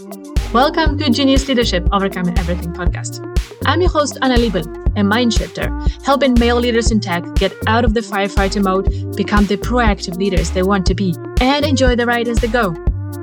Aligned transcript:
Welcome 0.00 0.96
to 0.96 1.10
Genius 1.10 1.46
Leadership 1.46 1.86
Overcoming 1.92 2.38
Everything 2.38 2.72
podcast. 2.72 3.20
I'm 3.66 3.82
your 3.82 3.90
host, 3.90 4.16
Anna 4.22 4.36
Liebel, 4.36 4.64
a 4.96 5.04
mind 5.04 5.34
shifter, 5.34 5.70
helping 6.04 6.32
male 6.40 6.56
leaders 6.56 6.90
in 6.90 7.00
tech 7.00 7.22
get 7.34 7.52
out 7.66 7.84
of 7.84 7.92
the 7.92 8.00
firefighter 8.00 8.64
mode, 8.64 9.14
become 9.14 9.44
the 9.44 9.58
proactive 9.58 10.16
leaders 10.16 10.52
they 10.52 10.62
want 10.62 10.86
to 10.86 10.94
be, 10.94 11.14
and 11.42 11.66
enjoy 11.66 11.96
the 11.96 12.06
ride 12.06 12.28
as 12.28 12.38
they 12.38 12.48
go. 12.48 12.72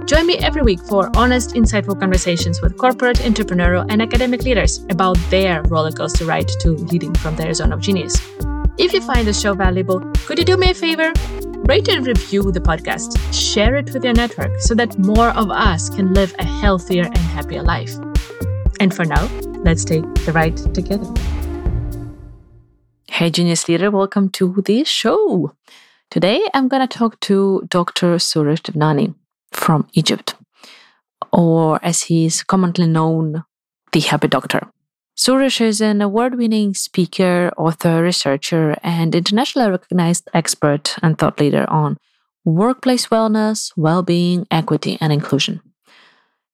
Join 0.06 0.28
me 0.28 0.38
every 0.38 0.62
week 0.62 0.80
for 0.82 1.10
honest, 1.18 1.56
insightful 1.56 2.00
conversations 2.00 2.62
with 2.62 2.78
corporate, 2.78 3.18
entrepreneurial, 3.18 3.88
and 3.90 4.00
academic 4.00 4.44
leaders 4.44 4.86
about 4.92 5.18
their 5.32 5.64
rollercoaster 5.64 6.28
ride 6.28 6.48
to 6.60 6.74
leading 6.74 7.16
from 7.16 7.36
their 7.38 7.56
zone 7.56 7.74
of 7.74 7.82
genius. 7.82 8.16
If 8.78 8.94
you 8.94 9.02
find 9.02 9.28
the 9.28 9.34
show 9.34 9.56
valuable, 9.56 10.02
could 10.28 10.38
you 10.38 10.46
do 10.46 10.58
me 10.58 10.70
a 10.70 10.76
favor? 10.76 11.12
Rate 11.68 11.90
and 11.90 12.08
review 12.08 12.50
the 12.50 12.62
podcast. 12.62 13.18
Share 13.34 13.76
it 13.76 13.94
with 13.94 14.02
your 14.02 14.14
network 14.14 14.58
so 14.60 14.74
that 14.76 14.98
more 14.98 15.32
of 15.32 15.52
us 15.52 15.90
can 15.90 16.14
live 16.14 16.34
a 16.40 16.46
healthier 16.46 17.04
and 17.04 17.18
happier 17.18 17.62
life. 17.62 17.94
And 18.80 18.96
for 18.96 19.04
now, 19.04 19.28
let's 19.66 19.84
take 19.84 20.06
the 20.24 20.32
ride 20.32 20.56
together. 20.74 21.06
Hey, 23.10 23.30
Genius 23.32 23.68
Leader, 23.68 23.92
welcome 23.92 24.30
to 24.30 24.64
the 24.66 24.86
show. 24.86 25.52
Today, 26.10 26.42
I'm 26.54 26.70
going 26.70 26.88
to 26.88 26.98
talk 26.98 27.20
to 27.28 27.68
Dr. 27.68 28.16
Suresh 28.16 28.62
Devnani 28.62 29.14
from 29.52 29.90
Egypt, 29.92 30.36
or 31.34 31.84
as 31.84 32.04
he's 32.04 32.44
commonly 32.44 32.88
known, 32.88 33.44
the 33.92 34.00
Happy 34.00 34.30
Doctor. 34.30 34.72
Suresh 35.18 35.62
is 35.62 35.82
an 35.82 36.00
award 36.02 36.38
winning 36.38 36.76
speaker, 36.76 37.52
author, 37.58 38.04
researcher, 38.04 38.78
and 38.84 39.16
internationally 39.16 39.72
recognized 39.72 40.30
expert 40.32 40.96
and 41.02 41.18
thought 41.18 41.40
leader 41.40 41.66
on 41.70 41.98
workplace 42.46 43.08
wellness, 43.08 43.72
well 43.76 44.04
being, 44.04 44.46
equity, 44.52 44.96
and 45.02 45.12
inclusion. 45.12 45.62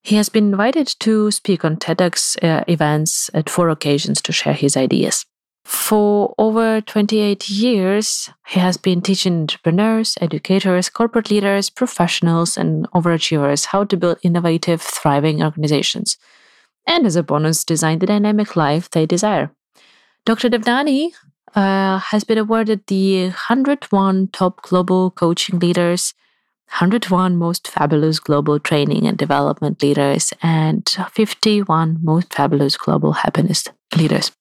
He 0.01 0.15
has 0.15 0.29
been 0.29 0.51
invited 0.51 0.88
to 1.01 1.29
speak 1.31 1.65
on 1.65 1.75
TEDx 1.75 2.41
uh, 2.41 2.63
events 2.67 3.29
at 3.33 3.49
four 3.49 3.67
occasions 3.67 4.21
to 4.21 4.31
share 4.31 4.53
his 4.53 4.77
ideas. 4.77 5.25
For 5.66 6.33
over 6.38 6.79
28 6.79 7.49
years, 7.49 8.29
he 8.47 8.59
has 8.61 8.77
been 8.77 9.01
teaching 9.01 9.41
entrepreneurs, 9.41 10.17
educators, 10.21 10.89
corporate 10.89 11.29
leaders, 11.29 11.69
professionals, 11.69 12.57
and 12.57 12.89
overachievers 12.91 13.67
how 13.67 13.83
to 13.85 13.97
build 13.97 14.19
innovative, 14.23 14.81
thriving 14.81 15.43
organizations. 15.43 16.17
And 16.85 17.05
as 17.05 17.15
a 17.15 17.23
bonus, 17.23 17.63
design 17.63 17.99
the 17.99 18.05
dynamic 18.05 18.55
life 18.55 18.89
they 18.89 19.05
desire. 19.05 19.51
Dr. 20.25 20.49
Devnani 20.49 21.11
uh, 21.55 21.99
has 21.99 22.23
been 22.23 22.37
awarded 22.37 22.85
the 22.87 23.25
101 23.25 24.29
Top 24.29 24.61
Global 24.61 25.11
Coaching 25.11 25.59
Leaders, 25.59 26.13
101 26.69 27.35
Most 27.35 27.67
Fabulous 27.67 28.19
Global 28.19 28.59
Training 28.59 29.05
and 29.05 29.17
Development 29.17 29.81
Leaders, 29.81 30.33
and 30.41 30.87
51 31.11 31.99
Most 32.01 32.33
Fabulous 32.33 32.77
Global 32.77 33.13
Happiness 33.13 33.67
Leaders. 33.95 34.31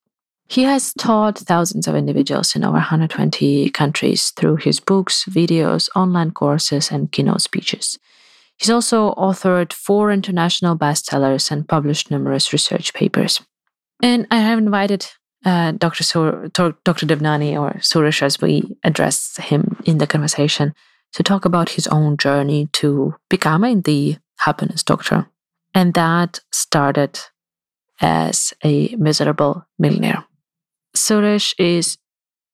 He 0.48 0.64
has 0.64 0.92
taught 0.94 1.38
thousands 1.38 1.88
of 1.88 1.94
individuals 1.94 2.54
in 2.54 2.64
over 2.64 2.74
120 2.74 3.70
countries 3.70 4.30
through 4.30 4.56
his 4.56 4.80
books, 4.80 5.24
videos, 5.24 5.88
online 5.96 6.30
courses, 6.30 6.90
and 6.90 7.10
keynote 7.10 7.40
speeches. 7.40 7.98
He's 8.62 8.70
also 8.70 9.12
authored 9.14 9.72
four 9.72 10.12
international 10.12 10.78
bestsellers 10.78 11.50
and 11.50 11.66
published 11.66 12.12
numerous 12.12 12.52
research 12.52 12.94
papers. 12.94 13.40
And 14.00 14.24
I 14.30 14.38
have 14.38 14.56
invited 14.56 15.04
uh, 15.44 15.72
Dr. 15.72 16.04
Sur- 16.04 16.48
Dr. 16.52 17.06
Devnani 17.06 17.60
or 17.60 17.72
Suresh 17.80 18.22
as 18.22 18.40
we 18.40 18.76
address 18.84 19.36
him 19.38 19.82
in 19.84 19.98
the 19.98 20.06
conversation 20.06 20.74
to 21.14 21.24
talk 21.24 21.44
about 21.44 21.70
his 21.70 21.88
own 21.88 22.16
journey 22.16 22.68
to 22.74 23.16
becoming 23.28 23.80
the 23.80 24.18
happiness 24.38 24.84
doctor. 24.84 25.26
And 25.74 25.92
that 25.94 26.38
started 26.52 27.18
as 28.00 28.54
a 28.62 28.94
miserable 28.94 29.66
millionaire. 29.76 30.24
Suresh 30.96 31.52
is 31.58 31.98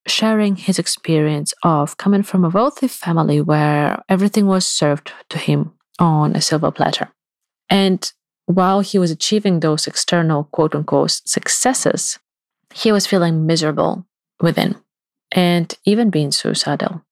sharing 0.07 0.57
his 0.57 0.79
experience 0.79 1.53
of 1.63 1.99
coming 1.99 2.23
from 2.23 2.47
a 2.47 2.49
wealthy 2.49 2.89
family 2.89 3.43
where 3.43 4.03
everything 4.09 4.47
was 4.47 4.65
served 4.65 5.13
to 5.29 5.37
him 5.37 5.75
on 5.99 6.35
a 6.35 6.41
silver 6.41 6.71
platter. 6.71 7.09
And 7.69 8.11
while 8.47 8.81
he 8.81 8.99
was 8.99 9.11
achieving 9.11 9.61
those 9.61 9.87
external 9.87 10.45
quote 10.45 10.75
unquote 10.75 11.11
successes, 11.11 12.19
he 12.73 12.93
was 12.93 13.07
feeling 13.07 13.47
miserable 13.47 14.07
within 14.41 14.77
and 15.33 15.75
even 15.85 16.11
being 16.11 16.33
suicidal. 16.33 17.03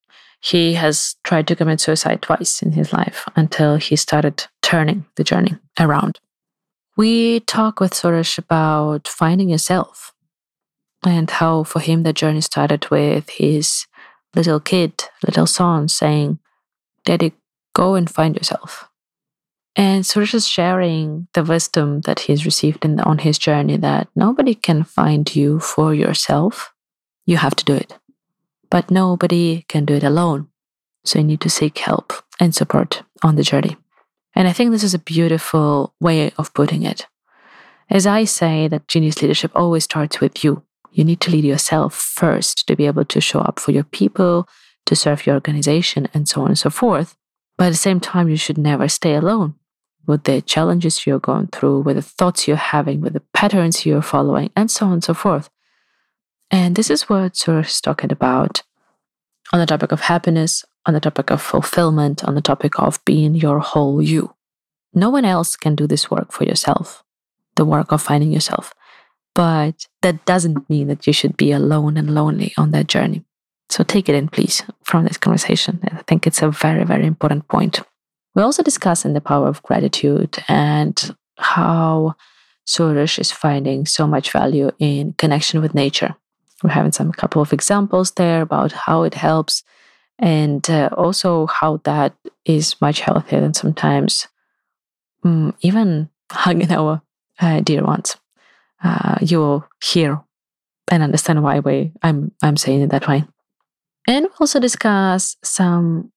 He 0.41 0.75
has 0.75 1.17
tried 1.25 1.47
to 1.49 1.57
commit 1.57 1.81
suicide 1.81 2.23
twice 2.23 2.63
in 2.63 2.73
his 2.73 2.93
life 2.93 3.29
until 3.37 3.77
he 3.77 3.97
started 3.97 4.47
turning 4.63 5.07
the 5.17 5.25
journey 5.25 5.57
around. 5.79 6.21
We 6.97 7.41
talk 7.41 7.81
with 7.81 7.93
Suresh 7.93 8.39
about 8.39 9.07
finding 9.07 9.51
yourself 9.51 10.15
and 11.05 11.29
how 11.31 11.65
for 11.65 11.81
him 11.81 12.03
the 12.03 12.13
journey 12.13 12.41
started 12.41 12.89
with 12.91 13.29
his 13.29 13.87
little 14.35 14.61
kid, 14.61 15.05
little 15.27 15.47
son 15.47 15.89
saying, 15.89 16.39
Daddy, 17.05 17.33
go 17.77 17.95
and 17.95 18.09
find 18.09 18.35
yourself. 18.35 18.89
And 19.77 20.05
Suresh 20.05 20.35
is 20.35 20.49
sharing 20.49 21.29
the 21.35 21.45
wisdom 21.45 22.01
that 22.07 22.21
he's 22.21 22.47
received 22.47 22.85
in 22.87 22.99
on 23.01 23.19
his 23.19 23.39
journey 23.39 23.77
that 23.77 24.09
nobody 24.17 24.55
can 24.55 24.83
find 24.85 25.25
you 25.37 25.61
for 25.61 25.95
yourself. 25.95 26.73
You 27.27 27.37
have 27.37 27.55
to 27.57 27.65
do 27.65 27.75
it. 27.75 27.93
But 28.71 28.91
nobody 28.91 29.67
can 29.69 29.85
do 29.85 29.95
it 29.95 30.03
alone. 30.03 30.49
So 31.05 31.19
you 31.19 31.27
need 31.27 31.43
to 31.43 31.51
seek 31.51 31.77
help 31.79 32.15
and 32.41 32.55
support 32.55 33.03
on 33.23 33.37
the 33.37 33.43
journey. 33.43 33.77
And 34.35 34.49
I 34.49 34.53
think 34.53 34.71
this 34.71 34.83
is 34.83 34.95
a 34.95 35.11
beautiful 35.15 35.95
way 36.01 36.33
of 36.39 36.55
putting 36.55 36.83
it. 36.83 37.07
As 37.91 38.07
I 38.07 38.25
say 38.25 38.69
that 38.69 38.89
genius 38.89 39.21
leadership 39.21 39.53
always 39.55 39.85
starts 39.85 40.21
with 40.21 40.43
you. 40.43 40.63
You 40.93 41.05
need 41.05 41.21
to 41.21 41.31
lead 41.31 41.45
yourself 41.45 41.95
first 41.95 42.67
to 42.67 42.77
be 42.77 42.87
able 42.87 43.05
to 43.05 43.21
show 43.21 43.41
up 43.41 43.61
for 43.61 43.73
your 43.73 43.85
people, 43.85 44.49
to 44.87 44.97
serve 44.97 45.27
your 45.27 45.35
organization, 45.35 46.09
and 46.15 46.27
so 46.27 46.41
on 46.41 46.49
and 46.49 46.59
so 46.59 46.71
forth. 46.71 47.15
But 47.57 47.67
at 47.67 47.71
the 47.71 47.77
same 47.77 48.01
time, 48.01 48.29
you 48.29 48.37
should 48.37 48.59
never 48.59 48.89
stay 48.89 49.15
alone 49.15 49.55
with 50.07 50.25
the 50.25 50.41
challenges 50.41 51.07
you're 51.07 51.19
going 51.19 51.49
through, 51.49 51.81
with 51.81 51.97
the 51.97 52.03
thoughts 52.03 52.47
you're 52.47 52.57
having, 52.57 53.01
with 53.01 53.15
the 53.15 53.23
patterns 53.33 53.85
you're 53.85 54.03
following, 54.03 54.51
and 54.55 54.71
so 54.71 54.87
on 54.87 54.93
and 54.95 55.05
so 55.05 55.15
forth. 55.15 55.51
And 56.51 56.77
this 56.77 56.91
is 56.91 57.09
what 57.09 57.35
Suresh 57.35 57.67
is 57.67 57.81
talking 57.81 58.13
about 58.13 58.63
on 59.53 59.59
the 59.61 59.67
topic 59.67 59.93
of 59.93 60.03
happiness, 60.03 60.65
on 60.87 60.95
the 60.95 61.01
topic 61.01 61.31
of 61.31 61.43
fulfillment, 61.43 62.23
on 62.25 62.35
the 62.35 62.41
topic 62.41 62.79
of 62.79 63.05
being 63.05 63.35
your 63.35 63.59
whole 63.59 64.01
you. 64.01 64.35
No 64.95 65.11
one 65.11 65.25
else 65.25 65.57
can 65.57 65.75
do 65.75 65.87
this 65.87 66.11
work 66.11 66.33
for 66.33 66.45
yourself, 66.45 67.03
the 67.57 67.65
work 67.65 67.91
of 67.91 68.03
finding 68.03 68.33
yourself. 68.33 68.73
But 69.35 69.87
that 70.03 70.25
doesn't 70.25 70.71
mean 70.71 70.89
that 70.89 71.07
you 71.07 71.13
should 71.13 71.37
be 71.37 71.53
alone 71.53 71.97
and 71.97 72.15
lonely 72.15 72.55
on 72.57 72.71
that 72.71 72.87
journey. 72.87 73.25
So 73.69 73.85
take 73.85 74.09
it 74.09 74.15
in, 74.15 74.29
please, 74.29 74.63
from 74.85 75.05
this 75.05 75.19
conversation. 75.19 75.81
I 75.85 76.03
think 76.03 76.27
it's 76.27 76.43
a 76.43 76.51
very, 76.51 76.85
very 76.85 77.07
important 77.07 77.49
point. 77.49 77.81
We 78.35 78.43
also 78.43 78.63
discuss 78.63 79.05
in 79.05 79.15
the 79.15 79.21
power 79.21 79.49
of 79.49 79.63
gratitude 79.63 80.39
and 80.49 81.17
how 81.39 82.15
Suresh 82.67 83.19
is 83.19 83.33
finding 83.33 83.87
so 83.87 84.07
much 84.07 84.31
value 84.31 84.71
in 84.79 85.15
connection 85.15 85.61
with 85.61 85.75
nature. 85.75 86.15
We're 86.63 86.71
having 86.71 86.93
some 86.93 87.13
couple 87.13 87.43
of 87.43 87.53
examples 87.53 88.13
there 88.13 88.43
about 88.43 88.73
how 88.73 89.03
it 89.03 89.15
helps 89.15 89.63
and 90.19 90.69
uh, 90.71 90.91
also 90.97 91.47
how 91.47 91.81
that 91.85 92.15
is 92.45 92.81
much 92.81 93.01
healthier 93.01 93.41
than 93.41 93.55
sometimes 93.55 94.29
um, 95.25 95.55
even 95.61 96.09
hugging 96.31 96.73
our 96.73 97.03
uh, 97.41 97.61
dear 97.61 97.85
ones 97.85 98.17
uh, 98.83 99.17
you 99.21 99.39
will 99.39 99.69
hear 99.83 100.21
and 100.91 101.03
understand 101.03 101.43
why 101.43 101.61
we, 101.61 101.93
I'm, 102.03 102.33
I'm 102.43 102.57
saying 102.57 102.83
it 102.83 102.91
that 102.91 103.09
way. 103.09 103.25
And 104.07 104.25
we'll 104.25 104.35
also 104.41 104.61
discuss 104.61 105.37
some 105.43 106.13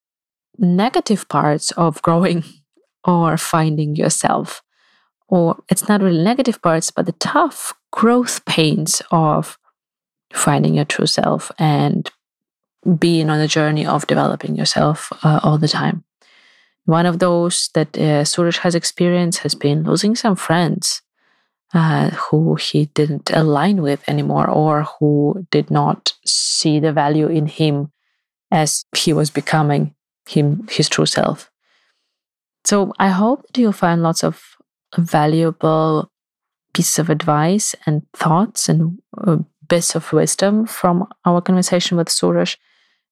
negative 0.58 1.28
parts 1.30 1.72
of 1.72 2.02
growing 2.02 2.44
or 3.04 3.38
finding 3.38 3.96
yourself. 3.96 4.62
Or 5.28 5.64
it's 5.70 5.88
not 5.88 6.02
really 6.02 6.24
negative 6.24 6.62
parts, 6.62 6.92
but 6.92 7.06
the 7.06 7.14
tough 7.14 7.74
growth 7.92 8.44
pains 8.46 9.02
of 9.12 9.58
finding 10.34 10.74
your 10.76 10.86
true 10.86 11.06
self 11.06 11.52
and 11.58 12.10
being 12.98 13.30
on 13.30 13.40
the 13.40 13.48
journey 13.48 13.86
of 13.86 14.08
developing 14.08 14.56
yourself 14.56 15.12
uh, 15.24 15.40
all 15.44 15.58
the 15.58 15.68
time. 15.68 16.04
One 16.86 17.06
of 17.06 17.20
those 17.20 17.70
that 17.74 17.96
uh, 17.98 18.24
Suresh 18.24 18.58
has 18.60 18.74
experienced 18.74 19.40
has 19.40 19.54
been 19.54 19.84
losing 19.84 20.16
some 20.16 20.36
friends 20.36 21.02
uh, 21.74 22.10
who 22.12 22.56
he 22.56 22.86
didn't 22.86 23.30
align 23.34 23.82
with 23.82 24.08
anymore 24.08 24.50
or 24.50 24.84
who 24.84 25.46
did 25.52 25.70
not 25.70 26.14
see 26.26 26.80
the 26.80 26.92
value 26.92 27.28
in 27.28 27.46
him 27.46 27.92
as 28.52 28.86
he 28.96 29.14
was 29.14 29.30
becoming 29.30 29.94
him 30.28 30.68
his 30.70 30.90
true 30.90 31.06
self. 31.06 31.52
So 32.66 32.94
i 33.00 33.10
hope 33.10 33.46
that 33.48 33.62
you'll 33.62 33.72
find 33.72 34.04
lots 34.04 34.24
of 34.24 34.42
valuable 34.98 36.12
pieces 36.74 37.00
of 37.00 37.10
advice 37.10 37.76
and 37.86 38.02
thoughts 38.14 38.70
and 38.70 39.00
uh, 39.18 39.38
bits 39.68 39.96
of 39.96 40.12
wisdom 40.12 40.66
from 40.66 41.08
our 41.26 41.42
conversation 41.42 41.98
with 41.98 42.10
Suresh 42.10 42.58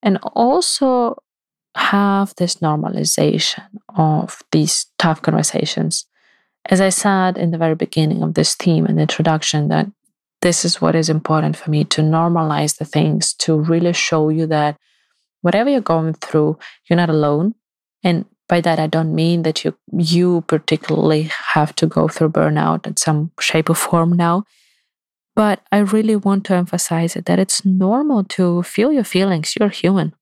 and 0.01 0.17
also 0.33 1.17
have 1.75 2.33
this 2.35 2.55
normalization 2.55 3.63
of 3.95 4.41
these 4.51 4.87
tough 4.97 5.21
conversations 5.21 6.06
As 6.69 6.81
I 6.81 6.89
said 6.89 7.37
in 7.37 7.51
the 7.51 7.57
very 7.57 7.75
beginning 7.75 8.23
of 8.23 8.33
this 8.33 8.55
theme 8.55 8.85
and 8.85 8.99
introduction, 8.99 9.69
that 9.69 9.87
this 10.41 10.65
is 10.65 10.81
what 10.81 10.95
is 10.95 11.09
important 11.09 11.55
for 11.55 11.71
me 11.71 11.83
to 11.85 12.01
normalize 12.01 12.77
the 12.77 12.85
things, 12.85 13.33
to 13.35 13.57
really 13.57 13.93
show 13.93 14.29
you 14.29 14.45
that 14.47 14.77
whatever 15.41 15.69
you're 15.69 15.81
going 15.81 16.13
through, 16.13 16.59
you're 16.85 16.97
not 16.97 17.09
alone. 17.09 17.55
And 18.03 18.25
by 18.49 18.61
that, 18.61 18.79
I 18.79 18.87
don't 18.87 19.15
mean 19.15 19.43
that 19.43 19.63
you 19.63 19.77
you 19.93 20.41
particularly 20.41 21.31
have 21.53 21.75
to 21.75 21.87
go 21.87 22.07
through 22.07 22.29
burnout 22.29 22.85
in 22.85 22.97
some 22.97 23.31
shape 23.39 23.69
or 23.69 23.75
form 23.75 24.13
now. 24.13 24.43
But 25.35 25.61
I 25.71 25.79
really 25.79 26.15
want 26.15 26.45
to 26.45 26.55
emphasize 26.55 27.15
it 27.15 27.25
that 27.25 27.39
it's 27.39 27.63
normal 27.65 28.23
to 28.35 28.63
feel 28.63 28.91
your 28.91 29.03
feelings. 29.03 29.53
You're 29.57 29.69
human. 29.69 30.13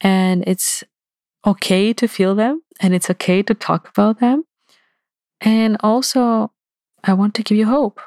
And 0.00 0.42
it's 0.46 0.82
okay 1.46 1.92
to 1.92 2.08
feel 2.08 2.34
them 2.34 2.62
and 2.80 2.94
it's 2.94 3.10
okay 3.10 3.42
to 3.42 3.54
talk 3.54 3.88
about 3.88 4.20
them. 4.20 4.44
And 5.42 5.76
also, 5.80 6.52
I 7.04 7.12
want 7.14 7.34
to 7.34 7.42
give 7.42 7.58
you 7.58 7.66
hope 7.66 8.00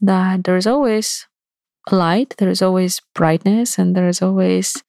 that 0.00 0.44
there 0.44 0.56
is 0.56 0.66
always 0.66 1.26
light, 1.90 2.34
there 2.38 2.50
is 2.50 2.62
always 2.62 3.00
brightness, 3.14 3.78
and 3.78 3.94
there 3.94 4.08
is 4.08 4.20
always 4.20 4.82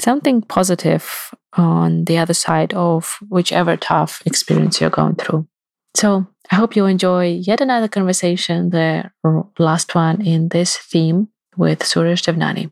something 0.00 0.42
positive 0.42 1.34
on 1.54 2.04
the 2.04 2.18
other 2.18 2.34
side 2.34 2.74
of 2.74 3.18
whichever 3.28 3.76
tough 3.76 4.22
experience 4.26 4.80
you're 4.80 4.90
going 4.90 5.16
through. 5.16 5.48
So 5.94 6.26
I 6.50 6.56
hope 6.56 6.76
you 6.76 6.84
enjoy 6.86 7.40
yet 7.42 7.60
another 7.60 7.88
conversation, 7.88 8.70
the 8.70 9.10
last 9.58 9.94
one 9.94 10.20
in 10.20 10.50
this 10.50 10.76
theme 10.76 11.28
with 11.56 11.80
Suresh 11.80 12.22
Devnani. 12.22 12.70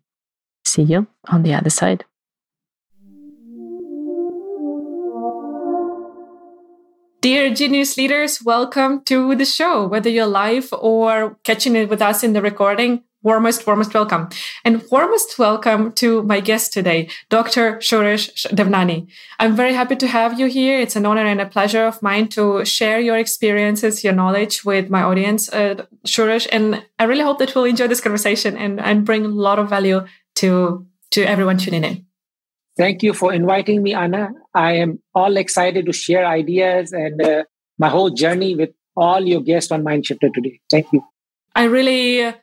See 0.64 0.82
you 0.82 1.06
on 1.28 1.42
the 1.42 1.54
other 1.54 1.70
side. 1.70 2.04
Dear 7.22 7.52
Genius 7.52 7.96
Leaders, 7.96 8.42
welcome 8.44 9.02
to 9.04 9.34
the 9.34 9.46
show. 9.46 9.86
Whether 9.86 10.10
you're 10.10 10.26
live 10.26 10.68
or 10.72 11.38
catching 11.44 11.74
it 11.74 11.88
with 11.88 12.02
us 12.02 12.22
in 12.22 12.34
the 12.34 12.42
recording, 12.42 13.02
warmest, 13.22 13.66
warmest 13.66 13.94
welcome. 13.94 14.28
And 14.64 14.84
warmest 14.90 15.38
welcome 15.38 15.92
to 15.92 16.22
my 16.24 16.40
guest 16.40 16.72
today, 16.74 17.08
Dr. 17.30 17.78
Suresh 17.78 18.46
Devnani. 18.52 19.08
I'm 19.40 19.56
very 19.56 19.72
happy 19.72 19.96
to 19.96 20.06
have 20.06 20.38
you 20.38 20.46
here. 20.46 20.78
It's 20.78 20.94
an 20.94 21.06
honor 21.06 21.24
and 21.24 21.40
a 21.40 21.46
pleasure 21.46 21.86
of 21.86 22.02
mine 22.02 22.28
to 22.28 22.64
share 22.66 23.00
your 23.00 23.16
experiences, 23.16 24.04
your 24.04 24.12
knowledge 24.12 24.64
with 24.64 24.90
my 24.90 25.02
audience, 25.02 25.48
uh, 25.48 25.86
Suresh. 26.06 26.46
And 26.52 26.84
I 26.98 27.04
really 27.04 27.24
hope 27.24 27.38
that 27.38 27.54
we'll 27.54 27.64
enjoy 27.64 27.88
this 27.88 28.02
conversation 28.02 28.56
and, 28.56 28.78
and 28.78 29.06
bring 29.06 29.24
a 29.24 29.28
lot 29.28 29.58
of 29.58 29.70
value 29.70 30.04
to, 30.36 30.86
to 31.12 31.24
everyone 31.24 31.56
tuning 31.56 31.82
in. 31.82 32.05
Thank 32.76 33.02
you 33.02 33.12
for 33.12 33.32
inviting 33.32 33.82
me, 33.82 33.94
Anna. 33.94 34.30
I 34.54 34.74
am 34.74 35.00
all 35.14 35.36
excited 35.36 35.86
to 35.86 35.92
share 35.92 36.26
ideas 36.26 36.92
and 36.92 37.20
uh, 37.22 37.44
my 37.78 37.88
whole 37.88 38.10
journey 38.10 38.54
with 38.54 38.70
all 38.96 39.26
your 39.26 39.40
guests 39.40 39.72
on 39.72 39.82
Mindshifter 39.82 40.32
today. 40.32 40.60
Thank 40.70 40.92
you. 40.92 41.02
I 41.54 41.64
really 41.64 42.34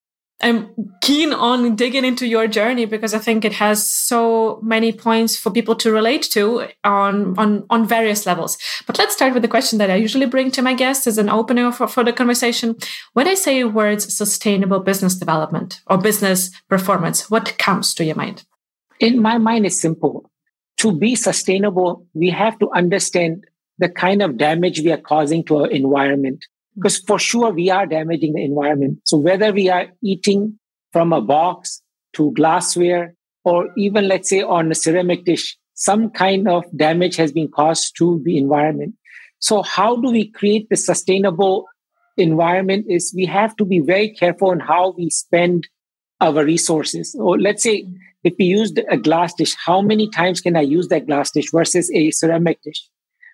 I'm 0.44 0.75
keen 1.01 1.31
on 1.31 1.75
digging 1.75 2.03
into 2.03 2.27
your 2.27 2.47
journey 2.47 2.85
because 2.85 3.13
I 3.13 3.19
think 3.19 3.45
it 3.45 3.53
has 3.53 3.89
so 3.89 4.59
many 4.62 4.91
points 4.91 5.38
for 5.38 5.51
people 5.51 5.75
to 5.75 5.91
relate 5.91 6.24
to 6.31 6.68
on, 6.83 7.38
on, 7.38 7.65
on 7.69 7.88
various 7.88 8.25
levels. 8.25 8.57
But 8.85 8.97
let's 8.97 9.13
start 9.13 9.33
with 9.33 9.41
the 9.41 9.47
question 9.47 9.80
that 9.80 9.89
I 9.89 9.95
usually 9.95 10.25
bring 10.25 10.51
to 10.51 10.62
my 10.62 10.74
guests 10.74 11.07
as 11.07 11.18
an 11.18 11.30
opener 11.30 11.71
for, 11.71 11.88
for 11.88 12.03
the 12.03 12.12
conversation. 12.12 12.75
When 13.13 13.27
I 13.27 13.35
say 13.35 13.63
words 13.63 14.13
sustainable 14.13 14.81
business 14.81 15.15
development 15.15 15.81
or 15.88 15.97
business 15.97 16.51
performance, 16.68 17.31
what 17.31 17.57
comes 17.57 17.94
to 17.94 18.03
your 18.03 18.15
mind? 18.15 18.44
In 19.03 19.21
my 19.21 19.38
mind, 19.38 19.65
it's 19.65 19.81
simple. 19.81 20.31
To 20.77 20.97
be 20.97 21.15
sustainable, 21.15 22.07
we 22.13 22.29
have 22.29 22.57
to 22.59 22.71
understand 22.71 23.44
the 23.77 23.89
kind 23.89 24.21
of 24.21 24.38
damage 24.38 24.79
we 24.79 24.94
are 24.94 25.05
causing 25.11 25.44
to 25.45 25.57
our 25.57 25.69
environment 25.69 26.45
because 26.75 27.00
for 27.00 27.19
sure 27.19 27.51
we 27.51 27.69
are 27.69 27.85
damaging 27.85 28.31
the 28.31 28.45
environment. 28.45 29.00
So 29.03 29.17
whether 29.17 29.51
we 29.51 29.69
are 29.69 29.88
eating 30.01 30.57
from 30.94 31.11
a 31.11 31.19
box 31.19 31.81
to 32.13 32.31
glassware 32.31 33.13
or 33.44 33.71
even 33.75 34.07
let's 34.07 34.29
say 34.29 34.41
on 34.41 34.71
a 34.71 34.75
ceramic 34.75 35.25
dish, 35.25 35.57
some 35.73 36.09
kind 36.09 36.47
of 36.47 36.63
damage 36.73 37.17
has 37.17 37.33
been 37.33 37.49
caused 37.49 37.97
to 37.97 38.21
the 38.23 38.38
environment. 38.38 38.95
So 39.39 39.63
how 39.63 39.97
do 39.97 40.11
we 40.11 40.31
create 40.31 40.69
the 40.69 40.77
sustainable 40.77 41.65
environment 42.15 42.85
is 42.88 43.13
we 43.13 43.25
have 43.25 43.53
to 43.57 43.65
be 43.65 43.79
very 43.79 44.13
careful 44.13 44.51
on 44.51 44.61
how 44.61 44.91
we 44.91 45.09
spend 45.09 45.67
our 46.21 46.45
resources. 46.45 47.13
Or 47.19 47.38
let's 47.38 47.63
say 47.63 47.85
if 48.23 48.33
we 48.39 48.45
used 48.45 48.79
a 48.89 48.97
glass 48.97 49.33
dish, 49.33 49.55
how 49.65 49.81
many 49.81 50.09
times 50.09 50.41
can 50.41 50.55
I 50.55 50.61
use 50.61 50.87
that 50.89 51.07
glass 51.07 51.31
dish 51.31 51.51
versus 51.51 51.91
a 51.93 52.11
ceramic 52.11 52.61
dish? 52.63 52.87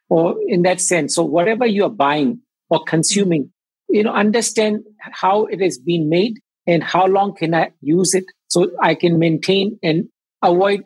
Or 0.09 0.35
in 0.47 0.63
that 0.63 0.81
sense, 0.81 1.15
so 1.15 1.23
whatever 1.23 1.65
you 1.65 1.83
are 1.85 1.91
buying, 1.91 2.41
or 2.69 2.83
consuming 2.83 3.51
you 3.89 4.03
know 4.03 4.13
understand 4.13 4.83
how 4.99 5.45
it 5.45 5.59
has 5.61 5.77
been 5.77 6.09
made 6.09 6.39
and 6.67 6.83
how 6.83 7.05
long 7.05 7.35
can 7.35 7.53
i 7.53 7.71
use 7.81 8.13
it 8.13 8.25
so 8.47 8.69
i 8.81 8.93
can 8.95 9.19
maintain 9.19 9.77
and 9.83 10.07
avoid 10.43 10.81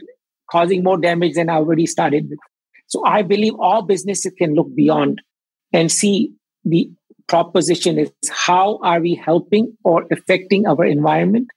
causing 0.50 0.84
more 0.84 0.98
damage 0.98 1.34
than 1.36 1.50
i 1.50 1.56
already 1.56 1.86
started 1.86 2.30
with 2.30 2.40
so 2.88 3.06
i 3.06 3.22
believe 3.22 3.54
all 3.60 3.82
businesses 3.82 4.32
can 4.38 4.56
look 4.56 4.74
beyond 4.76 5.22
and 5.72 5.92
see 5.92 6.32
the 6.64 6.90
proposition 7.28 7.98
is 7.98 8.12
how 8.30 8.80
are 8.84 9.00
we 9.00 9.16
helping 9.16 9.76
or 9.84 10.06
affecting 10.12 10.66
our 10.66 10.86
environment 10.86 11.48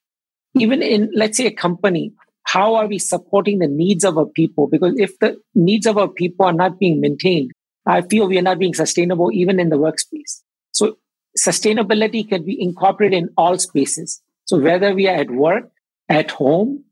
even 0.54 0.82
in 0.82 1.10
let's 1.14 1.37
say 1.37 1.46
a 1.46 1.50
company 1.50 2.12
how 2.46 2.75
are 2.75 2.87
we 2.87 2.98
supporting 2.98 3.58
the 3.58 3.69
needs 3.69 4.04
of 4.04 4.16
our 4.16 4.26
people 4.26 4.69
because 4.69 4.94
if 4.96 5.19
the 5.19 5.37
needs 5.54 5.87
of 5.87 5.98
our 5.98 6.08
people 6.08 6.46
are 6.46 6.52
not 6.52 6.78
being 6.78 7.00
maintained 7.00 7.52
I 7.87 8.02
feel 8.02 8.26
we 8.26 8.38
are 8.38 8.43
not 8.43 8.58
being 8.58 8.75
sustainable 8.75 9.31
even 9.32 9.60
in 9.60 9.69
the 9.69 9.76
workspace. 9.76 10.43
So 10.72 10.98
sustainability 11.38 12.28
can 12.28 12.44
be 12.44 12.60
incorporated 12.60 13.19
in 13.19 13.28
all 13.37 13.58
spaces. 13.58 14.20
So 14.44 14.58
whether 14.58 14.93
we 14.94 15.08
are 15.08 15.14
at 15.14 15.31
work, 15.31 15.70
at 16.08 16.32
home, 16.32 16.84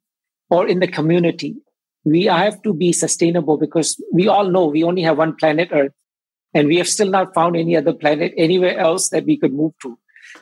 or 0.50 0.68
in 0.68 0.78
the 0.78 0.86
community, 0.86 1.56
we 2.04 2.24
have 2.24 2.62
to 2.62 2.72
be 2.72 2.92
sustainable 2.92 3.56
because 3.56 4.00
we 4.12 4.28
all 4.28 4.48
know 4.48 4.66
we 4.66 4.84
only 4.84 5.02
have 5.02 5.18
one 5.18 5.34
planet 5.34 5.70
Earth 5.72 5.92
and 6.52 6.68
we 6.68 6.76
have 6.76 6.88
still 6.88 7.10
not 7.10 7.34
found 7.34 7.56
any 7.56 7.76
other 7.76 7.92
planet 7.92 8.32
anywhere 8.36 8.78
else 8.78 9.08
that 9.08 9.24
we 9.24 9.36
could 9.36 9.52
move 9.52 9.72
to. 9.82 9.98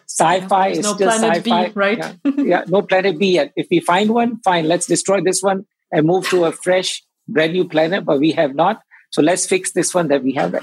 Sci-fi 0.06 0.68
is 0.68 0.80
no 0.80 0.94
still 0.94 1.10
sci-fi, 1.10 1.68
B, 1.68 1.72
right? 1.74 1.98
yeah, 1.98 2.32
yeah, 2.36 2.64
no 2.66 2.82
planet 2.82 3.18
B 3.18 3.34
yet. 3.34 3.52
If 3.56 3.68
we 3.70 3.80
find 3.80 4.10
one, 4.10 4.40
fine, 4.40 4.68
let's 4.68 4.86
destroy 4.86 5.20
this 5.20 5.42
one 5.42 5.66
and 5.90 6.06
move 6.06 6.28
to 6.30 6.44
a 6.44 6.52
fresh, 6.64 7.02
brand 7.28 7.52
new 7.52 7.68
planet, 7.68 8.04
but 8.04 8.18
we 8.18 8.32
have 8.32 8.54
not. 8.54 8.82
So 9.10 9.22
let's 9.22 9.46
fix 9.46 9.72
this 9.72 9.94
one 9.94 10.08
that 10.08 10.22
we 10.22 10.32
have. 10.34 10.58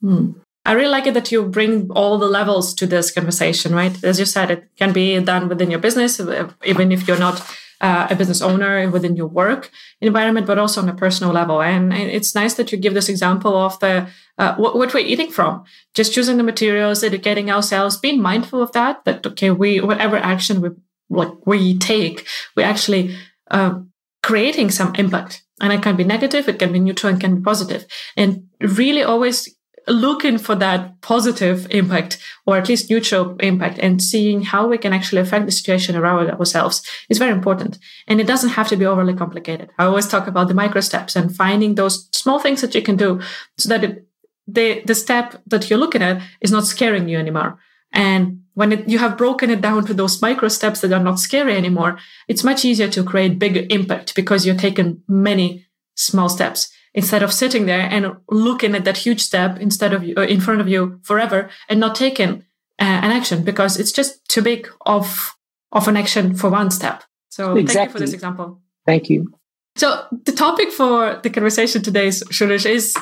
Hmm. 0.00 0.32
I 0.66 0.72
really 0.72 0.88
like 0.88 1.06
it 1.06 1.14
that 1.14 1.30
you 1.30 1.44
bring 1.44 1.90
all 1.90 2.18
the 2.18 2.26
levels 2.26 2.74
to 2.74 2.86
this 2.86 3.10
conversation, 3.10 3.74
right? 3.74 4.02
As 4.02 4.18
you 4.18 4.24
said, 4.24 4.50
it 4.50 4.68
can 4.78 4.92
be 4.92 5.20
done 5.20 5.48
within 5.48 5.70
your 5.70 5.78
business, 5.78 6.18
uh, 6.18 6.50
even 6.64 6.90
if 6.90 7.06
you're 7.06 7.18
not 7.18 7.42
uh, 7.84 8.06
a 8.08 8.16
business 8.16 8.40
owner 8.40 8.90
within 8.90 9.14
your 9.14 9.26
work 9.26 9.70
environment, 10.00 10.46
but 10.46 10.58
also 10.58 10.80
on 10.80 10.88
a 10.88 10.94
personal 10.94 11.34
level. 11.34 11.60
And, 11.60 11.92
it's 11.92 12.34
nice 12.34 12.54
that 12.54 12.72
you 12.72 12.78
give 12.78 12.94
this 12.94 13.10
example 13.10 13.54
of 13.56 13.78
the 13.80 14.08
uh, 14.38 14.54
what, 14.56 14.74
what, 14.76 14.94
we're 14.94 15.00
eating 15.12 15.30
from, 15.30 15.64
just 15.94 16.14
choosing 16.14 16.38
the 16.38 16.42
materials, 16.42 17.04
educating 17.04 17.50
ourselves, 17.50 17.98
being 17.98 18.22
mindful 18.22 18.62
of 18.62 18.72
that. 18.72 19.04
That 19.04 19.26
okay, 19.26 19.50
we 19.50 19.80
whatever 19.80 20.16
action 20.16 20.62
we 20.62 20.70
like 21.10 21.46
we 21.46 21.78
take, 21.78 22.26
we 22.56 22.62
actually 22.62 23.16
uh, 23.50 23.80
creating 24.22 24.70
some 24.70 24.94
impact 24.94 25.44
and 25.60 25.72
it 25.72 25.82
can 25.82 25.96
be 25.96 26.04
negative, 26.04 26.48
it 26.48 26.58
can 26.58 26.72
be 26.72 26.80
neutral, 26.80 27.12
and 27.12 27.20
can 27.20 27.36
be 27.36 27.42
positive. 27.42 27.86
And 28.16 28.48
really 28.60 29.02
always 29.02 29.53
looking 29.86 30.38
for 30.38 30.54
that 30.54 31.00
positive 31.02 31.66
impact 31.70 32.18
or 32.46 32.56
at 32.56 32.68
least 32.68 32.88
neutral 32.88 33.36
impact 33.40 33.78
and 33.78 34.02
seeing 34.02 34.42
how 34.42 34.66
we 34.66 34.78
can 34.78 34.92
actually 34.92 35.20
affect 35.20 35.46
the 35.46 35.52
situation 35.52 35.96
around 35.96 36.30
ourselves 36.30 36.82
is 37.08 37.18
very 37.18 37.32
important. 37.32 37.78
And 38.06 38.20
it 38.20 38.26
doesn't 38.26 38.50
have 38.50 38.68
to 38.68 38.76
be 38.76 38.86
overly 38.86 39.14
complicated. 39.14 39.70
I 39.78 39.84
always 39.84 40.08
talk 40.08 40.26
about 40.26 40.48
the 40.48 40.54
micro 40.54 40.80
steps 40.80 41.16
and 41.16 41.34
finding 41.34 41.74
those 41.74 42.08
small 42.12 42.38
things 42.38 42.60
that 42.62 42.74
you 42.74 42.82
can 42.82 42.96
do 42.96 43.20
so 43.58 43.68
that 43.68 43.84
it, 43.84 44.06
the, 44.46 44.82
the 44.86 44.94
step 44.94 45.42
that 45.46 45.68
you're 45.68 45.78
looking 45.78 46.02
at 46.02 46.22
is 46.40 46.52
not 46.52 46.64
scaring 46.64 47.08
you 47.08 47.18
anymore. 47.18 47.58
And 47.92 48.42
when 48.54 48.72
it, 48.72 48.88
you 48.88 48.98
have 48.98 49.18
broken 49.18 49.50
it 49.50 49.60
down 49.60 49.86
to 49.86 49.94
those 49.94 50.20
micro 50.20 50.48
steps 50.48 50.80
that 50.80 50.92
are 50.92 51.02
not 51.02 51.18
scary 51.18 51.56
anymore, 51.56 51.98
it's 52.28 52.44
much 52.44 52.64
easier 52.64 52.88
to 52.88 53.04
create 53.04 53.38
bigger 53.38 53.64
impact 53.70 54.14
because 54.14 54.46
you're 54.46 54.54
taking 54.54 55.02
many 55.08 55.66
small 55.94 56.28
steps 56.28 56.73
instead 56.94 57.22
of 57.22 57.32
sitting 57.32 57.66
there 57.66 57.88
and 57.90 58.16
looking 58.30 58.74
at 58.74 58.84
that 58.84 58.96
huge 58.98 59.20
step 59.20 59.58
instead 59.58 59.92
of 59.92 60.02
uh, 60.16 60.22
in 60.22 60.40
front 60.40 60.60
of 60.60 60.68
you 60.68 61.00
forever 61.02 61.50
and 61.68 61.80
not 61.80 61.94
taking 61.94 62.44
uh, 62.80 63.00
an 63.04 63.10
action 63.10 63.42
because 63.42 63.78
it's 63.78 63.92
just 63.92 64.26
too 64.28 64.42
big 64.42 64.68
of 64.86 65.34
of 65.72 65.88
an 65.88 65.96
action 65.96 66.34
for 66.34 66.50
one 66.50 66.70
step. 66.70 67.02
So 67.28 67.56
exactly. 67.56 67.74
thank 67.74 67.88
you 67.88 67.92
for 67.92 67.98
this 67.98 68.12
example. 68.12 68.60
Thank 68.86 69.10
you. 69.10 69.34
So 69.76 70.06
the 70.24 70.32
topic 70.32 70.70
for 70.70 71.18
the 71.22 71.30
conversation 71.30 71.82
today, 71.82 72.08
Suresh, 72.08 72.64
is 72.64 72.94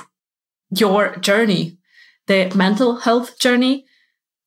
your 0.70 1.16
journey, 1.16 1.76
the 2.28 2.50
mental 2.54 2.96
health 2.96 3.38
journey 3.38 3.84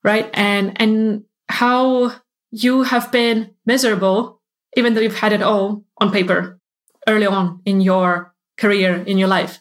right? 0.05 0.29
And 0.33 0.79
and 0.79 1.25
how 1.49 2.13
you 2.51 2.83
have 2.83 3.11
been 3.11 3.51
miserable, 3.65 4.39
even 4.77 4.93
though 4.93 5.01
you've 5.01 5.19
had 5.19 5.33
it 5.33 5.41
all 5.41 5.83
on 5.97 6.11
paper 6.11 6.59
early 7.07 7.25
on 7.25 7.59
in 7.65 7.81
your 7.81 8.33
career, 8.57 9.03
in 9.05 9.17
your 9.17 9.27
life, 9.27 9.59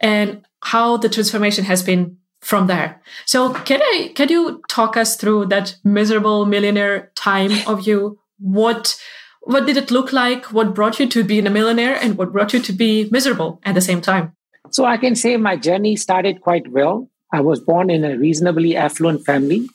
and 0.00 0.44
how 0.62 0.96
the 0.96 1.08
transformation 1.08 1.64
has 1.64 1.82
been 1.82 2.16
from 2.40 2.66
there. 2.66 3.00
So 3.24 3.52
can 3.52 3.80
I 3.82 4.12
can 4.14 4.28
you 4.28 4.62
talk 4.68 4.96
us 4.96 5.16
through 5.16 5.46
that 5.46 5.76
miserable 5.82 6.44
millionaire 6.46 7.10
time 7.14 7.52
of 7.66 7.86
you? 7.86 8.18
What 8.38 9.00
what 9.42 9.66
did 9.66 9.76
it 9.76 9.90
look 9.90 10.12
like? 10.12 10.52
What 10.52 10.74
brought 10.74 10.98
you 10.98 11.08
to 11.08 11.24
being 11.24 11.46
a 11.46 11.50
millionaire 11.50 11.94
and 11.94 12.16
what 12.16 12.32
brought 12.32 12.52
you 12.52 12.60
to 12.60 12.72
be 12.72 13.08
miserable 13.10 13.60
at 13.64 13.74
the 13.74 13.80
same 13.80 14.00
time? 14.00 14.32
So 14.70 14.84
I 14.84 14.96
can 14.96 15.14
say 15.14 15.36
my 15.36 15.56
journey 15.56 15.96
started 15.96 16.40
quite 16.40 16.68
well. 16.68 17.08
I 17.32 17.40
was 17.40 17.60
born 17.60 17.90
in 17.90 18.04
a 18.04 18.16
reasonably 18.16 18.76
affluent 18.76 19.24
family. 19.24 19.68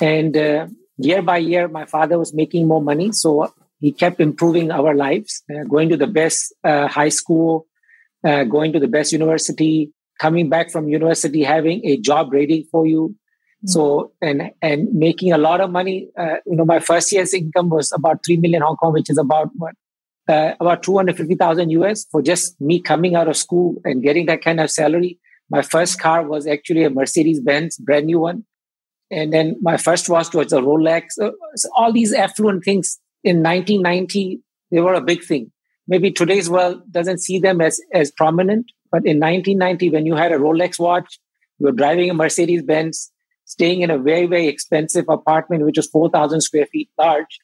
And 0.00 0.36
uh, 0.36 0.66
year 0.96 1.22
by 1.22 1.38
year, 1.38 1.68
my 1.68 1.86
father 1.86 2.18
was 2.18 2.34
making 2.34 2.66
more 2.66 2.82
money. 2.82 3.12
So 3.12 3.52
he 3.80 3.92
kept 3.92 4.20
improving 4.20 4.70
our 4.70 4.94
lives, 4.94 5.42
uh, 5.50 5.64
going 5.64 5.88
to 5.88 5.96
the 5.96 6.06
best 6.06 6.54
uh, 6.64 6.88
high 6.88 7.08
school, 7.08 7.66
uh, 8.24 8.44
going 8.44 8.72
to 8.72 8.80
the 8.80 8.88
best 8.88 9.12
university, 9.12 9.92
coming 10.18 10.48
back 10.48 10.70
from 10.70 10.88
university, 10.88 11.42
having 11.42 11.84
a 11.84 11.96
job 11.98 12.32
ready 12.32 12.66
for 12.70 12.86
you. 12.86 13.14
Mm-hmm. 13.58 13.68
So, 13.68 14.12
and, 14.20 14.50
and 14.62 14.92
making 14.92 15.32
a 15.32 15.38
lot 15.38 15.60
of 15.60 15.70
money. 15.70 16.10
Uh, 16.16 16.36
you 16.46 16.56
know, 16.56 16.64
my 16.64 16.78
first 16.80 17.10
year's 17.12 17.34
income 17.34 17.70
was 17.70 17.92
about 17.92 18.24
3 18.24 18.36
million 18.36 18.62
Hong 18.62 18.76
Kong, 18.76 18.92
which 18.92 19.10
is 19.10 19.18
about 19.18 19.50
what? 19.56 19.74
Uh, 20.28 20.52
about 20.60 20.82
250,000 20.82 21.70
US 21.70 22.04
for 22.10 22.20
just 22.20 22.60
me 22.60 22.80
coming 22.80 23.14
out 23.14 23.28
of 23.28 23.36
school 23.36 23.80
and 23.84 24.02
getting 24.02 24.26
that 24.26 24.42
kind 24.42 24.60
of 24.60 24.70
salary. 24.70 25.18
My 25.50 25.62
first 25.62 25.98
car 25.98 26.26
was 26.26 26.46
actually 26.46 26.84
a 26.84 26.90
Mercedes 26.90 27.40
Benz, 27.40 27.78
brand 27.78 28.06
new 28.06 28.20
one. 28.20 28.44
And 29.10 29.32
then 29.32 29.56
my 29.62 29.78
first 29.78 30.08
watch 30.08 30.34
was 30.34 30.52
a 30.52 30.60
Rolex. 30.60 31.12
So, 31.12 31.32
so 31.54 31.70
all 31.74 31.92
these 31.92 32.12
affluent 32.12 32.62
things 32.62 32.98
in 33.24 33.42
1990, 33.42 34.40
they 34.70 34.80
were 34.80 34.94
a 34.94 35.00
big 35.00 35.24
thing. 35.24 35.50
Maybe 35.88 36.12
today's 36.12 36.50
world 36.50 36.82
doesn't 36.90 37.18
see 37.18 37.38
them 37.38 37.60
as, 37.62 37.80
as 37.92 38.12
prominent, 38.12 38.70
but 38.92 39.06
in 39.06 39.18
1990, 39.18 39.90
when 39.90 40.06
you 40.06 40.14
had 40.14 40.32
a 40.32 40.36
Rolex 40.36 40.78
watch, 40.78 41.18
you 41.58 41.66
were 41.66 41.72
driving 41.72 42.10
a 42.10 42.14
Mercedes 42.14 42.62
Benz, 42.62 43.10
staying 43.46 43.80
in 43.80 43.90
a 43.90 43.98
very, 43.98 44.26
very 44.26 44.46
expensive 44.46 45.06
apartment, 45.08 45.64
which 45.64 45.78
was 45.78 45.88
4,000 45.88 46.42
square 46.42 46.66
feet 46.66 46.90
large, 46.98 47.38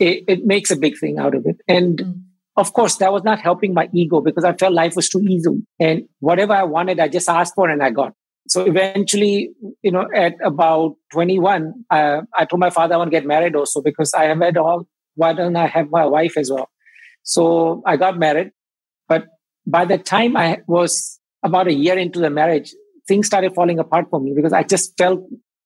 it, 0.00 0.24
it, 0.26 0.44
makes 0.44 0.72
a 0.72 0.76
big 0.76 0.98
thing 0.98 1.18
out 1.18 1.34
of 1.34 1.46
it. 1.46 1.56
And 1.68 1.98
mm. 1.98 2.22
of 2.56 2.72
course, 2.72 2.96
that 2.96 3.12
was 3.12 3.22
not 3.22 3.38
helping 3.38 3.72
my 3.72 3.88
ego 3.94 4.20
because 4.20 4.44
I 4.44 4.52
felt 4.54 4.74
life 4.74 4.96
was 4.96 5.08
too 5.08 5.20
easy. 5.20 5.64
And 5.78 6.08
whatever 6.18 6.52
I 6.52 6.64
wanted, 6.64 6.98
I 6.98 7.08
just 7.08 7.28
asked 7.28 7.54
for 7.54 7.70
and 7.70 7.82
I 7.82 7.90
got. 7.90 8.14
So 8.48 8.64
eventually, 8.64 9.50
you 9.82 9.90
know, 9.92 10.06
at 10.14 10.34
about 10.44 10.96
21, 11.12 11.72
uh, 11.90 12.22
I 12.36 12.44
told 12.44 12.60
my 12.60 12.70
father 12.70 12.94
I 12.94 12.98
want 12.98 13.10
to 13.10 13.16
get 13.16 13.26
married 13.26 13.56
also 13.56 13.80
because 13.80 14.12
I 14.12 14.24
have 14.24 14.40
had 14.40 14.56
all, 14.56 14.86
why 15.14 15.32
don't 15.32 15.56
I 15.56 15.66
have 15.66 15.90
my 15.90 16.04
wife 16.04 16.36
as 16.36 16.50
well? 16.50 16.68
So 17.26 17.82
I 17.84 17.96
got 17.96 18.18
married. 18.18 18.52
But 19.08 19.26
by 19.66 19.84
the 19.84 19.98
time 19.98 20.36
I 20.36 20.60
was 20.66 21.20
about 21.42 21.66
a 21.66 21.74
year 21.74 21.98
into 21.98 22.20
the 22.20 22.30
marriage, 22.30 22.74
things 23.06 23.26
started 23.26 23.54
falling 23.54 23.78
apart 23.78 24.06
for 24.10 24.20
me 24.20 24.32
because 24.34 24.52
I 24.52 24.62
just 24.62 24.96
felt 24.96 25.20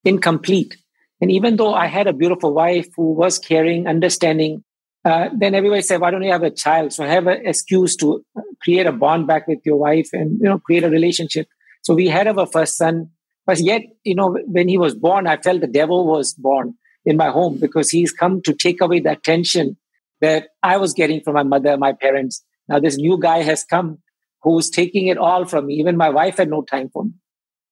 incomplete. 0.04 0.76
And 1.20 1.30
even 1.30 1.56
though 1.56 1.74
I 1.74 1.86
had 1.86 2.06
a 2.06 2.14
beautiful 2.14 2.54
wife 2.54 2.88
who 2.96 3.12
was 3.12 3.38
caring, 3.38 3.86
understanding, 3.86 4.64
uh, 5.04 5.28
then 5.36 5.54
everybody 5.54 5.82
said, 5.82 6.00
why 6.00 6.10
don't 6.10 6.22
you 6.22 6.32
have 6.32 6.42
a 6.42 6.50
child? 6.50 6.94
So 6.94 7.04
I 7.04 7.08
have 7.08 7.26
an 7.26 7.46
excuse 7.46 7.94
to 7.96 8.24
create 8.62 8.86
a 8.86 8.92
bond 8.92 9.26
back 9.26 9.46
with 9.46 9.60
your 9.64 9.76
wife 9.76 10.08
and, 10.14 10.38
you 10.40 10.48
know, 10.48 10.58
create 10.58 10.84
a 10.84 10.90
relationship. 10.90 11.46
So 11.82 11.94
we 11.94 12.08
had 12.08 12.26
our 12.26 12.46
first 12.46 12.76
son. 12.78 13.10
But 13.46 13.60
yet, 13.60 13.82
you 14.02 14.14
know, 14.14 14.38
when 14.46 14.68
he 14.68 14.78
was 14.78 14.94
born, 14.94 15.26
I 15.26 15.36
felt 15.36 15.60
the 15.60 15.66
devil 15.66 16.06
was 16.06 16.32
born 16.32 16.74
in 17.04 17.18
my 17.18 17.30
home 17.30 17.58
because 17.58 17.90
he's 17.90 18.12
come 18.12 18.40
to 18.42 18.54
take 18.54 18.80
away 18.80 19.00
the 19.00 19.12
attention 19.12 19.76
that 20.20 20.48
I 20.62 20.76
was 20.76 20.92
getting 20.92 21.20
from 21.22 21.34
my 21.34 21.42
mother, 21.42 21.76
my 21.76 21.92
parents. 21.92 22.44
Now 22.68 22.78
this 22.78 22.96
new 22.96 23.18
guy 23.18 23.42
has 23.42 23.64
come 23.64 23.98
who's 24.42 24.70
taking 24.70 25.08
it 25.08 25.18
all 25.18 25.44
from 25.44 25.66
me. 25.66 25.74
Even 25.74 25.96
my 25.96 26.08
wife 26.08 26.38
had 26.38 26.48
no 26.48 26.62
time 26.62 26.88
for 26.92 27.04
me. 27.04 27.12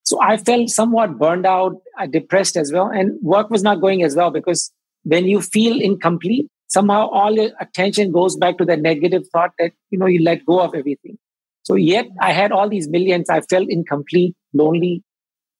So 0.03 0.21
I 0.21 0.37
felt 0.37 0.69
somewhat 0.69 1.19
burned 1.19 1.45
out, 1.45 1.73
uh, 1.99 2.07
depressed 2.07 2.57
as 2.57 2.71
well. 2.71 2.87
And 2.87 3.19
work 3.21 3.49
was 3.49 3.63
not 3.63 3.81
going 3.81 4.03
as 4.03 4.15
well 4.15 4.31
because 4.31 4.71
when 5.03 5.25
you 5.25 5.41
feel 5.41 5.79
incomplete, 5.79 6.47
somehow 6.67 7.07
all 7.09 7.31
your 7.31 7.51
attention 7.59 8.11
goes 8.11 8.35
back 8.35 8.57
to 8.57 8.65
the 8.65 8.77
negative 8.77 9.23
thought 9.31 9.51
that, 9.59 9.71
you 9.89 9.99
know, 9.99 10.05
you 10.05 10.23
let 10.23 10.45
go 10.45 10.59
of 10.61 10.73
everything. 10.73 11.17
So 11.63 11.75
yet 11.75 12.07
I 12.19 12.31
had 12.31 12.51
all 12.51 12.69
these 12.69 12.89
millions. 12.89 13.29
I 13.29 13.41
felt 13.41 13.67
incomplete, 13.69 14.35
lonely. 14.53 15.03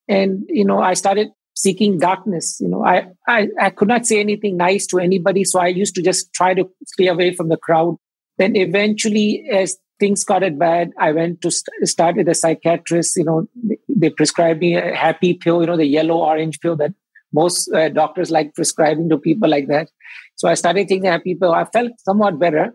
And, 0.08 0.46
you 0.48 0.65
know, 0.65 0.79
I 0.79 0.96
started 0.96 1.29
seeking 1.60 2.00
darkness. 2.00 2.58
You 2.62 2.70
know, 2.70 2.86
I, 2.86 3.08
I, 3.28 3.50
I 3.60 3.70
could 3.70 3.89
not 3.89 4.06
say 4.06 4.20
anything 4.22 4.56
nice 4.56 4.88
to 4.88 5.00
anybody. 5.00 5.44
So 5.44 5.60
I 5.60 5.68
used 5.68 5.94
to 5.96 6.01
just 6.01 6.34
try 6.34 6.54
to 6.54 6.70
stay 6.86 7.08
away 7.08 7.36
from 7.36 7.50
the 7.50 7.58
crowd. 7.58 7.98
Then 8.38 8.56
eventually, 8.56 9.46
as 9.51 9.75
things 10.00 10.24
got 10.24 10.42
bad, 10.58 10.92
I 10.98 11.12
went 11.12 11.42
to 11.42 11.51
st- 11.51 11.86
start 11.89 12.16
with 12.16 12.30
a 12.30 12.34
psychiatrist. 12.34 13.18
You 13.18 13.25
know, 13.25 13.48
they 13.89 14.10
prescribed 14.10 14.62
me 14.62 14.75
a 14.75 14.96
happy 14.96 15.34
pill, 15.34 15.60
you 15.60 15.68
know, 15.68 15.75
the 15.75 15.86
yellow 15.86 16.20
orange 16.20 16.62
pill 16.62 16.78
that 16.78 16.94
most 17.34 17.70
uh, 17.74 17.89
doctors 17.89 18.32
like 18.32 18.56
prescribing 18.56 19.10
to 19.10 19.18
people 19.18 19.50
like 19.50 19.68
that. 19.68 19.89
So 20.36 20.48
I 20.48 20.54
started 20.54 20.88
taking 20.88 21.04
the 21.04 21.12
happy 21.12 21.36
pill. 21.36 21.51
I 21.51 21.66
felt 21.66 21.92
somewhat 22.00 22.39
better, 22.39 22.72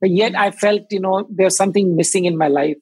but 0.00 0.10
yet 0.10 0.34
I 0.36 0.50
felt, 0.50 0.82
you 0.90 1.00
know, 1.00 1.28
there's 1.30 1.56
something 1.56 1.94
missing 1.94 2.24
in 2.24 2.36
my 2.36 2.48
life. 2.48 2.76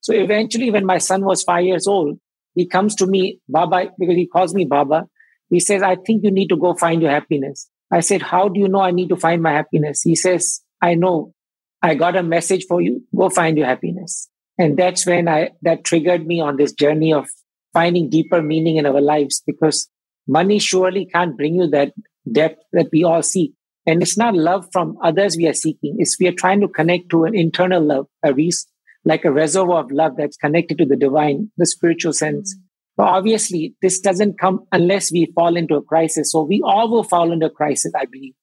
So 0.00 0.12
eventually, 0.12 0.70
when 0.70 0.84
my 0.84 0.98
son 0.98 1.24
was 1.24 1.42
five 1.42 1.64
years 1.64 1.86
old, 1.86 2.18
he 2.58 2.66
comes 2.66 2.96
to 2.96 3.06
me, 3.06 3.40
Baba, 3.48 3.90
because 4.00 4.16
he 4.16 4.26
calls 4.26 4.52
me 4.52 4.64
Baba. 4.64 5.06
He 5.48 5.60
says, 5.60 5.80
I 5.80 5.94
think 5.94 6.24
you 6.24 6.32
need 6.32 6.48
to 6.48 6.56
go 6.56 6.74
find 6.74 7.00
your 7.00 7.12
happiness. 7.12 7.70
I 7.92 8.00
said, 8.00 8.20
How 8.20 8.48
do 8.48 8.58
you 8.58 8.66
know 8.66 8.80
I 8.80 8.90
need 8.90 9.10
to 9.10 9.16
find 9.16 9.40
my 9.40 9.52
happiness? 9.52 10.02
He 10.02 10.16
says, 10.16 10.60
I 10.82 10.96
know. 10.96 11.34
I 11.82 11.94
got 11.94 12.16
a 12.16 12.22
message 12.24 12.64
for 12.68 12.80
you. 12.80 13.06
Go 13.16 13.30
find 13.30 13.56
your 13.56 13.68
happiness. 13.68 14.28
And 14.58 14.76
that's 14.76 15.06
when 15.06 15.28
I, 15.28 15.50
that 15.62 15.84
triggered 15.84 16.26
me 16.26 16.40
on 16.40 16.56
this 16.56 16.72
journey 16.72 17.12
of 17.12 17.28
finding 17.72 18.10
deeper 18.10 18.42
meaning 18.42 18.76
in 18.76 18.86
our 18.86 19.00
lives 19.00 19.40
because 19.46 19.88
money 20.26 20.58
surely 20.58 21.06
can't 21.06 21.36
bring 21.36 21.54
you 21.54 21.68
that 21.68 21.92
depth 22.32 22.60
that 22.72 22.88
we 22.92 23.04
all 23.04 23.22
seek. 23.22 23.52
And 23.86 24.02
it's 24.02 24.18
not 24.18 24.34
love 24.34 24.66
from 24.72 24.98
others 25.00 25.36
we 25.36 25.46
are 25.46 25.54
seeking. 25.54 25.94
It's 26.00 26.18
we 26.18 26.26
are 26.26 26.32
trying 26.32 26.60
to 26.62 26.68
connect 26.68 27.10
to 27.10 27.22
an 27.22 27.36
internal 27.36 27.80
love, 27.80 28.06
a 28.24 28.34
res- 28.34 28.66
like 29.08 29.24
a 29.24 29.32
reservoir 29.32 29.80
of 29.82 29.90
love 29.90 30.12
that's 30.18 30.36
connected 30.36 30.76
to 30.76 30.84
the 30.84 30.94
divine, 30.94 31.50
the 31.56 31.64
spiritual 31.64 32.12
sense. 32.12 32.54
But 32.94 33.04
obviously, 33.04 33.74
this 33.80 34.00
doesn't 34.00 34.38
come 34.38 34.66
unless 34.70 35.10
we 35.10 35.32
fall 35.34 35.56
into 35.56 35.76
a 35.76 35.82
crisis. 35.82 36.30
So 36.30 36.42
we 36.42 36.60
all 36.62 36.90
will 36.90 37.04
fall 37.04 37.32
into 37.32 37.46
a 37.46 37.50
crisis, 37.50 37.92
I 37.98 38.04
believe. 38.04 38.34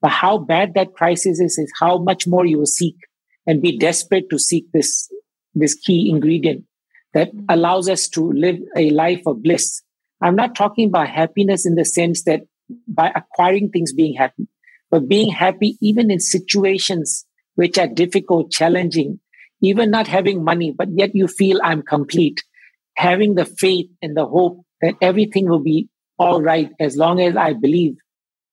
But 0.00 0.12
how 0.12 0.38
bad 0.38 0.72
that 0.74 0.94
crisis 0.94 1.40
is, 1.40 1.58
is 1.58 1.70
how 1.78 1.98
much 1.98 2.26
more 2.26 2.46
you 2.46 2.56
will 2.56 2.66
seek 2.66 2.96
and 3.46 3.60
be 3.60 3.76
desperate 3.76 4.30
to 4.30 4.38
seek 4.38 4.64
this, 4.72 5.10
this 5.54 5.74
key 5.74 6.08
ingredient 6.08 6.64
that 7.12 7.30
allows 7.50 7.90
us 7.90 8.08
to 8.08 8.32
live 8.32 8.56
a 8.76 8.88
life 8.90 9.22
of 9.26 9.42
bliss. 9.42 9.82
I'm 10.22 10.36
not 10.36 10.54
talking 10.54 10.88
about 10.88 11.08
happiness 11.08 11.66
in 11.66 11.74
the 11.74 11.84
sense 11.84 12.24
that 12.24 12.44
by 12.88 13.12
acquiring 13.14 13.68
things 13.70 13.92
being 13.92 14.14
happy, 14.14 14.48
but 14.90 15.06
being 15.06 15.30
happy 15.30 15.76
even 15.82 16.10
in 16.10 16.18
situations 16.18 17.26
which 17.56 17.76
are 17.76 17.86
difficult, 17.86 18.50
challenging, 18.50 19.20
even 19.64 19.90
not 19.90 20.06
having 20.06 20.44
money, 20.44 20.72
but 20.76 20.88
yet 20.92 21.14
you 21.14 21.28
feel 21.28 21.60
I'm 21.62 21.82
complete. 21.82 22.42
Having 22.96 23.34
the 23.34 23.44
faith 23.44 23.86
and 24.02 24.16
the 24.16 24.26
hope 24.26 24.64
that 24.80 24.94
everything 25.00 25.48
will 25.48 25.62
be 25.62 25.88
all 26.18 26.42
right 26.42 26.70
as 26.80 26.96
long 26.96 27.20
as 27.20 27.36
I 27.36 27.52
believe 27.52 27.96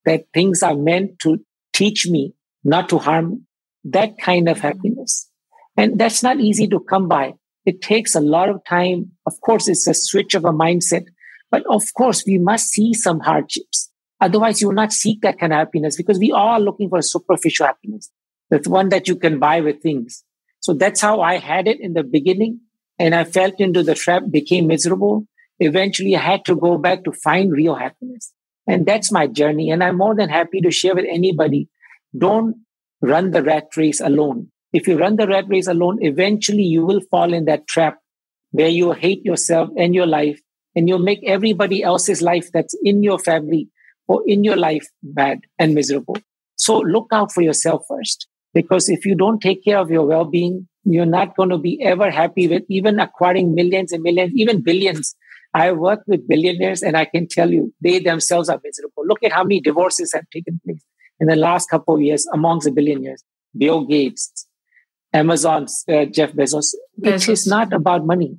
that 0.05 0.25
things 0.33 0.63
are 0.63 0.75
meant 0.75 1.19
to 1.19 1.39
teach 1.73 2.07
me, 2.07 2.33
not 2.63 2.89
to 2.89 2.97
harm 2.97 3.45
that 3.83 4.17
kind 4.19 4.49
of 4.49 4.59
happiness. 4.59 5.29
And 5.77 5.99
that's 5.99 6.23
not 6.23 6.39
easy 6.39 6.67
to 6.67 6.79
come 6.79 7.07
by. 7.07 7.33
It 7.65 7.81
takes 7.81 8.15
a 8.15 8.19
lot 8.19 8.49
of 8.49 8.63
time. 8.65 9.11
Of 9.25 9.39
course, 9.41 9.67
it's 9.67 9.87
a 9.87 9.93
switch 9.93 10.33
of 10.33 10.45
a 10.45 10.51
mindset, 10.51 11.05
but 11.49 11.63
of 11.69 11.83
course, 11.95 12.23
we 12.25 12.37
must 12.37 12.69
see 12.69 12.93
some 12.93 13.19
hardships. 13.19 13.89
Otherwise, 14.19 14.61
you 14.61 14.67
will 14.67 14.75
not 14.75 14.93
seek 14.93 15.21
that 15.21 15.39
kind 15.39 15.53
of 15.53 15.57
happiness 15.57 15.97
because 15.97 16.19
we 16.19 16.31
are 16.31 16.59
looking 16.59 16.89
for 16.89 17.01
superficial 17.01 17.65
happiness. 17.65 18.11
That's 18.49 18.67
one 18.67 18.89
that 18.89 19.07
you 19.07 19.15
can 19.15 19.39
buy 19.39 19.61
with 19.61 19.81
things. 19.81 20.23
So 20.61 20.73
that's 20.73 21.01
how 21.01 21.21
I 21.21 21.37
had 21.37 21.67
it 21.67 21.79
in 21.81 21.93
the 21.93 22.03
beginning. 22.03 22.61
And 22.97 23.13
I 23.13 23.23
fell 23.23 23.51
into 23.57 23.83
the 23.83 23.95
trap, 23.95 24.23
became 24.31 24.67
miserable. 24.67 25.25
Eventually, 25.59 26.15
I 26.15 26.21
had 26.21 26.45
to 26.45 26.55
go 26.55 26.77
back 26.77 27.03
to 27.03 27.11
find 27.11 27.51
real 27.51 27.75
happiness. 27.75 28.31
And 28.67 28.85
that's 28.85 29.11
my 29.11 29.27
journey. 29.27 29.71
And 29.71 29.83
I'm 29.83 29.97
more 29.97 30.15
than 30.15 30.29
happy 30.29 30.61
to 30.61 30.71
share 30.71 30.95
with 30.95 31.05
anybody. 31.09 31.67
Don't 32.17 32.55
run 33.01 33.31
the 33.31 33.43
rat 33.43 33.75
race 33.75 33.99
alone. 33.99 34.51
If 34.71 34.87
you 34.87 34.97
run 34.97 35.15
the 35.17 35.27
rat 35.27 35.45
race 35.49 35.67
alone, 35.67 35.97
eventually 36.01 36.63
you 36.63 36.85
will 36.85 37.01
fall 37.09 37.33
in 37.33 37.45
that 37.45 37.67
trap 37.67 37.97
where 38.51 38.69
you 38.69 38.91
hate 38.91 39.25
yourself 39.25 39.69
and 39.77 39.95
your 39.95 40.05
life 40.05 40.39
and 40.75 40.87
you'll 40.87 40.99
make 40.99 41.21
everybody 41.25 41.83
else's 41.83 42.21
life 42.21 42.49
that's 42.53 42.75
in 42.83 43.03
your 43.03 43.19
family 43.19 43.69
or 44.07 44.21
in 44.25 44.43
your 44.43 44.55
life 44.55 44.87
bad 45.01 45.39
and 45.57 45.73
miserable. 45.73 46.17
So 46.55 46.79
look 46.79 47.07
out 47.11 47.31
for 47.31 47.41
yourself 47.41 47.83
first. 47.89 48.27
Because 48.53 48.89
if 48.89 49.05
you 49.05 49.15
don't 49.15 49.39
take 49.39 49.63
care 49.63 49.77
of 49.77 49.89
your 49.89 50.05
well-being, 50.05 50.67
you're 50.83 51.05
not 51.05 51.35
going 51.37 51.49
to 51.49 51.57
be 51.57 51.81
ever 51.83 52.11
happy 52.11 52.47
with 52.47 52.63
even 52.69 52.99
acquiring 52.99 53.53
millions 53.53 53.91
and 53.91 54.03
millions, 54.03 54.31
even 54.35 54.61
billions 54.61 55.15
I 55.53 55.71
work 55.73 56.01
with 56.07 56.27
billionaires 56.27 56.81
and 56.81 56.95
I 56.95 57.05
can 57.05 57.27
tell 57.27 57.51
you 57.51 57.73
they 57.81 57.99
themselves 57.99 58.49
are 58.49 58.59
miserable. 58.63 59.05
Look 59.05 59.23
at 59.23 59.31
how 59.31 59.43
many 59.43 59.59
divorces 59.59 60.13
have 60.13 60.29
taken 60.31 60.61
place 60.63 60.83
in 61.19 61.27
the 61.27 61.35
last 61.35 61.69
couple 61.69 61.95
of 61.95 62.01
years 62.01 62.25
amongst 62.33 62.65
the 62.65 62.71
billionaires. 62.71 63.23
Bill 63.57 63.85
Gates, 63.85 64.47
Amazon's 65.13 65.83
uh, 65.89 66.05
Jeff 66.05 66.31
Bezos. 66.31 66.73
Bezos. 66.99 67.15
It 67.15 67.29
is 67.29 67.47
not 67.47 67.73
about 67.73 68.05
money. 68.05 68.37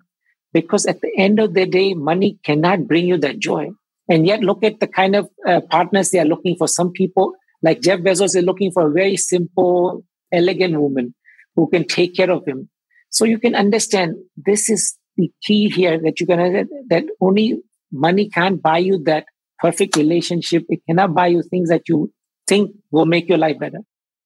because 0.52 0.87
at 0.87 1.00
the 1.00 1.11
end 1.16 1.38
of 1.40 1.54
the 1.54 1.66
day, 1.66 1.95
money 1.95 2.38
cannot 2.45 2.87
bring 2.87 3.07
you 3.07 3.16
that 3.19 3.38
joy. 3.38 3.71
And 4.09 4.26
yet, 4.26 4.40
look 4.40 4.64
at 4.64 4.81
the 4.81 4.87
kind 4.87 5.16
of 5.16 5.28
uh, 5.47 5.61
partners 5.71 6.11
they 6.11 6.19
are 6.19 6.25
looking 6.25 6.57
for. 6.57 6.69
Some 6.69 6.92
people, 6.92 7.33
like 7.62 7.81
Jeff 7.81 8.00
Bezos, 8.00 8.37
is 8.37 8.45
looking 8.45 8.73
for 8.73 8.88
a 8.88 8.92
very 8.92 9.16
simple, 9.16 10.04
elegant 10.33 10.81
woman 10.81 11.14
who 11.54 11.69
can 11.69 11.87
take 11.87 12.16
care 12.16 12.31
of 12.31 12.47
him. 12.47 12.69
So 13.11 13.25
you 13.25 13.38
can 13.38 13.54
understand 13.54 14.16
this 14.37 14.71
is 14.71 14.97
the 15.16 15.31
key 15.42 15.69
here 15.69 16.00
that 16.02 16.19
you're 16.19 16.26
gonna 16.26 16.64
that 16.88 17.04
only 17.21 17.61
money 17.92 18.28
can't 18.31 18.62
buy 18.62 18.78
you 18.78 19.02
that 19.04 19.26
perfect 19.59 19.97
relationship. 19.97 20.64
It 20.69 20.81
cannot 20.88 21.14
buy 21.14 21.28
you 21.28 21.42
things 21.42 21.69
that 21.69 21.88
you 21.88 22.11
think 22.47 22.71
will 22.90 23.07
make 23.07 23.28
your 23.28 23.38
life 23.38 23.59
better 23.59 23.81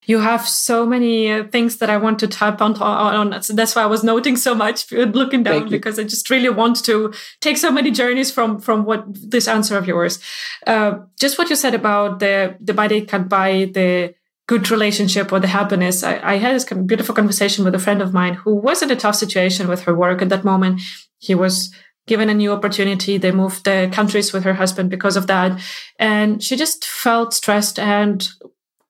you 0.05 0.19
have 0.19 0.47
so 0.47 0.85
many 0.85 1.31
uh, 1.31 1.43
things 1.51 1.77
that 1.77 1.89
I 1.89 1.97
want 1.97 2.19
to 2.19 2.27
tap 2.27 2.61
on, 2.61 2.81
on. 2.81 3.41
So 3.41 3.53
that's 3.53 3.75
why 3.75 3.83
I 3.83 3.87
was 3.87 4.03
noting 4.03 4.37
so 4.37 4.55
much, 4.55 4.89
looking 4.91 5.43
down, 5.43 5.69
because 5.69 5.99
I 5.99 6.03
just 6.03 6.29
really 6.29 6.49
want 6.49 6.83
to 6.85 7.13
take 7.41 7.57
so 7.57 7.71
many 7.71 7.91
journeys 7.91 8.31
from 8.31 8.59
from 8.59 8.85
what 8.85 9.03
this 9.07 9.47
answer 9.47 9.77
of 9.77 9.87
yours. 9.87 10.19
Uh, 10.65 10.99
just 11.19 11.37
what 11.37 11.49
you 11.49 11.55
said 11.55 11.73
about 11.73 12.19
the 12.19 12.55
the 12.61 12.73
body 12.73 13.01
can't 13.01 13.27
buy 13.27 13.69
the 13.73 14.15
good 14.47 14.71
relationship 14.71 15.33
or 15.33 15.41
the 15.41 15.47
happiness. 15.47 16.03
I, 16.03 16.19
I 16.23 16.37
had 16.37 16.55
this 16.55 16.63
beautiful 16.63 17.13
conversation 17.13 17.65
with 17.65 17.75
a 17.75 17.79
friend 17.79 18.01
of 18.01 18.13
mine 18.13 18.35
who 18.35 18.55
was 18.55 18.81
in 18.81 18.89
a 18.89 18.95
tough 18.95 19.15
situation 19.15 19.67
with 19.67 19.81
her 19.81 19.93
work 19.93 20.21
at 20.21 20.29
that 20.29 20.45
moment. 20.45 20.81
He 21.19 21.35
was 21.35 21.73
given 22.07 22.29
a 22.29 22.33
new 22.33 22.53
opportunity. 22.53 23.17
They 23.17 23.31
moved 23.31 23.65
the 23.65 23.89
countries 23.91 24.31
with 24.31 24.43
her 24.45 24.53
husband 24.53 24.89
because 24.89 25.17
of 25.17 25.27
that. 25.27 25.59
And 25.99 26.41
she 26.41 26.55
just 26.55 26.85
felt 26.85 27.33
stressed 27.33 27.77
and 27.77 28.27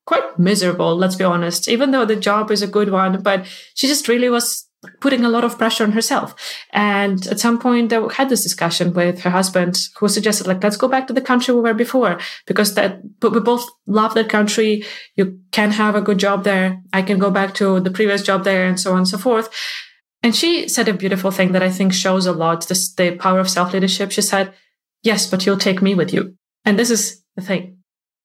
quite 0.08 0.38
miserable, 0.38 0.96
let's 0.96 1.16
be 1.16 1.24
honest, 1.24 1.68
even 1.68 1.90
though 1.90 2.06
the 2.06 2.16
job 2.16 2.50
is 2.50 2.62
a 2.62 2.66
good 2.66 2.90
one, 2.90 3.20
but 3.20 3.44
she 3.74 3.86
just 3.86 4.08
really 4.08 4.30
was 4.30 4.66
putting 5.00 5.22
a 5.22 5.28
lot 5.28 5.44
of 5.44 5.58
pressure 5.58 5.84
on 5.84 5.92
herself. 5.92 6.34
And 6.72 7.26
at 7.26 7.38
some 7.38 7.58
point, 7.58 7.92
I 7.92 8.00
had 8.14 8.30
this 8.30 8.42
discussion 8.42 8.94
with 8.94 9.20
her 9.20 9.28
husband, 9.28 9.76
who 9.98 10.08
suggested, 10.08 10.46
like, 10.46 10.62
let's 10.62 10.78
go 10.78 10.88
back 10.88 11.08
to 11.08 11.12
the 11.12 11.20
country 11.20 11.52
we 11.52 11.60
were 11.60 11.74
before, 11.74 12.18
because 12.46 12.72
that, 12.74 13.20
but 13.20 13.32
we 13.32 13.40
both 13.40 13.68
love 13.86 14.14
that 14.14 14.30
country. 14.30 14.82
You 15.14 15.40
can 15.52 15.72
have 15.72 15.94
a 15.94 16.00
good 16.00 16.16
job 16.16 16.42
there. 16.42 16.80
I 16.94 17.02
can 17.02 17.18
go 17.18 17.30
back 17.30 17.52
to 17.56 17.78
the 17.78 17.90
previous 17.90 18.22
job 18.22 18.44
there, 18.44 18.66
and 18.66 18.80
so 18.80 18.92
on 18.92 18.98
and 18.98 19.08
so 19.08 19.18
forth. 19.18 19.50
And 20.22 20.34
she 20.34 20.68
said 20.68 20.88
a 20.88 20.94
beautiful 20.94 21.30
thing 21.30 21.52
that 21.52 21.62
I 21.62 21.70
think 21.70 21.92
shows 21.92 22.24
a 22.24 22.32
lot 22.32 22.66
this, 22.66 22.94
the 22.94 23.14
power 23.16 23.40
of 23.40 23.50
self 23.50 23.74
leadership. 23.74 24.10
She 24.10 24.22
said, 24.22 24.54
Yes, 25.02 25.30
but 25.30 25.44
you'll 25.44 25.58
take 25.58 25.82
me 25.82 25.94
with 25.94 26.14
you. 26.14 26.34
And 26.64 26.78
this 26.78 26.90
is 26.90 27.22
the 27.36 27.42
thing. 27.42 27.76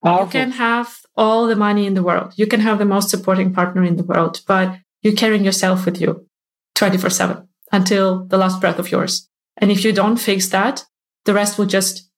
Powerful. 0.02 0.25
You 0.25 0.32
can 0.32 0.52
have 0.52 1.03
all 1.15 1.48
the 1.48 1.55
money 1.55 1.86
in 1.86 1.93
the 1.93 2.03
world. 2.03 2.34
You 2.36 2.48
can 2.48 2.62
have 2.62 2.79
the 2.79 2.86
most 2.86 3.10
supporting 3.10 3.53
partner 3.53 3.84
in 3.84 3.98
the 3.98 4.03
world, 4.03 4.41
but 4.48 4.77
you're 5.01 5.13
carrying 5.15 5.46
yourself 5.46 5.86
with 5.86 6.01
you 6.01 6.27
24 6.75 7.10
7 7.10 7.48
until 7.72 8.25
the 8.25 8.38
last 8.38 8.60
breath 8.62 8.79
of 8.79 8.91
yours. 8.91 9.29
And 9.58 9.72
if 9.72 9.84
you 9.84 9.93
don't 9.93 10.17
fix 10.17 10.50
that, 10.50 10.86
the 11.25 11.34
rest 11.34 11.58
will 11.58 11.65
just 11.65 12.10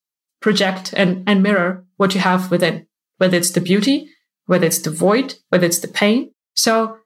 project 0.41 0.93
and, 0.95 1.23
and 1.27 1.43
mirror 1.43 1.85
what 1.97 2.13
you 2.13 2.21
have 2.21 2.51
within, 2.51 2.87
whether 3.17 3.37
it's 3.37 3.51
the 3.51 3.61
beauty, 3.61 4.09
whether 4.45 4.65
it's 4.65 4.79
the 4.79 4.91
void, 4.91 5.35
whether 5.49 5.65
it's 5.65 5.79
the 5.79 5.87
pain. 5.87 6.31
So 6.55 6.97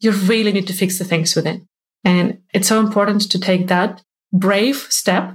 you 0.00 0.12
really 0.12 0.52
need 0.52 0.66
to 0.68 0.72
fix 0.72 0.98
the 0.98 1.04
things 1.04 1.34
within. 1.34 1.66
And 2.04 2.38
it's 2.54 2.68
so 2.68 2.80
important 2.80 3.30
to 3.30 3.40
take 3.40 3.66
that 3.68 4.02
brave 4.32 4.76
step. 4.76 5.34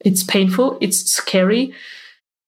It's 0.00 0.24
painful. 0.24 0.78
It's 0.80 1.10
scary. 1.10 1.72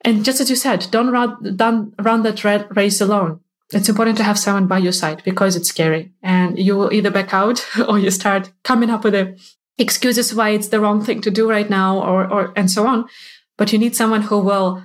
And 0.02 0.24
just 0.24 0.40
as 0.40 0.48
you 0.48 0.56
said, 0.56 0.86
don't 0.90 1.10
run, 1.10 1.56
don't 1.56 1.94
run 1.98 2.22
that 2.22 2.44
race 2.74 3.00
alone. 3.00 3.40
It's 3.72 3.88
important 3.88 4.16
to 4.18 4.24
have 4.24 4.38
someone 4.38 4.66
by 4.66 4.78
your 4.78 4.92
side 4.92 5.22
because 5.24 5.54
it's 5.54 5.68
scary 5.68 6.12
and 6.22 6.58
you 6.58 6.76
will 6.76 6.92
either 6.92 7.10
back 7.10 7.32
out 7.32 7.64
or 7.88 7.98
you 7.98 8.10
start 8.10 8.50
coming 8.64 8.90
up 8.90 9.04
with 9.04 9.12
the 9.12 9.38
excuses 9.78 10.34
why 10.34 10.50
it's 10.50 10.68
the 10.68 10.80
wrong 10.80 11.04
thing 11.04 11.20
to 11.22 11.30
do 11.30 11.48
right 11.48 11.70
now 11.70 12.00
or, 12.00 12.30
or, 12.30 12.52
and 12.56 12.70
so 12.70 12.86
on. 12.86 13.06
But 13.56 13.72
you 13.72 13.78
need 13.78 13.94
someone 13.94 14.22
who 14.22 14.38
will 14.40 14.82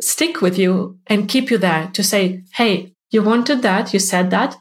stick 0.00 0.40
with 0.40 0.58
you 0.58 0.98
and 1.06 1.28
keep 1.28 1.50
you 1.50 1.58
there 1.58 1.90
to 1.92 2.02
say, 2.02 2.42
Hey, 2.54 2.94
you 3.10 3.22
wanted 3.22 3.62
that. 3.62 3.92
You 3.92 4.00
said 4.00 4.30
that 4.30 4.56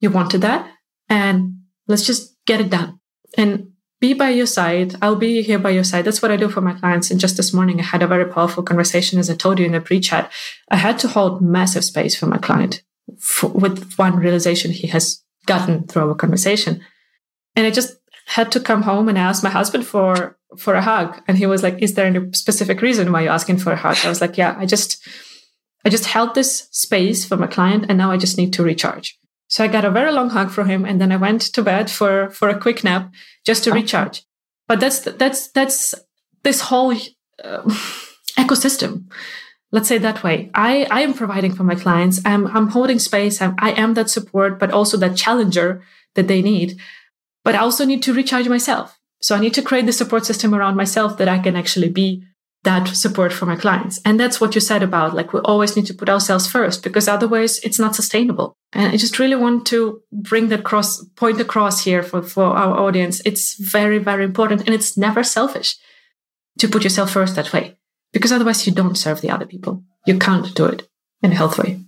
you 0.00 0.10
wanted 0.10 0.40
that 0.42 0.70
and 1.08 1.56
let's 1.88 2.06
just 2.06 2.36
get 2.46 2.60
it 2.60 2.70
done. 2.70 3.00
And 3.36 3.72
be 4.00 4.12
by 4.12 4.30
your 4.30 4.46
side. 4.46 4.94
I'll 5.00 5.16
be 5.16 5.42
here 5.42 5.58
by 5.58 5.70
your 5.70 5.84
side. 5.84 6.04
That's 6.04 6.20
what 6.20 6.30
I 6.30 6.36
do 6.36 6.48
for 6.48 6.60
my 6.60 6.74
clients. 6.74 7.10
And 7.10 7.18
just 7.18 7.36
this 7.36 7.52
morning, 7.52 7.80
I 7.80 7.84
had 7.84 8.02
a 8.02 8.06
very 8.06 8.26
powerful 8.26 8.62
conversation, 8.62 9.18
as 9.18 9.30
I 9.30 9.34
told 9.34 9.58
you 9.58 9.66
in 9.66 9.72
the 9.72 9.80
pre 9.80 10.00
chat. 10.00 10.30
I 10.70 10.76
had 10.76 10.98
to 11.00 11.08
hold 11.08 11.40
massive 11.40 11.84
space 11.84 12.14
for 12.14 12.26
my 12.26 12.38
client 12.38 12.82
for, 13.18 13.48
with 13.48 13.94
one 13.96 14.16
realization 14.16 14.70
he 14.70 14.86
has 14.88 15.22
gotten 15.46 15.86
through 15.86 16.08
our 16.08 16.14
conversation. 16.14 16.82
And 17.54 17.66
I 17.66 17.70
just 17.70 17.96
had 18.26 18.52
to 18.52 18.60
come 18.60 18.82
home 18.82 19.08
and 19.08 19.16
ask 19.16 19.42
my 19.42 19.50
husband 19.50 19.86
for 19.86 20.36
for 20.58 20.74
a 20.74 20.82
hug. 20.82 21.20
And 21.26 21.38
he 21.38 21.46
was 21.46 21.62
like, 21.62 21.82
Is 21.82 21.94
there 21.94 22.06
any 22.06 22.32
specific 22.32 22.82
reason 22.82 23.12
why 23.12 23.22
you're 23.22 23.32
asking 23.32 23.58
for 23.58 23.72
a 23.72 23.76
hug? 23.76 23.96
I 24.04 24.08
was 24.08 24.20
like, 24.20 24.36
Yeah, 24.36 24.54
I 24.58 24.66
just 24.66 25.06
I 25.84 25.88
just 25.88 26.06
held 26.06 26.34
this 26.34 26.68
space 26.72 27.24
for 27.24 27.36
my 27.36 27.46
client 27.46 27.86
and 27.88 27.96
now 27.96 28.10
I 28.10 28.16
just 28.16 28.36
need 28.36 28.52
to 28.54 28.62
recharge. 28.62 29.18
So 29.48 29.64
I 29.64 29.68
got 29.68 29.84
a 29.84 29.90
very 29.90 30.12
long 30.12 30.30
hug 30.30 30.50
from 30.50 30.68
him, 30.68 30.84
and 30.84 31.00
then 31.00 31.12
I 31.12 31.16
went 31.16 31.40
to 31.40 31.62
bed 31.62 31.90
for 31.90 32.30
for 32.30 32.48
a 32.48 32.58
quick 32.58 32.82
nap 32.84 33.12
just 33.44 33.64
to 33.64 33.72
recharge. 33.72 34.24
But 34.68 34.80
that's 34.80 35.00
that's 35.00 35.48
that's 35.48 35.94
this 36.42 36.62
whole 36.62 36.92
uh, 37.42 37.62
ecosystem. 38.38 39.04
Let's 39.72 39.88
say 39.88 39.98
that 39.98 40.22
way. 40.22 40.50
I 40.54 40.86
I 40.90 41.02
am 41.02 41.14
providing 41.14 41.54
for 41.54 41.64
my 41.64 41.74
clients. 41.74 42.20
I'm 42.24 42.46
I'm 42.48 42.68
holding 42.68 42.98
space. 42.98 43.40
I'm, 43.40 43.54
I 43.58 43.72
am 43.72 43.94
that 43.94 44.10
support, 44.10 44.58
but 44.58 44.70
also 44.70 44.96
that 44.98 45.16
challenger 45.16 45.82
that 46.14 46.28
they 46.28 46.42
need. 46.42 46.80
But 47.44 47.54
I 47.54 47.58
also 47.58 47.84
need 47.84 48.02
to 48.04 48.14
recharge 48.14 48.48
myself. 48.48 48.98
So 49.20 49.34
I 49.34 49.40
need 49.40 49.54
to 49.54 49.62
create 49.62 49.86
the 49.86 49.92
support 49.92 50.26
system 50.26 50.54
around 50.54 50.76
myself 50.76 51.18
that 51.18 51.28
I 51.28 51.38
can 51.38 51.56
actually 51.56 51.88
be 51.88 52.24
that 52.66 52.88
support 52.88 53.32
for 53.32 53.46
my 53.46 53.54
clients. 53.54 54.00
And 54.04 54.18
that's 54.18 54.40
what 54.40 54.56
you 54.56 54.60
said 54.60 54.82
about 54.82 55.14
like 55.14 55.32
we 55.32 55.40
always 55.40 55.76
need 55.76 55.86
to 55.86 55.94
put 55.94 56.08
ourselves 56.08 56.50
first 56.50 56.82
because 56.82 57.06
otherwise 57.06 57.60
it's 57.60 57.78
not 57.78 57.94
sustainable. 57.94 58.56
And 58.72 58.92
I 58.92 58.96
just 58.96 59.20
really 59.20 59.36
want 59.36 59.66
to 59.68 60.02
bring 60.12 60.48
that 60.48 60.64
cross 60.64 61.02
point 61.14 61.40
across 61.40 61.84
here 61.84 62.02
for, 62.02 62.22
for 62.22 62.44
our 62.44 62.76
audience. 62.76 63.22
It's 63.24 63.54
very, 63.54 63.98
very 63.98 64.24
important 64.24 64.62
and 64.66 64.74
it's 64.74 64.96
never 64.96 65.22
selfish 65.22 65.76
to 66.58 66.68
put 66.68 66.82
yourself 66.82 67.12
first 67.12 67.36
that 67.36 67.52
way 67.52 67.76
because 68.12 68.32
otherwise 68.32 68.66
you 68.66 68.72
don't 68.72 68.98
serve 68.98 69.20
the 69.20 69.30
other 69.30 69.46
people. 69.46 69.84
You 70.04 70.18
can't 70.18 70.52
do 70.54 70.66
it 70.66 70.88
in 71.22 71.30
a 71.30 71.36
healthy 71.36 71.62
way. 71.62 71.80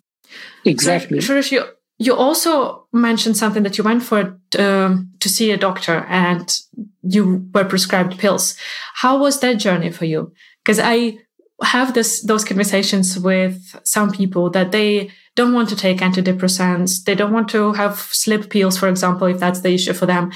Exactly. 0.65 1.21
So, 1.21 1.41
you, 1.41 1.65
you 1.99 2.15
also 2.15 2.87
mentioned 2.93 3.37
something 3.37 3.65
that 3.65 3.77
you 3.77 3.83
went 3.83 4.05
for 4.05 4.39
um, 4.59 5.11
to 5.19 5.29
see 5.29 5.51
a 5.51 5.57
doctor 5.57 6.07
and 6.09 6.57
you 7.03 7.51
were 7.53 7.65
prescribed 7.65 8.19
pills. 8.19 8.57
How 8.95 9.19
was 9.19 9.41
that 9.41 9.59
journey 9.59 9.91
for 9.91 10.05
you? 10.05 10.33
Because 10.69 10.81
I 10.85 11.19
have 11.63 11.95
this 11.95 12.23
those 12.23 12.45
conversations 12.45 13.19
with 13.19 13.59
some 13.85 14.11
people 14.11 14.51
that 14.51 14.71
they 14.71 15.11
don't 15.35 15.55
want 15.55 15.71
to 15.71 15.77
take 15.77 15.99
antidepressants, 16.01 17.05
they 17.05 17.15
don't 17.15 17.33
want 17.33 17.49
to 17.51 17.73
have 17.73 17.97
sleep 17.97 18.51
pills, 18.51 18.77
for 18.77 18.89
example, 18.89 19.29
if 19.29 19.39
that's 19.41 19.63
the 19.63 19.73
issue 19.73 19.95
for 19.95 20.05
them, 20.05 20.31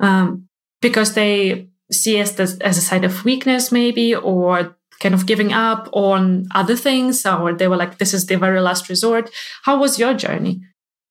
um, 0.00 0.48
because 0.82 1.14
they 1.14 1.68
see 1.92 2.16
it 2.16 2.40
as, 2.40 2.58
as 2.58 2.76
a 2.76 2.80
sign 2.80 3.04
of 3.04 3.24
weakness, 3.24 3.70
maybe, 3.70 4.12
or 4.12 4.76
kind 4.98 5.14
of 5.14 5.24
giving 5.24 5.52
up 5.52 5.88
on 5.92 6.48
other 6.52 6.74
things, 6.74 7.24
or 7.24 7.52
they 7.54 7.68
were 7.68 7.76
like, 7.76 7.98
"This 7.98 8.12
is 8.12 8.26
the 8.26 8.36
very 8.36 8.60
last 8.60 8.88
resort." 8.88 9.30
How 9.62 9.78
was 9.78 10.00
your 10.00 10.14
journey 10.14 10.62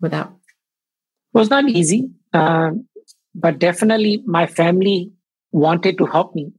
with 0.01 0.11
that? 0.11 0.27
It 0.27 1.37
was 1.39 1.49
not 1.49 1.69
easy, 1.69 2.09
uh, 2.33 2.71
but 3.33 3.57
definitely 3.57 4.21
my 4.25 4.47
family 4.47 5.13
wanted 5.53 5.97
to 5.99 6.05
help 6.07 6.35
me. 6.35 6.51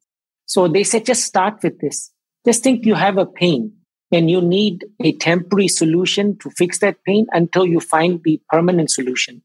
So 0.46 0.68
they 0.68 0.85
said, 0.85 1.04
just 1.04 1.24
start 1.24 1.62
with 1.62 1.80
this. 1.80 2.11
Just 2.44 2.62
think 2.62 2.87
you 2.87 2.94
have 2.94 3.18
a 3.18 3.26
pain 3.26 3.72
and 4.12 4.30
you 4.30 4.40
need 4.40 4.85
a 5.02 5.12
temporary 5.12 5.68
solution 5.68 6.38
to 6.38 6.50
fix 6.50 6.78
that 6.78 6.96
pain 7.04 7.26
until 7.32 7.66
you 7.66 7.80
find 7.80 8.20
the 8.24 8.40
permanent 8.48 8.90
solution. 8.90 9.42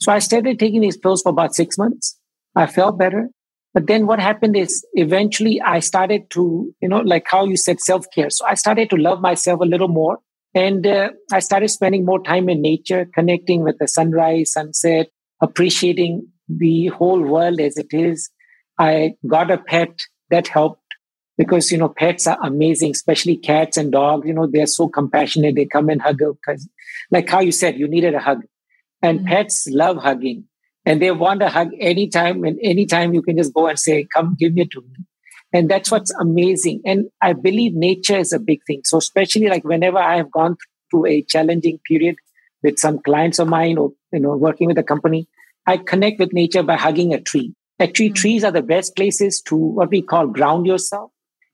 So 0.00 0.12
I 0.12 0.18
started 0.18 0.58
taking 0.58 0.80
these 0.80 0.96
pills 0.96 1.22
for 1.22 1.30
about 1.30 1.54
six 1.54 1.76
months. 1.76 2.18
I 2.56 2.66
felt 2.66 2.98
better. 2.98 3.28
But 3.74 3.86
then 3.86 4.06
what 4.06 4.18
happened 4.18 4.56
is 4.56 4.84
eventually 4.94 5.60
I 5.60 5.80
started 5.80 6.30
to, 6.30 6.74
you 6.80 6.88
know, 6.88 7.00
like 7.00 7.26
how 7.28 7.44
you 7.44 7.56
said 7.56 7.80
self 7.80 8.06
care. 8.14 8.30
So 8.30 8.46
I 8.46 8.54
started 8.54 8.88
to 8.90 8.96
love 8.96 9.20
myself 9.20 9.60
a 9.60 9.64
little 9.64 9.88
more. 9.88 10.18
And 10.54 10.86
uh, 10.86 11.10
I 11.30 11.40
started 11.40 11.68
spending 11.68 12.06
more 12.06 12.22
time 12.22 12.48
in 12.48 12.62
nature, 12.62 13.06
connecting 13.14 13.62
with 13.62 13.76
the 13.78 13.86
sunrise, 13.86 14.52
sunset, 14.52 15.08
appreciating 15.42 16.26
the 16.48 16.86
whole 16.86 17.20
world 17.20 17.60
as 17.60 17.76
it 17.76 17.88
is. 17.90 18.30
I 18.78 19.12
got 19.26 19.50
a 19.50 19.58
pet 19.58 19.90
that 20.30 20.48
helped. 20.48 20.82
Because 21.36 21.70
you 21.70 21.78
know 21.78 21.88
pets 21.88 22.26
are 22.26 22.38
amazing 22.42 22.90
especially 22.90 23.36
cats 23.36 23.76
and 23.76 23.92
dogs 23.92 24.26
you 24.26 24.34
know 24.34 24.48
they're 24.48 24.66
so 24.66 24.88
compassionate. 24.88 25.54
They 25.54 25.66
come 25.66 25.88
and 25.88 26.02
hug 26.02 26.18
because 26.18 26.68
like 27.12 27.28
how 27.28 27.40
you 27.40 27.52
said 27.52 27.78
you 27.78 27.86
needed 27.86 28.14
a 28.14 28.18
hug. 28.18 28.42
And 29.02 29.20
mm-hmm. 29.20 29.28
pets 29.28 29.68
love 29.70 29.98
hugging. 29.98 30.44
And 30.84 31.00
they 31.00 31.12
want 31.12 31.42
a 31.42 31.48
hug 31.48 31.70
anytime 31.78 32.42
and 32.42 32.58
anytime 32.60 33.14
you 33.14 33.22
can 33.22 33.36
just 33.36 33.54
go 33.54 33.68
and 33.68 33.78
say 33.78 34.06
come 34.12 34.36
give 34.38 34.54
me 34.54 34.66
to 34.66 34.80
me. 34.80 35.04
And 35.52 35.70
that's 35.70 35.92
what's 35.92 36.10
amazing. 36.18 36.82
And 36.84 37.08
i 37.22 37.34
believe 37.34 37.72
nature 37.74 38.18
is 38.18 38.32
a 38.32 38.40
big 38.40 38.60
thing. 38.66 38.80
So 38.84 38.98
especially 38.98 39.48
like 39.48 39.62
whenever 39.62 39.98
i 39.98 40.16
have 40.16 40.32
gone 40.32 40.56
through 40.90 41.06
a 41.06 41.22
challenging 41.22 41.78
period 41.86 42.16
with 42.62 42.78
some 42.78 42.98
clients 42.98 43.38
of 43.38 43.48
mine 43.48 43.78
or 43.78 43.92
you 44.12 44.20
know 44.20 44.36
working 44.36 44.68
with 44.68 44.78
a 44.78 44.82
company 44.82 45.28
i 45.66 45.76
connect 45.76 46.18
with 46.18 46.32
nature 46.32 46.62
by 46.62 46.76
hugging 46.76 47.14
a 47.14 47.20
tree 47.20 47.54
Actually, 47.80 48.08
mm-hmm. 48.08 48.14
trees 48.14 48.44
are 48.44 48.50
the 48.50 48.62
best 48.62 48.96
places 48.96 49.40
to 49.42 49.56
what 49.56 49.90
we 49.90 50.02
call 50.02 50.26
ground 50.26 50.66
yourself 50.66 51.10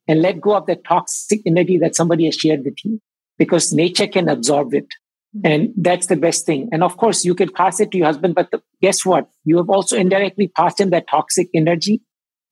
and 0.09 0.23
let 0.23 0.41
go 0.41 0.55
of 0.55 0.67
the 0.67 0.77
toxic 0.77 1.41
energy 1.47 1.79
that 1.79 1.95
somebody 1.95 2.27
has 2.27 2.35
shared 2.35 2.65
with 2.65 2.77
you 2.85 3.01
because 3.39 3.73
nature 3.73 4.07
can 4.07 4.29
absorb 4.29 4.75
it. 4.75 4.87
Mm-hmm. 5.37 5.47
And 5.47 5.75
that's 5.77 6.07
the 6.07 6.17
best 6.17 6.47
thing. 6.47 6.69
And 6.73 6.83
of 6.83 6.97
course, 6.97 7.25
you 7.25 7.35
can 7.35 7.51
pass 7.51 7.81
it 7.81 7.91
to 7.91 7.99
your 7.99 8.07
husband, 8.07 8.35
but 8.35 8.51
the, 8.51 8.63
guess 8.81 9.05
what? 9.05 9.29
You 9.45 9.59
have 9.59 9.69
also 9.69 9.97
indirectly 9.97 10.49
passed 10.49 10.81
him 10.81 10.91
that 10.91 11.09
toxic 11.09 11.49
energy 11.55 12.03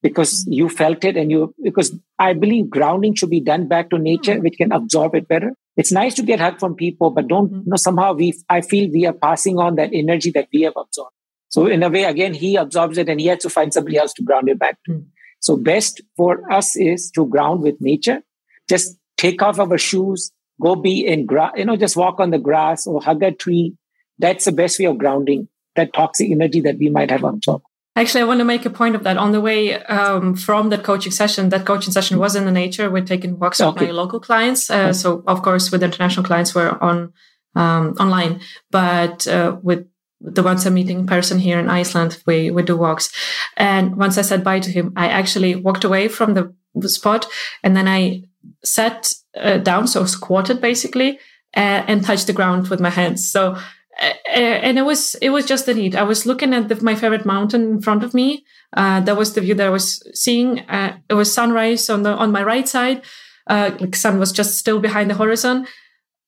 because 0.02 0.42
mm-hmm. 0.42 0.52
you 0.52 0.68
felt 0.68 1.04
it 1.04 1.16
and 1.16 1.30
you, 1.30 1.54
because 1.62 1.94
I 2.18 2.32
believe 2.34 2.68
grounding 2.70 3.14
should 3.14 3.30
be 3.30 3.40
done 3.40 3.68
back 3.68 3.90
to 3.90 3.98
nature, 3.98 4.40
which 4.40 4.58
can 4.58 4.72
absorb 4.72 5.14
it 5.14 5.28
better. 5.28 5.52
It's 5.76 5.92
nice 5.92 6.14
to 6.14 6.22
get 6.22 6.40
help 6.40 6.60
from 6.60 6.74
people, 6.74 7.10
but 7.10 7.28
don't, 7.28 7.50
you 7.50 7.62
know, 7.64 7.76
somehow 7.76 8.12
we, 8.12 8.34
I 8.48 8.60
feel 8.60 8.90
we 8.90 9.06
are 9.06 9.14
passing 9.14 9.58
on 9.58 9.76
that 9.76 9.90
energy 9.94 10.30
that 10.32 10.48
we 10.52 10.62
have 10.62 10.74
absorbed. 10.76 11.14
So 11.52 11.66
in 11.66 11.82
a 11.82 11.90
way, 11.90 12.04
again, 12.04 12.32
he 12.32 12.56
absorbs 12.56 12.96
it 12.96 13.10
and 13.10 13.20
he 13.20 13.26
has 13.26 13.40
to 13.40 13.50
find 13.50 13.72
somebody 13.72 13.98
else 13.98 14.14
to 14.14 14.22
ground 14.22 14.48
it 14.48 14.58
back 14.58 14.78
to. 14.86 14.92
Mm. 14.92 15.04
So 15.40 15.56
best 15.56 16.00
for 16.16 16.50
us 16.50 16.76
is 16.76 17.10
to 17.10 17.26
ground 17.26 17.60
with 17.60 17.76
nature. 17.78 18.22
Just 18.70 18.96
take 19.18 19.42
off 19.42 19.58
our 19.58 19.76
shoes, 19.76 20.32
go 20.62 20.76
be 20.76 21.06
in 21.06 21.26
grass, 21.26 21.52
you 21.56 21.66
know, 21.66 21.76
just 21.76 21.94
walk 21.94 22.20
on 22.20 22.30
the 22.30 22.38
grass 22.38 22.86
or 22.86 23.02
hug 23.02 23.22
a 23.22 23.32
tree. 23.32 23.76
That's 24.18 24.46
the 24.46 24.52
best 24.52 24.78
way 24.78 24.86
of 24.86 24.96
grounding 24.96 25.48
that 25.76 25.92
toxic 25.92 26.30
energy 26.30 26.60
that 26.62 26.78
we 26.78 26.88
might 26.88 27.10
have 27.10 27.24
absorbed. 27.24 27.66
Actually, 27.96 28.22
I 28.22 28.24
want 28.24 28.40
to 28.40 28.44
make 28.46 28.64
a 28.64 28.70
point 28.70 28.94
of 28.94 29.02
that. 29.02 29.18
On 29.18 29.32
the 29.32 29.40
way 29.40 29.74
um, 29.84 30.34
from 30.34 30.70
that 30.70 30.84
coaching 30.84 31.12
session, 31.12 31.50
that 31.50 31.66
coaching 31.66 31.92
session 31.92 32.18
was 32.18 32.34
in 32.34 32.46
the 32.46 32.50
nature. 32.50 32.90
We're 32.90 33.04
taking 33.04 33.38
walks 33.38 33.60
okay. 33.60 33.80
with 33.80 33.88
my 33.90 33.94
local 33.94 34.20
clients. 34.20 34.70
Uh, 34.70 34.76
okay. 34.76 34.92
So, 34.94 35.22
of 35.26 35.42
course, 35.42 35.70
with 35.70 35.82
international 35.82 36.24
clients, 36.24 36.54
we're 36.54 36.78
on 36.80 37.12
um, 37.54 37.94
online. 38.00 38.40
But 38.70 39.28
uh, 39.28 39.58
with 39.62 39.86
the 40.24 40.42
once 40.42 40.64
I'm 40.64 40.74
meeting 40.74 41.00
in 41.00 41.06
person 41.06 41.38
here 41.38 41.58
in 41.58 41.68
Iceland, 41.68 42.22
we, 42.26 42.50
we 42.50 42.62
do 42.62 42.76
walks. 42.76 43.12
And 43.56 43.96
once 43.96 44.18
I 44.18 44.22
said 44.22 44.44
bye 44.44 44.60
to 44.60 44.70
him, 44.70 44.92
I 44.96 45.08
actually 45.08 45.56
walked 45.56 45.84
away 45.84 46.08
from 46.08 46.34
the 46.34 46.88
spot 46.88 47.26
and 47.62 47.76
then 47.76 47.88
I 47.88 48.24
sat 48.64 49.12
uh, 49.36 49.58
down, 49.58 49.86
so 49.86 50.04
squatted 50.04 50.60
basically, 50.60 51.18
uh, 51.56 51.84
and 51.86 52.04
touched 52.04 52.26
the 52.26 52.32
ground 52.32 52.68
with 52.68 52.80
my 52.80 52.90
hands. 52.90 53.30
So, 53.30 53.56
uh, 54.02 54.14
and 54.34 54.78
it 54.78 54.82
was 54.82 55.14
it 55.16 55.30
was 55.30 55.46
just 55.46 55.66
the 55.66 55.74
need. 55.74 55.94
I 55.94 56.02
was 56.02 56.26
looking 56.26 56.54
at 56.54 56.68
the, 56.68 56.82
my 56.82 56.94
favorite 56.94 57.26
mountain 57.26 57.62
in 57.62 57.82
front 57.82 58.04
of 58.04 58.14
me. 58.14 58.44
Uh, 58.74 59.00
that 59.00 59.16
was 59.16 59.34
the 59.34 59.40
view 59.40 59.54
that 59.54 59.66
I 59.66 59.70
was 59.70 60.02
seeing. 60.14 60.60
Uh, 60.60 60.98
it 61.08 61.14
was 61.14 61.32
sunrise 61.32 61.90
on 61.90 62.02
the 62.02 62.10
on 62.10 62.32
my 62.32 62.42
right 62.42 62.68
side. 62.68 63.02
Uh, 63.46 63.72
like 63.80 63.96
sun 63.96 64.18
was 64.18 64.32
just 64.32 64.58
still 64.58 64.80
behind 64.80 65.10
the 65.10 65.14
horizon, 65.14 65.66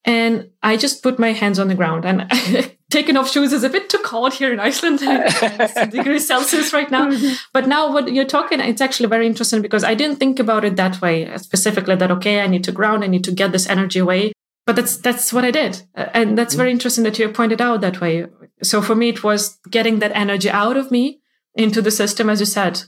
and 0.03 0.49
I 0.61 0.77
just 0.77 1.01
put 1.01 1.19
my 1.19 1.31
hands 1.31 1.59
on 1.59 1.67
the 1.67 1.75
ground 1.75 2.05
and 2.05 2.31
taking 2.95 3.17
off 3.17 3.29
shoes 3.29 3.51
is 3.51 3.63
a 3.63 3.69
bit 3.69 3.89
too 3.89 3.97
cold 3.99 4.33
here 4.33 4.53
in 4.53 4.59
Iceland. 4.59 4.99
degrees 5.91 6.27
Celsius 6.27 6.71
right 6.71 6.89
now. 6.89 7.05
But 7.53 7.67
now 7.67 7.91
what 7.93 8.11
you're 8.15 8.33
talking, 8.37 8.59
it's 8.61 8.81
actually 8.81 9.09
very 9.09 9.27
interesting 9.27 9.61
because 9.61 9.83
I 9.83 9.95
didn't 9.95 10.17
think 10.17 10.39
about 10.39 10.63
it 10.63 10.75
that 10.77 11.01
way 11.01 11.27
uh, 11.27 11.37
specifically 11.37 11.95
that, 11.97 12.11
okay, 12.11 12.39
I 12.41 12.47
need 12.47 12.63
to 12.63 12.71
ground, 12.71 13.03
I 13.03 13.07
need 13.07 13.25
to 13.25 13.33
get 13.41 13.51
this 13.51 13.67
energy 13.67 13.99
away. 13.99 14.31
But 14.65 14.75
that's, 14.77 14.97
that's 14.97 15.33
what 15.33 15.45
I 15.45 15.51
did. 15.51 15.81
Uh, 15.95 16.07
and 16.13 16.37
that's 16.37 16.55
very 16.55 16.69
mm. 16.69 16.75
interesting 16.75 17.03
that 17.03 17.19
you 17.19 17.29
pointed 17.29 17.61
out 17.61 17.81
that 17.81 17.99
way. 18.01 18.27
So 18.63 18.81
for 18.81 18.95
me, 18.95 19.09
it 19.09 19.23
was 19.23 19.59
getting 19.69 19.99
that 19.99 20.15
energy 20.15 20.49
out 20.49 20.77
of 20.77 20.89
me 20.89 21.19
into 21.53 21.81
the 21.81 21.91
system, 21.91 22.29
as 22.29 22.39
you 22.39 22.45
said, 22.45 22.83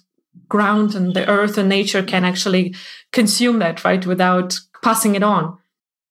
ground 0.47 0.95
and 0.95 1.13
the 1.13 1.27
earth 1.27 1.57
and 1.57 1.69
nature 1.69 2.03
can 2.03 2.23
actually 2.23 2.73
consume 3.11 3.59
that, 3.59 3.83
right? 3.83 4.05
Without 4.05 4.59
passing 4.81 5.15
it 5.15 5.23
on 5.23 5.57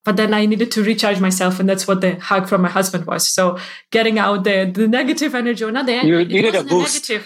but 0.06 0.16
then 0.16 0.32
I 0.32 0.46
needed 0.46 0.70
to 0.70 0.84
recharge 0.84 1.18
myself, 1.20 1.58
and 1.58 1.68
that's 1.68 1.88
what 1.88 2.00
the 2.00 2.14
hug 2.20 2.48
from 2.48 2.62
my 2.62 2.68
husband 2.68 3.06
was. 3.06 3.26
So 3.26 3.58
getting 3.90 4.20
out 4.20 4.44
the 4.44 4.70
the 4.72 4.86
negative 4.86 5.34
energy, 5.34 5.64
or 5.64 5.72
not 5.72 5.86
the 5.86 5.96
you 6.06 6.24
needed 6.24 6.54
a 6.54 6.62
boost. 6.62 7.10
A 7.10 7.20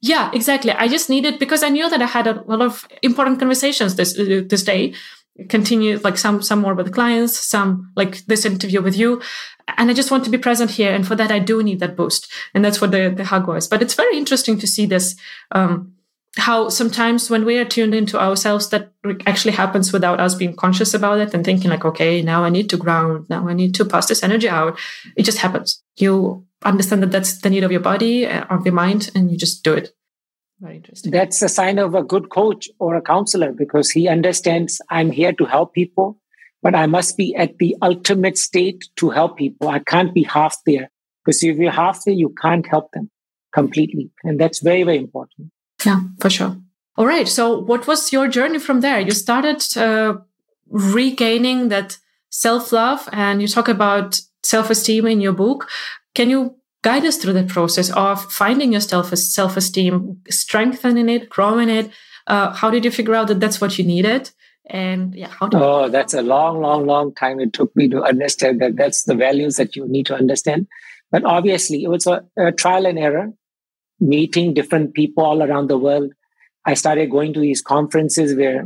yeah, 0.00 0.30
exactly. 0.32 0.72
I 0.72 0.88
just 0.88 1.10
needed 1.10 1.38
because 1.38 1.62
I 1.62 1.68
knew 1.68 1.90
that 1.90 2.00
I 2.00 2.06
had 2.06 2.26
a 2.26 2.42
lot 2.46 2.62
of 2.62 2.88
important 3.02 3.38
conversations 3.38 3.96
this 3.96 4.18
uh, 4.18 4.40
this 4.48 4.64
day. 4.64 4.94
Continue 5.48 5.98
like 5.98 6.18
some 6.18 6.42
some 6.42 6.60
more 6.60 6.74
with 6.74 6.92
clients, 6.92 7.38
some 7.38 7.92
like 7.96 8.24
this 8.26 8.44
interview 8.46 8.80
with 8.82 8.96
you, 8.96 9.20
and 9.76 9.90
I 9.90 9.94
just 9.94 10.10
want 10.10 10.24
to 10.24 10.30
be 10.30 10.38
present 10.38 10.70
here. 10.70 10.94
And 10.94 11.06
for 11.06 11.14
that, 11.16 11.30
I 11.30 11.38
do 11.38 11.62
need 11.62 11.80
that 11.80 11.96
boost, 11.96 12.32
and 12.54 12.64
that's 12.64 12.80
what 12.80 12.92
the 12.92 13.12
the 13.14 13.24
hug 13.24 13.46
was. 13.46 13.68
But 13.68 13.82
it's 13.82 13.94
very 13.94 14.16
interesting 14.16 14.58
to 14.58 14.66
see 14.66 14.86
this. 14.86 15.16
Um, 15.50 15.92
how 16.36 16.68
sometimes 16.70 17.28
when 17.28 17.44
we 17.44 17.58
are 17.58 17.64
tuned 17.64 17.94
into 17.94 18.18
ourselves 18.18 18.70
that 18.70 18.92
actually 19.26 19.52
happens 19.52 19.92
without 19.92 20.18
us 20.18 20.34
being 20.34 20.56
conscious 20.56 20.94
about 20.94 21.18
it 21.18 21.34
and 21.34 21.44
thinking 21.44 21.70
like 21.70 21.84
okay 21.84 22.22
now 22.22 22.42
i 22.42 22.48
need 22.48 22.70
to 22.70 22.76
ground 22.76 23.26
now 23.28 23.46
i 23.48 23.52
need 23.52 23.74
to 23.74 23.84
pass 23.84 24.06
this 24.06 24.22
energy 24.22 24.48
out. 24.48 24.78
It 25.16 25.24
just 25.24 25.38
happens. 25.38 25.82
You 25.96 26.46
understand 26.64 27.02
that 27.02 27.10
that's 27.10 27.40
the 27.40 27.50
need 27.50 27.64
of 27.64 27.72
your 27.72 27.80
body 27.80 28.26
uh, 28.26 28.44
of 28.44 28.64
your 28.64 28.74
mind 28.74 29.10
and 29.14 29.30
you 29.30 29.36
just 29.36 29.62
do 29.62 29.74
it. 29.74 29.90
Very 30.60 30.76
interesting. 30.76 31.10
That's 31.10 31.42
a 31.42 31.48
sign 31.48 31.78
of 31.78 31.94
a 31.94 32.02
good 32.02 32.30
coach 32.30 32.70
or 32.78 32.94
a 32.94 33.02
counselor 33.02 33.52
because 33.52 33.90
he 33.90 34.08
understands 34.08 34.80
i'm 34.88 35.10
here 35.10 35.32
to 35.34 35.44
help 35.44 35.74
people 35.74 36.18
but 36.62 36.74
i 36.74 36.86
must 36.86 37.16
be 37.16 37.34
at 37.36 37.58
the 37.58 37.76
ultimate 37.82 38.38
state 38.38 38.88
to 38.96 39.10
help 39.10 39.36
people. 39.36 39.68
I 39.68 39.80
can't 39.80 40.14
be 40.14 40.22
half 40.22 40.56
there 40.64 40.90
because 41.24 41.42
if 41.42 41.58
you're 41.58 41.72
half 41.72 42.04
there 42.06 42.14
you 42.14 42.34
can't 42.40 42.66
help 42.66 42.90
them 42.92 43.10
completely. 43.52 44.10
And 44.24 44.40
that's 44.40 44.60
very 44.60 44.82
very 44.82 44.96
important 44.96 45.52
yeah, 45.84 46.00
for 46.20 46.30
sure. 46.30 46.56
All 46.96 47.06
right. 47.06 47.26
So, 47.26 47.58
what 47.58 47.86
was 47.86 48.12
your 48.12 48.28
journey 48.28 48.58
from 48.58 48.80
there? 48.80 49.00
You 49.00 49.12
started 49.12 49.64
uh, 49.76 50.18
regaining 50.68 51.68
that 51.68 51.98
self 52.30 52.72
love, 52.72 53.08
and 53.12 53.40
you 53.40 53.48
talk 53.48 53.68
about 53.68 54.20
self 54.42 54.70
esteem 54.70 55.06
in 55.06 55.20
your 55.20 55.32
book. 55.32 55.68
Can 56.14 56.28
you 56.30 56.56
guide 56.82 57.04
us 57.04 57.16
through 57.16 57.32
the 57.32 57.44
process 57.44 57.90
of 57.92 58.30
finding 58.30 58.72
your 58.72 58.80
self 58.80 59.16
self 59.16 59.56
esteem, 59.56 60.20
strengthening 60.28 61.08
it, 61.08 61.28
growing 61.30 61.68
it? 61.68 61.90
Uh, 62.26 62.52
how 62.52 62.70
did 62.70 62.84
you 62.84 62.90
figure 62.90 63.14
out 63.14 63.28
that 63.28 63.40
that's 63.40 63.60
what 63.60 63.78
you 63.78 63.84
needed? 63.84 64.30
And 64.66 65.14
yeah, 65.14 65.28
how? 65.28 65.48
oh, 65.54 65.88
that's 65.88 66.14
a 66.14 66.22
long, 66.22 66.60
long, 66.60 66.86
long 66.86 67.14
time 67.14 67.40
it 67.40 67.52
took 67.52 67.74
me 67.74 67.88
to 67.88 68.02
understand 68.02 68.60
that 68.60 68.76
that's 68.76 69.04
the 69.04 69.14
values 69.14 69.56
that 69.56 69.74
you 69.74 69.88
need 69.88 70.06
to 70.06 70.14
understand. 70.14 70.68
But 71.10 71.24
obviously, 71.24 71.82
it 71.82 71.88
was 71.88 72.06
a, 72.06 72.24
a 72.36 72.52
trial 72.52 72.86
and 72.86 72.98
error 72.98 73.32
meeting 74.02 74.52
different 74.52 74.94
people 74.94 75.24
all 75.24 75.42
around 75.42 75.68
the 75.68 75.78
world. 75.78 76.12
I 76.66 76.74
started 76.74 77.10
going 77.10 77.32
to 77.34 77.40
these 77.40 77.62
conferences 77.62 78.34
where 78.36 78.64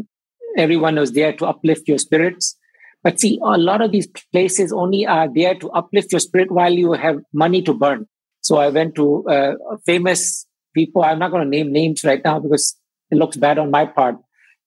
everyone 0.56 0.96
was 0.96 1.12
there 1.12 1.32
to 1.34 1.46
uplift 1.46 1.88
your 1.88 1.98
spirits. 1.98 2.56
But 3.02 3.20
see, 3.20 3.38
a 3.42 3.58
lot 3.58 3.82
of 3.82 3.92
these 3.92 4.08
places 4.32 4.72
only 4.72 5.06
are 5.06 5.28
there 5.32 5.54
to 5.54 5.70
uplift 5.70 6.12
your 6.12 6.20
spirit 6.20 6.50
while 6.50 6.72
you 6.72 6.92
have 6.92 7.18
money 7.32 7.62
to 7.62 7.74
burn. 7.74 8.06
So 8.40 8.56
I 8.56 8.68
went 8.68 8.94
to 8.96 9.24
uh, 9.28 9.52
famous 9.84 10.46
people. 10.74 11.02
I'm 11.04 11.18
not 11.18 11.30
going 11.30 11.44
to 11.44 11.48
name 11.48 11.72
names 11.72 12.02
right 12.04 12.22
now 12.24 12.40
because 12.40 12.74
it 13.10 13.18
looks 13.18 13.36
bad 13.36 13.58
on 13.58 13.70
my 13.70 13.86
part 13.86 14.16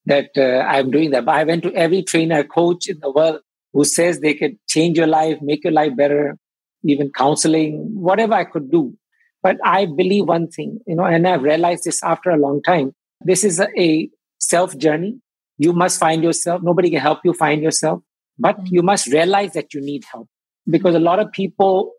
that 0.06 0.30
uh, 0.38 0.66
I'm 0.68 0.92
doing 0.92 1.12
that. 1.12 1.26
But 1.26 1.36
I 1.36 1.44
went 1.44 1.64
to 1.64 1.74
every 1.74 2.04
trainer, 2.04 2.44
coach 2.44 2.88
in 2.88 3.00
the 3.00 3.12
world 3.12 3.42
who 3.74 3.84
says 3.84 4.20
they 4.20 4.34
could 4.34 4.58
change 4.68 4.98
your 4.98 5.08
life, 5.08 5.40
make 5.42 5.64
your 5.64 5.74
life 5.74 5.96
better, 5.96 6.38
even 6.84 7.12
counseling, 7.12 7.92
whatever 7.94 8.34
I 8.34 8.46
could 8.46 8.72
do. 8.72 8.98
But 9.42 9.58
I 9.64 9.86
believe 9.86 10.26
one 10.26 10.48
thing, 10.48 10.80
you 10.86 10.96
know, 10.96 11.06
and 11.06 11.28
I've 11.28 11.44
realized 11.44 11.86
this 11.86 12.04
after 12.04 12.30
a 12.30 12.38
long 12.38 12.62
time. 12.62 12.94
This 13.22 13.44
is 13.44 13.60
a, 13.60 14.10
self 14.42 14.78
journey. 14.78 15.20
You 15.58 15.74
must 15.74 16.00
find 16.00 16.24
yourself. 16.24 16.62
Nobody 16.64 16.90
can 16.90 17.02
help 17.02 17.20
you 17.26 17.34
find 17.34 17.62
yourself, 17.62 18.02
but 18.38 18.56
mm-hmm. 18.56 18.74
you 18.76 18.82
must 18.82 19.08
realize 19.08 19.52
that 19.54 19.74
you 19.74 19.82
need 19.82 20.06
help 20.10 20.28
because 20.70 20.96
a 20.96 21.00
lot 21.00 21.20
of 21.20 21.32
people 21.34 21.92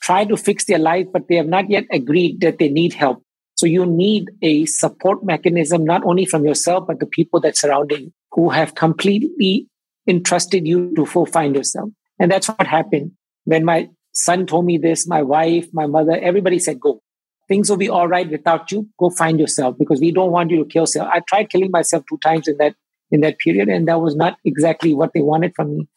try 0.00 0.24
to 0.24 0.36
fix 0.36 0.64
their 0.66 0.78
life, 0.78 1.06
but 1.12 1.22
they 1.28 1.34
have 1.34 1.48
not 1.48 1.68
yet 1.68 1.84
agreed 1.90 2.40
that 2.40 2.58
they 2.58 2.68
need 2.68 2.92
help. 2.92 3.22
So 3.56 3.66
you 3.66 3.84
need 3.84 4.30
a 4.42 4.66
support 4.66 5.24
mechanism, 5.24 5.84
not 5.84 6.04
only 6.04 6.24
from 6.24 6.44
yourself, 6.44 6.86
but 6.86 7.00
the 7.00 7.06
people 7.06 7.40
that 7.40 7.56
surround 7.56 7.90
you 7.90 8.12
who 8.30 8.50
have 8.50 8.76
completely 8.76 9.66
entrusted 10.06 10.66
you 10.66 10.94
to 10.94 11.04
find 11.26 11.56
yourself. 11.56 11.90
And 12.20 12.30
that's 12.30 12.48
what 12.48 12.66
happened 12.66 13.12
when 13.44 13.64
my 13.64 13.88
son 14.18 14.46
told 14.46 14.66
me 14.66 14.78
this, 14.78 15.06
my 15.06 15.22
wife, 15.22 15.68
my 15.72 15.86
mother, 15.86 16.18
everybody 16.20 16.58
said, 16.58 16.80
go. 16.80 17.00
Things 17.46 17.70
will 17.70 17.78
be 17.78 17.88
all 17.88 18.08
right 18.08 18.28
without 18.28 18.70
you. 18.70 18.88
Go 18.98 19.08
find 19.08 19.40
yourself 19.40 19.76
because 19.78 20.00
we 20.00 20.12
don't 20.12 20.32
want 20.32 20.50
you 20.50 20.58
to 20.58 20.68
kill 20.68 20.82
yourself. 20.82 21.08
I 21.10 21.20
tried 21.20 21.48
killing 21.48 21.70
myself 21.70 22.04
two 22.08 22.18
times 22.22 22.46
in 22.46 22.58
that 22.58 22.74
in 23.10 23.22
that 23.22 23.38
period, 23.38 23.70
and 23.70 23.88
that 23.88 24.02
was 24.02 24.14
not 24.14 24.36
exactly 24.44 24.92
what 24.92 25.12
they 25.14 25.22
wanted 25.22 25.54
from 25.56 25.74
me. 25.74 25.88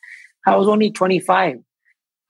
I 0.47 0.55
was 0.55 0.69
only 0.69 0.91
25. 0.91 1.57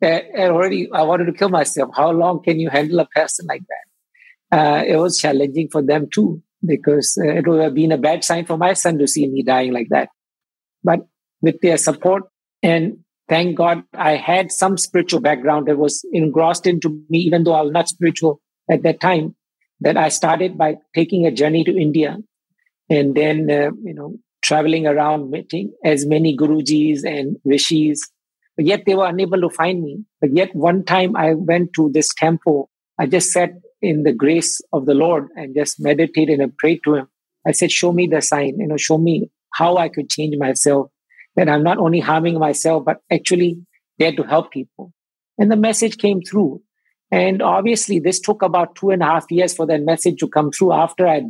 And 0.02 0.52
already 0.52 0.92
I 0.92 1.04
wanted 1.04 1.26
to 1.26 1.34
kill 1.34 1.50
myself. 1.50 1.92
How 1.96 2.10
long 2.10 2.42
can 2.42 2.60
you 2.60 2.72
handle 2.72 3.00
a 3.00 3.06
person 3.06 3.46
like 3.46 3.62
that? 3.70 4.58
Uh, 4.58 4.84
it 4.84 4.96
was 4.96 5.20
challenging 5.20 5.70
for 5.70 5.84
them 5.84 6.08
too, 6.12 6.42
because 6.66 7.16
uh, 7.22 7.28
it 7.28 7.48
would 7.48 7.62
have 7.62 7.76
been 7.76 7.92
a 7.92 8.00
bad 8.00 8.24
sign 8.24 8.48
for 8.48 8.58
my 8.58 8.74
son 8.74 8.98
to 8.98 9.08
see 9.08 9.28
me 9.28 9.44
dying 9.44 9.72
like 9.72 9.90
that. 9.90 10.10
But 10.84 11.06
with 11.42 11.62
their 11.62 11.78
support 11.78 12.24
and 12.64 12.98
thank 13.32 13.56
God 13.56 13.84
I 13.94 14.18
had 14.18 14.52
some 14.52 14.78
spiritual 14.78 15.22
background 15.22 15.68
that 15.68 15.78
was 15.78 16.06
engrossed 16.12 16.68
into 16.68 16.90
me, 17.10 17.20
even 17.20 17.46
though 17.46 17.54
I 17.54 17.62
was 17.62 17.72
not 17.72 17.88
spiritual 17.88 18.42
at 18.70 18.84
that 18.84 19.00
time, 19.00 19.36
that 19.80 19.96
I 19.96 20.10
started 20.10 20.58
by 20.58 20.76
taking 20.94 21.26
a 21.26 21.32
journey 21.32 21.64
to 21.64 21.72
India 21.72 22.18
and 22.90 23.16
then, 23.16 23.50
uh, 23.50 23.72
you 23.84 23.94
know, 23.94 24.18
traveling 24.44 24.86
around 24.86 25.32
meeting 25.32 25.72
as 25.86 26.06
many 26.06 26.36
gurujis 26.36 27.06
and 27.06 27.38
rishis. 27.46 28.02
But 28.58 28.66
yet 28.66 28.84
they 28.86 28.96
were 28.96 29.08
unable 29.08 29.40
to 29.40 29.50
find 29.50 29.82
me. 29.82 30.04
But 30.20 30.36
yet 30.36 30.54
one 30.54 30.84
time 30.84 31.16
I 31.16 31.34
went 31.34 31.72
to 31.78 31.90
this 31.94 32.14
temple. 32.14 32.70
I 33.00 33.06
just 33.06 33.32
sat 33.32 33.54
in 33.82 34.04
the 34.04 34.12
grace 34.12 34.60
of 34.74 34.86
the 34.86 34.94
Lord 34.94 35.30
and 35.38 35.56
just 35.56 35.80
meditated 35.80 36.42
and 36.42 36.56
prayed 36.58 36.82
to 36.84 36.96
Him. 36.96 37.08
I 37.48 37.54
said, 37.54 37.72
Show 37.72 37.94
me 37.94 38.08
the 38.08 38.22
sign, 38.22 38.60
you 38.60 38.68
know, 38.68 38.78
show 38.78 38.98
me 38.98 39.32
how 39.54 39.78
I 39.78 39.88
could 39.88 40.10
change 40.10 40.36
myself, 40.38 40.92
that 41.36 41.50
I'm 41.50 41.64
not 41.64 41.78
only 41.78 42.00
harming 42.00 42.40
myself, 42.40 42.86
but 42.86 42.98
actually 43.12 43.66
there 43.98 44.14
to 44.16 44.24
help 44.24 44.52
people. 44.52 44.94
And 45.38 45.52
the 45.52 45.56
message 45.56 45.98
came 45.98 46.22
through. 46.22 46.62
And 47.12 47.42
obviously, 47.42 48.00
this 48.00 48.20
took 48.20 48.42
about 48.42 48.76
two 48.76 48.90
and 48.90 49.02
a 49.02 49.06
half 49.06 49.30
years 49.30 49.54
for 49.54 49.66
that 49.68 49.82
message 49.82 50.20
to 50.20 50.28
come 50.28 50.52
through 50.52 50.74
after 50.74 51.08
I 51.08 51.22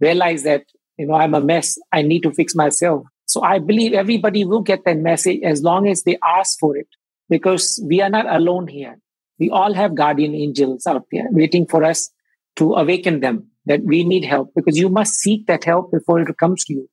realized 0.00 0.44
that, 0.44 0.64
you 0.96 1.06
know, 1.06 1.14
I'm 1.14 1.34
a 1.34 1.40
mess. 1.40 1.78
I 1.92 2.02
need 2.02 2.22
to 2.22 2.32
fix 2.32 2.54
myself. 2.54 3.04
So 3.26 3.42
I 3.42 3.58
believe 3.58 3.94
everybody 3.94 4.44
will 4.44 4.60
get 4.60 4.84
that 4.84 4.98
message 4.98 5.40
as 5.42 5.62
long 5.62 5.88
as 5.88 6.02
they 6.02 6.18
ask 6.24 6.58
for 6.58 6.76
it, 6.76 6.86
because 7.28 7.82
we 7.88 8.00
are 8.00 8.10
not 8.10 8.32
alone 8.32 8.68
here. 8.68 8.98
We 9.38 9.50
all 9.50 9.72
have 9.72 9.94
guardian 9.96 10.34
angels 10.34 10.86
out 10.86 11.06
there 11.10 11.26
waiting 11.30 11.66
for 11.66 11.82
us 11.82 12.10
to 12.56 12.74
awaken 12.74 13.20
them 13.20 13.48
that 13.66 13.82
we 13.82 14.04
need 14.04 14.24
help 14.24 14.52
because 14.54 14.76
you 14.76 14.88
must 14.88 15.14
seek 15.14 15.46
that 15.46 15.64
help 15.64 15.90
before 15.90 16.20
it 16.20 16.38
comes 16.38 16.64
to 16.66 16.74
you. 16.74 16.88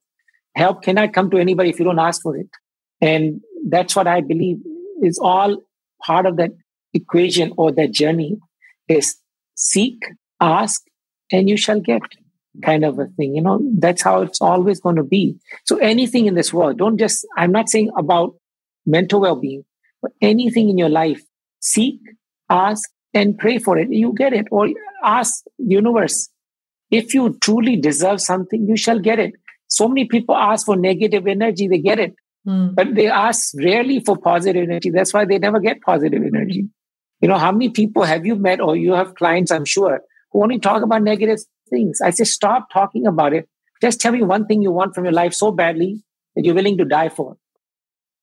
Help 0.54 0.82
cannot 0.82 1.12
come 1.12 1.30
to 1.30 1.38
anybody 1.38 1.70
if 1.70 1.78
you 1.78 1.84
don't 1.84 1.98
ask 1.98 2.22
for 2.22 2.36
it. 2.36 2.48
And 3.00 3.40
that's 3.68 3.96
what 3.96 4.06
I 4.06 4.20
believe 4.20 4.58
is 5.02 5.18
all 5.18 5.56
part 6.04 6.26
of 6.26 6.36
that 6.36 6.50
equation 6.92 7.52
or 7.56 7.72
that 7.72 7.92
journey 7.92 8.36
is 8.88 9.16
seek, 9.54 9.98
ask, 10.40 10.82
and 11.30 11.48
you 11.48 11.56
shall 11.56 11.80
get 11.80 12.02
kind 12.62 12.84
of 12.84 12.98
a 12.98 13.06
thing. 13.16 13.34
You 13.34 13.42
know, 13.42 13.60
that's 13.78 14.02
how 14.02 14.22
it's 14.22 14.42
always 14.42 14.80
going 14.80 14.96
to 14.96 15.02
be. 15.02 15.36
So 15.64 15.78
anything 15.78 16.26
in 16.26 16.34
this 16.34 16.52
world, 16.52 16.78
don't 16.78 16.98
just, 16.98 17.26
I'm 17.36 17.52
not 17.52 17.68
saying 17.68 17.90
about 17.96 18.34
mental 18.84 19.20
well-being, 19.20 19.64
but 20.02 20.12
anything 20.20 20.68
in 20.68 20.76
your 20.76 20.90
life, 20.90 21.22
seek, 21.60 21.98
ask, 22.50 22.90
and 23.14 23.38
pray 23.38 23.58
for 23.58 23.78
it. 23.78 23.90
You 23.90 24.12
get 24.12 24.32
it. 24.32 24.46
Or 24.50 24.68
ask 25.02 25.44
universe, 25.58 26.28
if 26.90 27.14
you 27.14 27.38
truly 27.40 27.76
deserve 27.76 28.20
something, 28.20 28.66
you 28.68 28.76
shall 28.76 28.98
get 28.98 29.18
it. 29.18 29.32
So 29.72 29.88
many 29.88 30.04
people 30.04 30.36
ask 30.36 30.66
for 30.66 30.76
negative 30.76 31.26
energy, 31.26 31.66
they 31.66 31.78
get 31.78 31.98
it. 31.98 32.14
Mm. 32.46 32.74
But 32.74 32.94
they 32.94 33.06
ask 33.08 33.54
rarely 33.56 34.00
for 34.00 34.18
positive 34.18 34.64
energy. 34.64 34.90
That's 34.90 35.14
why 35.14 35.24
they 35.24 35.38
never 35.38 35.60
get 35.60 35.80
positive 35.80 36.22
energy. 36.22 36.66
You 37.22 37.28
know, 37.28 37.38
how 37.38 37.52
many 37.52 37.70
people 37.70 38.02
have 38.02 38.26
you 38.26 38.34
met 38.34 38.60
or 38.60 38.76
you 38.76 38.92
have 38.92 39.14
clients, 39.14 39.50
I'm 39.50 39.64
sure, 39.64 40.02
who 40.30 40.42
only 40.42 40.58
talk 40.58 40.82
about 40.82 41.02
negative 41.02 41.38
things? 41.70 42.02
I 42.02 42.10
say, 42.10 42.24
stop 42.24 42.68
talking 42.70 43.06
about 43.06 43.32
it. 43.32 43.48
Just 43.80 43.98
tell 43.98 44.12
me 44.12 44.22
one 44.22 44.46
thing 44.46 44.60
you 44.60 44.72
want 44.72 44.94
from 44.94 45.04
your 45.04 45.14
life 45.14 45.32
so 45.32 45.50
badly 45.50 46.04
that 46.36 46.44
you're 46.44 46.54
willing 46.54 46.76
to 46.76 46.84
die 46.84 47.08
for. 47.08 47.38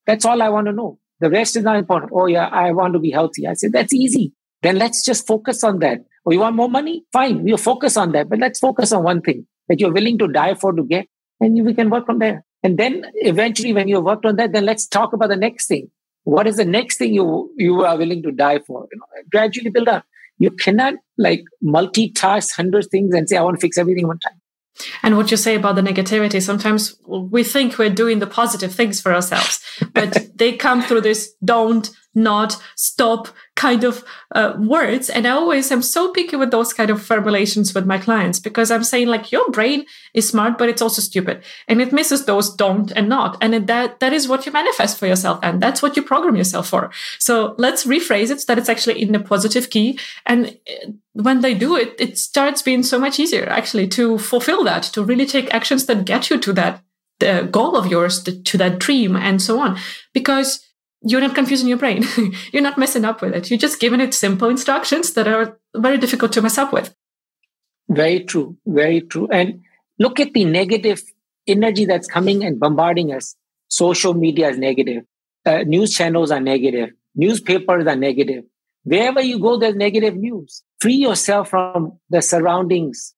That's 0.05 0.25
all 0.25 0.43
I 0.43 0.49
want 0.49 0.67
to 0.67 0.73
know. 0.73 0.99
The 1.19 1.31
rest 1.31 1.55
is 1.55 1.63
not 1.63 1.77
important. 1.77 2.12
Oh, 2.13 2.27
yeah, 2.27 2.47
I 2.47 2.73
want 2.73 2.93
to 2.93 2.99
be 2.99 3.09
healthy. 3.09 3.47
I 3.47 3.53
said, 3.53 3.73
that's 3.73 3.93
easy. 3.93 4.33
Then 4.62 4.77
let's 4.77 5.03
just 5.03 5.25
focus 5.25 5.63
on 5.63 5.79
that. 5.79 5.99
Or 6.25 6.27
oh, 6.27 6.31
you 6.31 6.41
want 6.41 6.55
more 6.55 6.69
money? 6.69 7.05
Fine, 7.12 7.43
we'll 7.43 7.57
focus 7.57 7.97
on 7.97 8.12
that. 8.12 8.29
But 8.29 8.38
let's 8.38 8.59
focus 8.59 8.91
on 8.91 9.03
one 9.03 9.21
thing 9.21 9.47
that 9.67 9.79
you're 9.79 9.93
willing 9.93 10.19
to 10.19 10.27
die 10.27 10.53
for 10.53 10.73
to 10.73 10.83
get, 10.83 11.07
and 11.39 11.65
we 11.65 11.73
can 11.73 11.89
work 11.89 12.06
from 12.06 12.19
there. 12.19 12.45
And 12.63 12.78
then 12.78 13.06
eventually, 13.15 13.73
when 13.73 13.88
you've 13.88 14.04
worked 14.04 14.25
on 14.25 14.36
that, 14.36 14.52
then 14.52 14.65
let's 14.65 14.88
talk 14.88 15.13
about 15.13 15.30
the 15.30 15.38
next 15.38 15.67
thing. 15.67 15.89
What 16.23 16.47
is 16.47 16.58
the 16.58 16.65
next 16.65 16.97
thing 16.97 17.13
you 17.13 17.52
you 17.58 17.84
are 17.84 17.97
willing 17.97 18.21
to 18.23 18.32
die 18.32 18.60
for? 18.60 18.88
You 18.91 18.99
know, 18.99 19.06
gradually 19.32 19.69
build 19.69 19.88
up. 19.88 20.06
You 20.38 20.52
cannot 20.52 20.95
like 21.17 21.43
multitask 21.63 22.52
hundred 22.56 22.88
things 22.91 23.13
and 23.13 23.28
say, 23.28 23.38
I 23.38 23.41
want 23.41 23.58
to 23.58 23.62
fix 23.62 23.78
everything 23.78 24.08
one 24.08 24.19
time. 24.19 24.39
And 25.04 25.17
what 25.17 25.32
you 25.32 25.38
say 25.38 25.56
about 25.56 25.75
the 25.75 25.82
negativity, 25.82 26.41
sometimes 26.41 26.97
we 27.06 27.43
think 27.43 27.78
we're 27.78 27.89
doing 27.89 28.19
the 28.19 28.28
positive 28.28 28.73
things 28.73 29.02
for 29.02 29.13
ourselves, 29.13 29.60
but 29.93 30.17
they 30.36 30.54
come 30.54 30.82
through 30.82 31.02
this 31.02 31.34
don't, 31.43 31.89
not, 32.15 32.56
stop 32.75 33.28
kind 33.60 33.84
of 33.84 34.06
uh, 34.34 34.54
words. 34.58 35.10
And 35.10 35.28
I 35.28 35.32
always 35.32 35.69
am 35.69 35.82
so 35.82 36.13
picky 36.13 36.38
with 36.38 36.50
those 36.50 36.72
kind 36.72 36.89
of 36.89 37.06
formulations 37.06 37.74
with 37.76 37.86
my 37.86 37.98
clients 37.98 38.39
because 38.39 38.72
I'm 38.72 38.86
saying 38.86 39.10
like 39.10 39.34
your 39.34 39.52
brain 39.52 39.86
is 40.13 40.30
smart, 40.30 40.58
but 40.58 40.69
it's 40.69 40.82
also 40.82 41.02
stupid 41.02 41.43
and 41.67 41.82
it 41.82 41.91
misses 41.91 42.26
those 42.26 42.56
don't 42.56 42.89
and 42.93 43.10
not. 43.10 43.38
And 43.41 43.67
that, 43.67 44.00
that 44.00 44.13
is 44.13 44.30
what 44.30 44.45
you 44.45 44.54
manifest 44.54 44.98
for 44.98 45.08
yourself. 45.08 45.39
And 45.43 45.62
that's 45.62 45.82
what 45.82 45.98
you 45.98 46.04
program 46.04 46.38
yourself 46.38 46.69
for. 46.69 46.89
So 47.19 47.54
let's 47.58 47.86
rephrase 47.86 48.32
it 48.32 48.39
so 48.39 48.45
that 48.48 48.58
it's 48.58 48.69
actually 48.69 49.02
in 49.02 49.12
the 49.12 49.19
positive 49.19 49.69
key. 49.69 50.00
And 50.26 50.58
uh, 50.69 50.91
when 51.12 51.41
they 51.41 51.54
do 51.54 51.76
it, 51.76 51.95
it 52.00 52.17
starts 52.17 52.62
being 52.62 52.82
so 52.82 52.98
much 52.98 53.19
easier 53.19 53.45
actually 53.50 53.89
to 53.89 54.17
fulfill 54.19 54.63
that, 54.63 54.84
to 54.93 55.04
really 55.04 55.26
take 55.26 55.54
actions 55.54 55.86
that 55.88 56.06
get 56.06 56.30
you 56.30 56.38
to 56.39 56.54
that 56.54 56.82
goal 57.52 57.76
of 57.76 57.88
yours, 57.88 58.24
to 58.24 58.58
that 58.58 58.80
dream 58.80 59.17
and 59.17 59.41
so 59.41 59.60
on. 59.60 59.78
Because 60.13 60.65
you're 61.01 61.21
not 61.21 61.35
confusing 61.35 61.67
your 61.67 61.77
brain. 61.77 62.03
you're 62.51 62.63
not 62.63 62.77
messing 62.77 63.05
up 63.05 63.21
with 63.21 63.33
it. 63.33 63.49
You're 63.49 63.59
just 63.59 63.79
giving 63.79 64.01
it 64.01 64.13
simple 64.13 64.49
instructions 64.49 65.13
that 65.13 65.27
are 65.27 65.57
very 65.75 65.97
difficult 65.97 66.33
to 66.33 66.41
mess 66.41 66.57
up 66.57 66.73
with. 66.73 66.93
Very 67.88 68.23
true. 68.23 68.57
Very 68.65 69.01
true. 69.01 69.27
And 69.31 69.62
look 69.97 70.19
at 70.19 70.33
the 70.33 70.45
negative 70.45 71.01
energy 71.47 71.85
that's 71.85 72.07
coming 72.07 72.43
and 72.43 72.59
bombarding 72.59 73.13
us. 73.13 73.35
Social 73.69 74.13
media 74.13 74.49
is 74.49 74.57
negative. 74.57 75.03
Uh, 75.45 75.59
news 75.59 75.93
channels 75.93 76.31
are 76.31 76.39
negative. 76.39 76.89
Newspapers 77.15 77.88
are 77.88 77.95
negative. 77.95 78.43
Wherever 78.83 79.21
you 79.21 79.39
go, 79.39 79.57
there's 79.57 79.75
negative 79.75 80.15
news. 80.15 80.63
Free 80.79 80.95
yourself 80.95 81.49
from 81.49 81.99
the 82.09 82.21
surroundings 82.21 83.13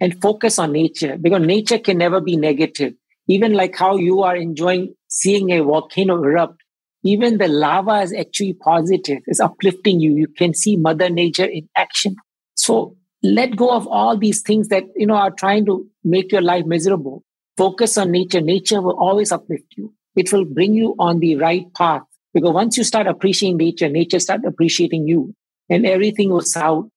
and 0.00 0.20
focus 0.20 0.58
on 0.58 0.72
nature 0.72 1.16
because 1.20 1.42
nature 1.42 1.78
can 1.78 1.98
never 1.98 2.20
be 2.20 2.36
negative. 2.36 2.94
Even 3.28 3.54
like 3.54 3.76
how 3.76 3.96
you 3.96 4.22
are 4.22 4.36
enjoying 4.36 4.94
seeing 5.08 5.50
a 5.50 5.60
volcano 5.60 6.22
erupt 6.22 6.62
even 7.08 7.38
the 7.38 7.48
lava 7.48 8.00
is 8.00 8.12
actually 8.12 8.54
positive, 8.54 9.18
it's 9.26 9.40
uplifting 9.40 10.00
you. 10.00 10.14
You 10.14 10.28
can 10.28 10.54
see 10.54 10.76
Mother 10.76 11.10
Nature 11.10 11.44
in 11.44 11.68
action. 11.76 12.16
So 12.54 12.96
let 13.22 13.56
go 13.56 13.70
of 13.70 13.86
all 13.86 14.16
these 14.16 14.42
things 14.42 14.68
that, 14.68 14.84
you 14.94 15.06
know, 15.06 15.14
are 15.14 15.30
trying 15.30 15.66
to 15.66 15.86
make 16.04 16.32
your 16.32 16.42
life 16.42 16.64
miserable. 16.66 17.22
Focus 17.56 17.98
on 17.98 18.10
nature. 18.10 18.40
Nature 18.40 18.80
will 18.80 18.96
always 18.98 19.32
uplift 19.32 19.74
you. 19.76 19.92
It 20.14 20.32
will 20.32 20.44
bring 20.44 20.74
you 20.74 20.94
on 20.98 21.20
the 21.20 21.36
right 21.36 21.64
path. 21.74 22.02
Because 22.32 22.52
once 22.52 22.76
you 22.76 22.84
start 22.84 23.06
appreciating 23.06 23.56
nature, 23.56 23.88
nature 23.88 24.20
start 24.20 24.44
appreciating 24.44 25.06
you 25.06 25.34
and 25.70 25.86
everything 25.86 26.30
will 26.30 26.42
sound 26.42 26.90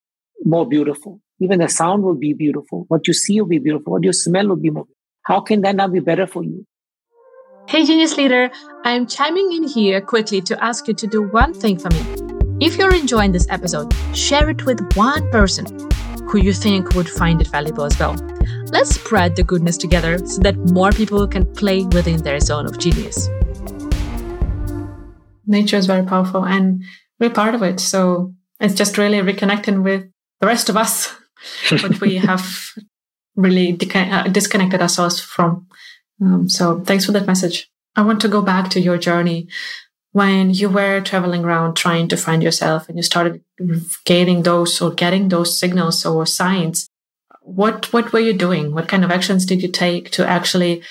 more 0.44 0.68
beautiful. 0.68 1.22
Even 1.40 1.60
the 1.60 1.70
sound 1.70 2.04
will 2.04 2.16
be 2.16 2.34
beautiful. 2.34 2.86
What 2.90 3.08
you 3.08 3.14
see 3.14 3.40
will 3.40 3.48
be 3.48 3.60
beautiful. 3.60 3.94
What 3.94 4.04
you 4.04 4.14
smell 4.14 4.50
will 4.50 4.58
be 4.58 4.70
more. 4.70 4.88
How 5.24 5.42
can 5.42 5.62
that 5.62 5.76
not 5.76 5.94
be 5.94 6.00
better 6.00 6.28
for 6.28 6.44
you? 6.44 6.66
Hey, 7.70 7.86
Genius 7.86 8.18
Leader, 8.18 8.50
I'm 8.84 9.06
chiming 9.06 9.54
in 9.54 9.62
here 9.62 10.02
quickly 10.02 10.42
to 10.42 10.64
ask 10.64 10.88
you 10.88 10.94
to 10.96 11.06
do 11.06 11.22
one 11.22 11.54
thing 11.54 11.78
for 11.78 11.90
me. 11.92 12.00
If 12.60 12.80
you're 12.80 12.96
enjoying 12.96 13.32
this 13.32 13.46
episode, 13.48 13.94
share 14.12 14.50
it 14.50 14.66
with 14.66 14.82
one 14.96 15.30
person 15.30 15.68
who 16.28 16.40
you 16.40 16.52
think 16.52 16.96
would 16.96 17.08
find 17.08 17.40
it 17.40 17.48
valuable 17.50 17.84
as 17.84 18.00
well. 18.00 18.16
Let's 18.72 18.96
spread 18.96 19.36
the 19.36 19.44
goodness 19.44 19.78
together 19.78 20.18
so 20.26 20.42
that 20.42 20.58
more 20.72 20.92
people 20.92 21.28
can 21.28 21.46
play 21.54 21.84
within 21.84 22.24
their 22.24 22.40
zone 22.40 22.66
of 22.66 22.80
genius. 22.80 23.30
Nature 25.46 25.78
is 25.78 25.86
very 25.86 26.04
powerful 26.08 26.48
and 26.48 26.84
we're 27.20 27.30
part 27.30 27.54
of 27.54 27.62
it. 27.62 27.80
So 27.80 28.34
it's 28.60 28.74
just 28.74 28.98
really 28.98 29.20
reconnecting 29.20 29.84
with 29.84 30.10
the 30.40 30.48
rest 30.48 30.70
of 30.70 30.76
us, 30.76 31.16
what 31.70 32.02
we 32.02 32.16
have 32.16 32.72
really 33.36 33.78
uh, 33.94 34.24
disconnected 34.24 34.82
ourselves 34.82 35.22
from. 35.22 35.68
Um, 36.22 36.50
so 36.50 36.82
thanks 36.82 37.06
for 37.06 37.12
that 37.14 37.28
message. 37.28 37.70
I 37.96 38.02
want 38.02 38.22
to 38.22 38.28
go 38.28 38.42
back 38.42 38.70
to 38.72 38.80
your 38.80 38.98
journey 38.98 39.48
when 40.12 40.52
you 40.52 40.70
were 40.70 41.02
traveling 41.02 41.44
around 41.44 41.76
trying 41.76 42.08
to 42.08 42.18
find 42.18 42.42
yourself 42.42 42.88
and 42.90 42.98
you 42.98 43.04
started 43.04 43.42
gaining 44.06 44.44
those 44.44 44.82
or 44.82 44.92
getting 44.92 45.30
those 45.30 45.58
signals 45.58 46.06
or 46.06 46.26
signs. 46.26 46.90
What, 47.42 47.92
what 47.94 48.12
were 48.12 48.20
you 48.20 48.34
doing? 48.34 48.74
What 48.74 48.88
kind 48.88 49.04
of 49.04 49.12
actions 49.12 49.46
did 49.46 49.62
you 49.62 49.70
take 49.70 50.12
to 50.12 50.28
actually 50.28 50.84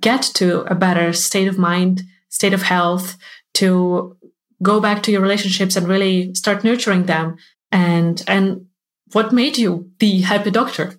get 0.00 0.22
to 0.34 0.62
a 0.70 0.74
better 0.74 1.12
state 1.12 1.48
of 1.48 1.58
mind, 1.58 2.02
state 2.28 2.54
of 2.54 2.62
health, 2.62 3.16
to 3.54 4.16
go 4.62 4.80
back 4.80 5.02
to 5.02 5.12
your 5.12 5.20
relationships 5.20 5.76
and 5.76 5.88
really 5.88 6.34
start 6.34 6.64
nurturing 6.64 7.04
them? 7.04 7.36
And, 7.72 8.22
and 8.26 8.66
what 9.12 9.32
made 9.32 9.58
you 9.58 9.90
the 9.98 10.20
happy 10.22 10.50
doctor? 10.50 10.94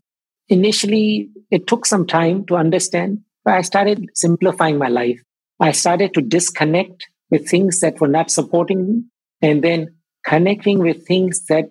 Initially, 0.49 1.29
it 1.51 1.67
took 1.67 1.85
some 1.85 2.05
time 2.05 2.45
to 2.45 2.55
understand 2.55 3.23
I 3.47 3.61
started 3.61 4.09
simplifying 4.13 4.77
my 4.77 4.89
life. 4.89 5.21
I 5.59 5.71
started 5.71 6.13
to 6.13 6.21
disconnect 6.21 7.07
with 7.31 7.49
things 7.49 7.79
that 7.79 7.99
were 7.99 8.07
not 8.07 8.29
supporting 8.29 8.87
me 8.87 9.03
and 9.41 9.63
then 9.63 9.95
connecting 10.25 10.79
with 10.79 11.07
things 11.07 11.45
that 11.45 11.69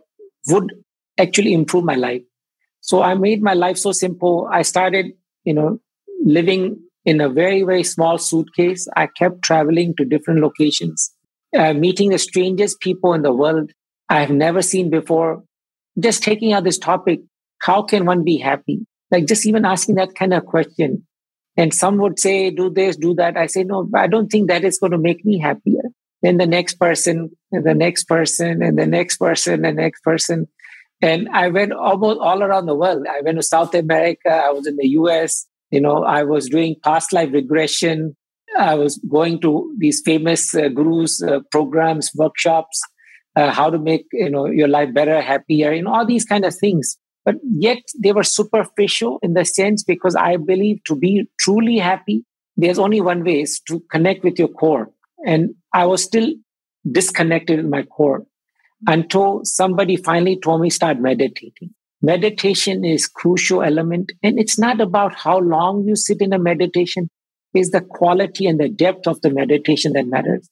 would 0.48 0.72
actually 1.18 1.52
improve 1.52 1.84
my 1.84 1.94
life. 1.94 2.22
So 2.80 3.02
I 3.02 3.14
made 3.14 3.42
my 3.42 3.54
life 3.54 3.78
so 3.78 3.92
simple. 3.92 4.48
I 4.50 4.62
started, 4.62 5.06
you 5.44 5.54
know, 5.54 5.78
living 6.24 6.78
in 7.04 7.20
a 7.20 7.28
very, 7.28 7.62
very 7.62 7.84
small 7.84 8.18
suitcase. 8.18 8.88
I 8.96 9.08
kept 9.08 9.42
traveling 9.42 9.94
to 9.96 10.04
different 10.04 10.40
locations, 10.40 11.12
uh, 11.56 11.72
meeting 11.72 12.10
the 12.10 12.18
strangest 12.18 12.80
people 12.80 13.12
in 13.12 13.22
the 13.22 13.32
world 13.32 13.72
I 14.08 14.20
have 14.20 14.30
never 14.30 14.62
seen 14.62 14.90
before. 14.90 15.42
Just 15.98 16.22
taking 16.22 16.52
out 16.52 16.64
this 16.64 16.78
topic, 16.78 17.20
how 17.62 17.82
can 17.82 18.06
one 18.06 18.24
be 18.24 18.38
happy? 18.38 18.86
Like 19.10 19.26
just 19.26 19.46
even 19.46 19.64
asking 19.64 19.96
that 19.96 20.14
kind 20.14 20.34
of 20.34 20.46
question. 20.46 21.06
And 21.56 21.72
some 21.72 21.96
would 21.98 22.18
say, 22.18 22.50
do 22.50 22.70
this, 22.70 22.96
do 22.96 23.14
that. 23.14 23.36
I 23.36 23.46
say, 23.46 23.64
no, 23.64 23.88
I 23.94 24.06
don't 24.06 24.28
think 24.28 24.48
that 24.48 24.64
is 24.64 24.78
going 24.78 24.92
to 24.92 24.98
make 24.98 25.24
me 25.24 25.38
happier. 25.38 25.82
Then 26.22 26.36
the 26.36 26.46
next 26.46 26.74
person, 26.74 27.30
and 27.52 27.64
the 27.64 27.74
next 27.74 28.04
person, 28.04 28.62
and 28.62 28.78
the 28.78 28.86
next 28.86 29.16
person, 29.16 29.64
and 29.64 29.78
the 29.78 29.82
next 29.82 30.02
person. 30.02 30.48
And 31.00 31.28
I 31.28 31.48
went 31.48 31.72
almost 31.72 32.20
all 32.20 32.42
around 32.42 32.66
the 32.66 32.74
world. 32.74 33.06
I 33.08 33.20
went 33.22 33.36
to 33.36 33.42
South 33.42 33.74
America. 33.74 34.30
I 34.30 34.50
was 34.50 34.66
in 34.66 34.76
the 34.76 34.88
US. 34.88 35.46
You 35.70 35.80
know, 35.80 36.04
I 36.04 36.22
was 36.22 36.48
doing 36.48 36.76
past 36.82 37.12
life 37.12 37.32
regression. 37.32 38.16
I 38.58 38.74
was 38.74 38.98
going 39.10 39.40
to 39.42 39.74
these 39.78 40.00
famous 40.04 40.54
uh, 40.54 40.68
gurus 40.68 41.22
uh, 41.22 41.40
programs, 41.50 42.10
workshops, 42.14 42.80
uh, 43.34 43.50
how 43.50 43.68
to 43.68 43.78
make 43.78 44.06
you 44.12 44.30
know 44.30 44.46
your 44.46 44.68
life 44.68 44.94
better, 44.94 45.20
happier, 45.20 45.70
and 45.72 45.86
all 45.86 46.06
these 46.06 46.24
kind 46.24 46.44
of 46.44 46.54
things. 46.54 46.96
But 47.26 47.34
yet 47.42 47.78
they 48.00 48.12
were 48.12 48.22
superficial 48.22 49.18
in 49.20 49.34
the 49.34 49.44
sense 49.44 49.82
because 49.82 50.14
I 50.14 50.36
believe 50.36 50.82
to 50.84 50.94
be 50.94 51.28
truly 51.40 51.76
happy, 51.76 52.24
there's 52.56 52.78
only 52.78 53.00
one 53.00 53.24
way 53.24 53.40
is 53.40 53.60
to 53.68 53.80
connect 53.90 54.22
with 54.24 54.38
your 54.38 54.48
core. 54.48 54.90
And 55.26 55.56
I 55.74 55.86
was 55.86 56.04
still 56.04 56.32
disconnected 56.90 57.58
with 57.58 57.66
my 57.66 57.82
core 57.82 58.24
until 58.86 59.40
somebody 59.44 59.96
finally 59.96 60.38
told 60.38 60.60
me 60.60 60.70
start 60.70 61.00
meditating. 61.00 61.74
Meditation 62.00 62.84
is 62.84 63.08
crucial 63.08 63.62
element. 63.62 64.12
And 64.22 64.38
it's 64.38 64.58
not 64.58 64.80
about 64.80 65.16
how 65.16 65.38
long 65.38 65.84
you 65.84 65.96
sit 65.96 66.20
in 66.20 66.32
a 66.32 66.38
meditation. 66.38 67.10
It's 67.54 67.70
the 67.70 67.80
quality 67.80 68.46
and 68.46 68.60
the 68.60 68.68
depth 68.68 69.08
of 69.08 69.20
the 69.22 69.30
meditation 69.30 69.94
that 69.94 70.06
matters. 70.06 70.48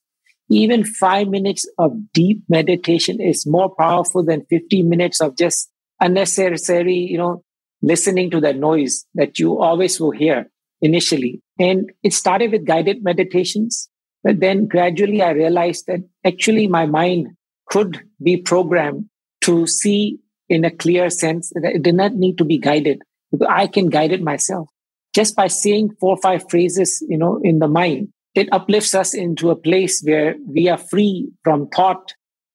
Even 0.51 0.85
five 0.85 1.29
minutes 1.29 1.71
of 1.79 1.93
deep 2.13 2.43
meditation 2.49 3.21
is 3.21 3.47
more 3.47 3.73
powerful 3.79 4.25
than 4.25 4.45
50 4.51 4.83
minutes 4.83 5.21
of 5.21 5.37
just 5.37 5.71
unnecessary, 6.05 6.95
you 6.95 7.19
know, 7.19 7.43
listening 7.83 8.31
to 8.31 8.41
that 8.41 8.57
noise 8.57 9.05
that 9.15 9.39
you 9.39 9.61
always 9.61 9.99
will 10.01 10.11
hear 10.11 10.51
initially. 10.81 11.43
And 11.59 11.93
it 12.03 12.13
started 12.13 12.53
with 12.53 12.67
guided 12.67 13.03
meditations. 13.03 13.89
But 14.23 14.41
then 14.41 14.67
gradually 14.67 15.23
I 15.23 15.31
realized 15.31 15.87
that 15.87 16.01
actually 16.25 16.67
my 16.67 16.87
mind 16.87 17.29
could 17.67 18.03
be 18.23 18.37
programmed 18.37 19.07
to 19.43 19.67
see 19.67 20.19
in 20.49 20.65
a 20.65 20.71
clear 20.71 21.11
sense 21.11 21.51
that 21.55 21.73
it 21.75 21.83
did 21.83 21.95
not 21.95 22.15
need 22.15 22.39
to 22.39 22.45
be 22.45 22.59
guided 22.59 23.03
because 23.31 23.49
I 23.51 23.67
can 23.67 23.89
guide 23.89 24.13
it 24.13 24.23
myself. 24.23 24.69
Just 25.15 25.37
by 25.37 25.47
saying 25.47 25.97
four 26.01 26.11
or 26.11 26.21
five 26.21 26.45
phrases, 26.51 27.05
you 27.09 27.17
know, 27.17 27.41
in 27.43 27.59
the 27.61 27.69
mind, 27.69 28.09
it 28.35 28.49
uplifts 28.53 28.95
us 28.95 29.15
into 29.15 29.51
a 29.51 29.57
place 29.57 30.03
where 30.03 30.35
we 30.47 30.69
are 30.69 30.79
free 30.79 31.31
from 31.45 31.69
thought 31.69 32.15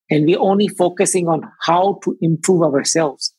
and 0.09 0.25
we're 0.25 0.39
only 0.39 0.67
focusing 0.67 1.27
on 1.27 1.41
how 1.61 1.99
to 2.03 2.17
improve 2.21 2.61
ourselves. 2.63 3.33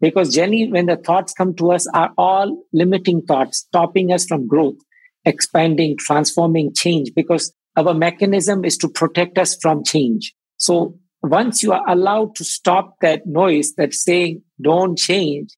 Because 0.00 0.32
generally, 0.32 0.70
when 0.70 0.86
the 0.86 0.96
thoughts 0.96 1.32
come 1.32 1.54
to 1.56 1.72
us 1.72 1.88
are 1.92 2.12
all 2.16 2.62
limiting 2.72 3.22
thoughts, 3.22 3.58
stopping 3.58 4.12
us 4.12 4.26
from 4.26 4.46
growth, 4.46 4.76
expanding, 5.24 5.96
transforming, 5.98 6.72
change, 6.72 7.10
because 7.14 7.52
our 7.76 7.94
mechanism 7.94 8.64
is 8.64 8.76
to 8.78 8.88
protect 8.88 9.38
us 9.38 9.56
from 9.60 9.84
change. 9.84 10.34
So 10.56 10.98
once 11.22 11.62
you 11.62 11.72
are 11.72 11.84
allowed 11.88 12.36
to 12.36 12.44
stop 12.44 12.94
that 13.00 13.26
noise 13.26 13.72
that's 13.76 14.04
saying 14.04 14.42
don't 14.62 14.96
change, 14.96 15.50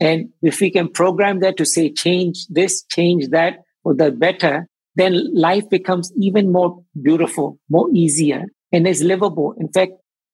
and 0.00 0.30
if 0.40 0.60
we 0.60 0.70
can 0.70 0.88
program 0.88 1.40
that 1.40 1.56
to 1.58 1.66
say 1.66 1.92
change 1.92 2.46
this, 2.48 2.82
change 2.84 3.28
that 3.28 3.58
for 3.82 3.94
the 3.94 4.10
better, 4.10 4.66
then 4.96 5.34
life 5.34 5.68
becomes 5.70 6.12
even 6.18 6.50
more 6.50 6.82
beautiful, 7.00 7.58
more 7.68 7.88
easier, 7.94 8.46
and 8.72 8.86
is 8.86 9.02
livable. 9.02 9.54
In 9.58 9.70
fact, 9.70 9.92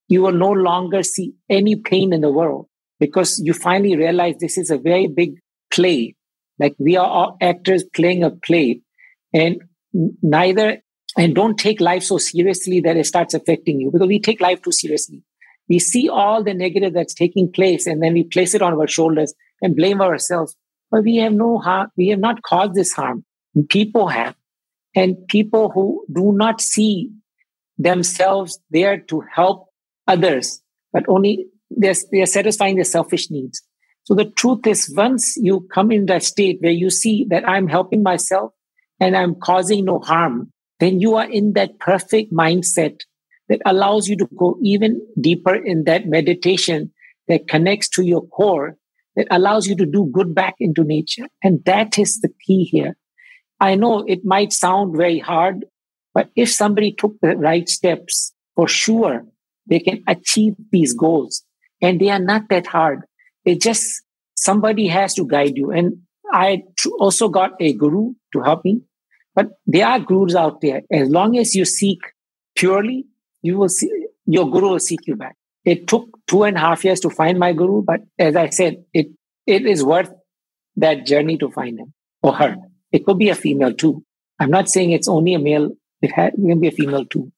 you 0.09 0.23
will 0.23 0.33
no 0.33 0.51
longer 0.51 1.03
see 1.03 1.35
any 1.51 1.77
pain 1.77 2.13
in 2.13 2.21
the 2.21 2.33
world 2.33 2.68
because 3.01 3.41
you 3.45 3.55
finally 3.55 3.97
realize 3.97 4.37
this 4.39 4.59
is 4.59 4.71
a 4.71 4.79
very 4.79 5.07
big 5.07 5.35
play. 5.73 6.15
Like 6.59 6.75
we 6.79 6.97
are 6.97 7.07
all 7.07 7.37
actors 7.41 7.85
playing 7.95 8.25
a 8.25 8.31
play 8.31 8.83
and 9.33 9.63
neither 10.23 10.79
and 11.17 11.35
don't 11.35 11.59
take 11.59 11.81
life 11.81 12.03
so 12.03 12.19
seriously 12.19 12.81
that 12.81 12.97
it 12.97 13.07
starts 13.07 13.35
affecting 13.35 13.81
you 13.81 13.91
because 13.91 14.09
we 14.09 14.21
take 14.21 14.41
life 14.41 14.63
too 14.63 14.73
seriously. 14.73 15.23
We 15.69 15.79
see 15.79 16.09
all 16.09 16.43
the 16.43 16.55
negative 16.55 16.95
that's 16.95 17.15
taking 17.15 17.53
place 17.53 17.87
and 17.87 18.03
then 18.03 18.15
we 18.15 18.25
place 18.25 18.55
it 18.55 18.63
on 18.63 18.73
our 18.75 18.89
shoulders 18.89 19.35
and 19.61 19.77
blame 19.77 20.01
ourselves. 20.01 20.57
But 20.91 21.05
we 21.05 21.17
have 21.17 21.33
no 21.33 21.59
harm. 21.59 21.89
We 21.97 22.09
have 22.09 22.19
not 22.19 22.43
caused 22.43 22.75
this 22.75 22.93
harm. 22.93 23.25
People 23.69 24.09
have. 24.09 24.35
And 24.95 25.17
people 25.29 25.71
who 25.71 26.05
do 26.13 26.33
not 26.33 26.61
see 26.61 27.11
themselves 27.77 28.59
there 28.71 28.99
to 28.99 29.23
help 29.33 29.69
others, 30.07 30.63
but 30.93 31.05
only 31.09 31.47
they're, 31.71 31.95
they're 32.11 32.27
satisfying 32.27 32.77
their 32.77 32.85
selfish 32.85 33.31
needs. 33.31 33.63
So 34.05 34.15
the 34.15 34.31
truth 34.31 34.67
is 34.67 34.93
once 34.97 35.37
you 35.37 35.67
come 35.73 35.93
in 35.93 36.07
that 36.07 36.23
state 36.23 36.59
where 36.61 36.73
you 36.73 36.91
see 36.91 37.27
that 37.29 37.47
I'm 37.47 37.69
helping 37.69 38.03
myself 38.03 38.53
and 39.01 39.17
I'm 39.17 39.35
causing 39.35 39.85
no 39.85 39.99
harm, 39.99 40.53
then 40.81 41.01
you 41.01 41.17
are 41.17 41.29
in 41.31 41.53
that 41.53 41.79
perfect 41.79 42.33
mindset 42.33 43.01
that 43.49 43.61
allows 43.67 44.09
you 44.09 44.17
to 44.17 44.29
go 44.39 44.59
even 44.63 45.01
deeper 45.21 45.55
in 45.55 45.85
that 45.85 46.07
meditation 46.07 46.93
that 47.29 47.49
connects 47.49 47.89
to 47.91 48.03
your 48.03 48.27
core, 48.29 48.77
that 49.17 49.27
allows 49.31 49.67
you 49.67 49.77
to 49.77 49.87
do 49.87 50.11
good 50.13 50.35
back 50.35 50.55
into 50.59 50.85
nature. 50.85 51.27
And 51.43 51.65
that 51.65 51.99
is 51.99 52.21
the 52.21 52.31
key 52.47 52.65
here. 52.65 52.97
I 53.61 53.75
know 53.75 54.05
it 54.07 54.25
might 54.25 54.53
sound 54.53 54.97
very 54.97 55.19
hard, 55.19 55.65
but 56.15 56.31
if 56.37 56.51
somebody 56.51 56.93
took 56.93 57.15
the 57.21 57.37
right 57.37 57.69
steps, 57.69 58.33
for 58.55 58.69
sure, 58.69 59.27
they 59.67 59.81
can 59.81 60.03
achieve 60.07 60.55
these 60.73 60.95
goals. 60.95 61.45
And 61.81 62.01
they 62.01 62.11
are 62.11 62.19
not 62.19 62.49
that 62.51 62.67
hard. 62.67 63.03
It 63.45 63.61
just, 63.61 64.03
somebody 64.35 64.89
has 64.89 65.15
to 65.15 65.27
guide 65.27 65.57
you. 65.57 65.71
And 65.71 65.99
I 66.33 66.63
also 66.99 67.29
got 67.29 67.53
a 67.61 67.73
guru 67.73 68.15
to 68.33 68.41
help 68.43 68.65
me 68.65 68.83
but 69.39 69.53
there 69.69 69.87
are 69.87 70.01
gurus 70.01 70.35
out 70.35 70.61
there. 70.61 70.83
As 70.91 71.09
long 71.09 71.39
as 71.39 71.55
you 71.55 71.65
seek 71.65 72.01
purely, 72.57 73.07
you 73.41 73.57
will 73.57 73.69
see 73.69 73.89
your 74.27 74.51
guru 74.51 74.71
will 74.71 74.81
seek 74.81 75.07
you 75.07 75.15
back. 75.15 75.37
It 75.65 75.87
took 75.87 76.09
two 76.27 76.43
and 76.43 76.57
a 76.57 76.61
half 76.61 76.85
years 76.85 76.99
to 77.01 77.11
find 77.11 77.39
my 77.39 77.53
guru, 77.53 77.83
but 77.83 78.01
as 78.19 78.35
I 78.35 78.49
said, 78.49 78.83
it 78.93 79.07
it 79.47 79.65
is 79.65 79.85
worth 79.85 80.11
that 80.75 81.07
journey 81.07 81.39
to 81.39 81.51
find 81.51 81.79
him 81.79 81.95
or 82.21 82.33
her. 82.33 82.57
It 82.91 83.07
could 83.07 83.19
be 83.19 83.29
a 83.29 83.37
female 83.37 83.75
too. 83.75 84.03
I'm 84.41 84.51
not 84.51 84.69
saying 84.69 84.91
it's 84.91 85.07
only 85.07 85.35
a 85.35 85.39
male. 85.39 85.71
It, 86.03 86.11
ha- 86.11 86.33
it 86.35 86.49
can 86.49 86.59
be 86.59 86.67
a 86.67 86.73
female 86.73 87.05
too. 87.05 87.31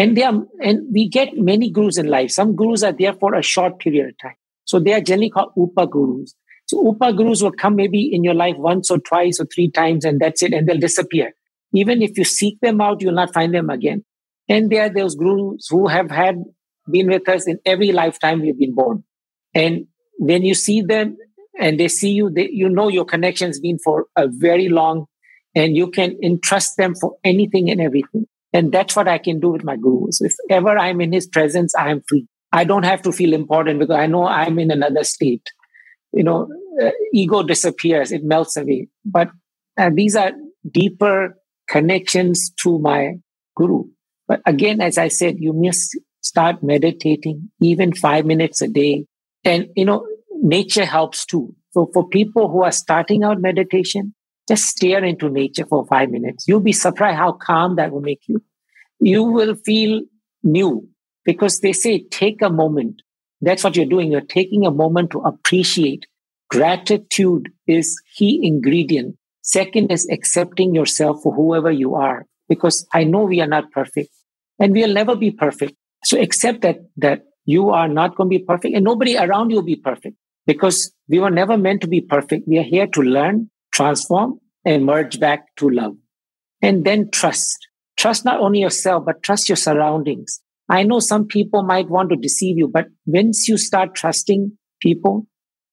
And 0.00 0.16
they 0.16 0.22
are, 0.22 0.42
and 0.62 0.86
we 0.92 1.08
get 1.08 1.36
many 1.36 1.70
gurus 1.70 1.98
in 1.98 2.06
life. 2.06 2.30
Some 2.30 2.56
gurus 2.56 2.82
are 2.82 2.92
there 2.92 3.12
for 3.12 3.34
a 3.34 3.42
short 3.42 3.78
period 3.78 4.08
of 4.08 4.18
time. 4.18 4.36
So 4.64 4.80
they 4.80 4.92
are 4.94 5.00
generally 5.00 5.30
called 5.30 5.52
upa 5.56 5.86
gurus. 5.86 6.34
So 6.70 6.80
Upa 6.86 7.12
gurus 7.12 7.42
will 7.42 7.50
come 7.50 7.74
maybe 7.74 8.14
in 8.14 8.22
your 8.22 8.34
life 8.34 8.54
once 8.56 8.92
or 8.92 8.98
twice 8.98 9.40
or 9.40 9.46
three 9.46 9.68
times 9.72 10.04
and 10.04 10.20
that's 10.20 10.40
it. 10.40 10.52
And 10.52 10.68
they'll 10.68 10.78
disappear. 10.78 11.32
Even 11.74 12.00
if 12.00 12.16
you 12.16 12.22
seek 12.22 12.60
them 12.60 12.80
out, 12.80 13.00
you'll 13.00 13.12
not 13.12 13.34
find 13.34 13.52
them 13.52 13.70
again. 13.70 14.04
And 14.48 14.70
there 14.70 14.84
are 14.84 14.88
those 14.88 15.16
gurus 15.16 15.66
who 15.68 15.88
have 15.88 16.12
had 16.12 16.36
been 16.88 17.08
with 17.08 17.28
us 17.28 17.48
in 17.48 17.58
every 17.66 17.90
lifetime 17.90 18.40
we've 18.40 18.56
been 18.56 18.76
born. 18.76 19.02
And 19.52 19.86
when 20.18 20.42
you 20.42 20.54
see 20.54 20.80
them 20.80 21.16
and 21.58 21.80
they 21.80 21.88
see 21.88 22.12
you, 22.12 22.30
they, 22.30 22.48
you 22.48 22.68
know 22.68 22.86
your 22.86 23.04
connection's 23.04 23.58
been 23.58 23.80
for 23.80 24.06
a 24.14 24.28
very 24.28 24.68
long 24.68 25.06
and 25.56 25.76
you 25.76 25.90
can 25.90 26.16
entrust 26.22 26.76
them 26.76 26.94
for 26.94 27.16
anything 27.24 27.68
and 27.68 27.80
everything. 27.80 28.26
And 28.52 28.72
that's 28.72 28.96
what 28.96 29.08
I 29.08 29.18
can 29.18 29.40
do 29.40 29.50
with 29.50 29.64
my 29.64 29.76
gurus. 29.76 30.20
If 30.20 30.34
ever 30.50 30.76
I'm 30.76 31.00
in 31.00 31.12
his 31.12 31.26
presence, 31.26 31.74
I 31.74 31.90
am 31.90 32.02
free. 32.08 32.26
I 32.52 32.64
don't 32.64 32.82
have 32.84 33.02
to 33.02 33.12
feel 33.12 33.32
important 33.32 33.78
because 33.78 33.96
I 33.96 34.06
know 34.06 34.26
I'm 34.26 34.58
in 34.58 34.70
another 34.72 35.04
state 35.04 35.48
you 36.12 36.24
know, 36.24 36.48
uh, 36.82 36.90
ego 37.12 37.42
disappears, 37.42 38.12
it 38.12 38.24
melts 38.24 38.56
away. 38.56 38.88
But 39.04 39.30
uh, 39.78 39.90
these 39.94 40.16
are 40.16 40.32
deeper 40.70 41.36
connections 41.68 42.50
to 42.60 42.78
my 42.78 43.14
guru. 43.56 43.84
But 44.26 44.40
again, 44.46 44.80
as 44.80 44.98
I 44.98 45.08
said, 45.08 45.36
you 45.38 45.52
must 45.52 45.98
start 46.20 46.62
meditating 46.62 47.50
even 47.60 47.94
five 47.94 48.26
minutes 48.26 48.60
a 48.60 48.68
day. 48.68 49.06
And, 49.44 49.68
you 49.76 49.84
know, 49.84 50.06
nature 50.42 50.84
helps 50.84 51.24
too. 51.24 51.54
So 51.72 51.88
for 51.92 52.08
people 52.08 52.48
who 52.48 52.62
are 52.62 52.72
starting 52.72 53.22
out 53.22 53.40
meditation, 53.40 54.14
just 54.50 54.64
stare 54.64 55.04
into 55.04 55.28
nature 55.28 55.66
for 55.66 55.86
five 55.86 56.10
minutes. 56.10 56.46
You'll 56.46 56.60
be 56.60 56.72
surprised 56.72 57.18
how 57.18 57.32
calm 57.32 57.76
that 57.76 57.92
will 57.92 58.00
make 58.00 58.22
you. 58.26 58.42
You 59.00 59.22
will 59.22 59.54
feel 59.54 60.02
new 60.42 60.88
because 61.24 61.60
they 61.60 61.72
say 61.72 62.04
take 62.10 62.42
a 62.42 62.50
moment 62.50 63.02
that's 63.40 63.64
what 63.64 63.76
you're 63.76 63.86
doing. 63.86 64.12
You're 64.12 64.20
taking 64.20 64.66
a 64.66 64.70
moment 64.70 65.10
to 65.12 65.20
appreciate. 65.20 66.06
Gratitude 66.50 67.50
is 67.66 68.00
key 68.16 68.40
ingredient. 68.42 69.16
Second 69.42 69.90
is 69.90 70.08
accepting 70.10 70.74
yourself 70.74 71.22
for 71.22 71.34
whoever 71.34 71.70
you 71.70 71.94
are, 71.94 72.26
because 72.48 72.86
I 72.92 73.04
know 73.04 73.22
we 73.22 73.40
are 73.40 73.46
not 73.46 73.70
perfect 73.72 74.10
and 74.58 74.72
we'll 74.72 74.92
never 74.92 75.16
be 75.16 75.30
perfect. 75.30 75.74
So 76.04 76.20
accept 76.20 76.62
that, 76.62 76.78
that 76.98 77.22
you 77.46 77.70
are 77.70 77.88
not 77.88 78.16
going 78.16 78.30
to 78.30 78.38
be 78.38 78.44
perfect 78.44 78.74
and 78.74 78.84
nobody 78.84 79.16
around 79.16 79.50
you 79.50 79.56
will 79.56 79.62
be 79.62 79.76
perfect 79.76 80.16
because 80.46 80.92
we 81.08 81.18
were 81.18 81.30
never 81.30 81.56
meant 81.56 81.80
to 81.82 81.88
be 81.88 82.00
perfect. 82.00 82.46
We 82.46 82.58
are 82.58 82.62
here 82.62 82.86
to 82.88 83.00
learn, 83.00 83.50
transform, 83.80 84.38
and 84.64 84.84
merge 84.84 85.18
back 85.18 85.56
to 85.56 85.68
love. 85.68 85.94
And 86.62 86.84
then 86.84 87.10
trust. 87.10 87.56
Trust 87.96 88.24
not 88.24 88.40
only 88.40 88.60
yourself, 88.60 89.04
but 89.06 89.22
trust 89.22 89.48
your 89.48 89.56
surroundings. 89.56 90.40
I 90.68 90.82
know 90.82 91.00
some 91.00 91.26
people 91.26 91.62
might 91.62 91.88
want 91.88 92.10
to 92.10 92.16
deceive 92.16 92.58
you, 92.58 92.68
but 92.68 92.86
once 93.06 93.48
you 93.48 93.56
start 93.56 93.94
trusting 93.94 94.52
people, 94.80 95.26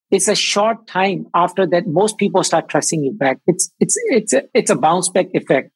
it's 0.09 0.27
a 0.27 0.35
short 0.35 0.87
time 0.87 1.27
after 1.35 1.67
that 1.67 1.83
most 1.85 2.17
people 2.17 2.43
start 2.43 2.69
trusting 2.69 3.03
you 3.03 3.11
back. 3.11 3.39
It's 3.45 3.69
it's 3.79 3.95
it's 4.05 4.33
a, 4.33 4.43
it's 4.53 4.71
a 4.71 4.75
bounce 4.75 5.09
back 5.09 5.27
effect. 5.33 5.71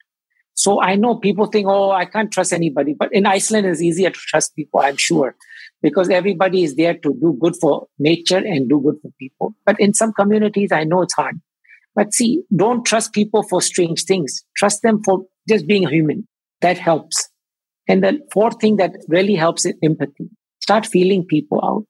So 0.53 0.82
I 0.82 0.95
know 0.95 1.15
people 1.15 1.47
think, 1.47 1.67
oh, 1.67 1.91
I 1.91 2.05
can't 2.05 2.32
trust 2.32 2.53
anybody. 2.53 2.95
But 2.97 3.09
in 3.13 3.25
Iceland, 3.25 3.67
it's 3.67 3.82
easier 3.82 4.09
to 4.09 4.19
trust 4.27 4.55
people, 4.55 4.79
I'm 4.79 4.97
sure, 4.97 5.36
because 5.82 6.09
everybody 6.09 6.63
is 6.63 6.75
there 6.75 6.93
to 6.93 7.13
do 7.13 7.38
good 7.39 7.55
for 7.59 7.88
nature 7.99 8.38
and 8.38 8.69
do 8.69 8.82
good 8.82 8.95
for 9.01 9.11
people. 9.19 9.53
But 9.65 9.79
in 9.79 9.93
some 9.93 10.13
communities, 10.13 10.71
I 10.71 10.84
know 10.84 11.01
it's 11.01 11.13
hard. 11.13 11.39
But 11.95 12.13
see, 12.13 12.43
don't 12.55 12.85
trust 12.85 13.13
people 13.13 13.43
for 13.43 13.61
strange 13.61 14.03
things. 14.03 14.43
Trust 14.55 14.81
them 14.81 15.03
for 15.03 15.25
just 15.47 15.67
being 15.67 15.87
human. 15.87 16.27
That 16.61 16.77
helps. 16.77 17.29
And 17.87 18.03
the 18.03 18.19
fourth 18.31 18.59
thing 18.61 18.77
that 18.77 18.95
really 19.07 19.35
helps 19.35 19.65
is 19.65 19.73
empathy. 19.83 20.29
Start 20.61 20.85
feeling 20.85 21.25
people 21.25 21.59
out. 21.63 21.87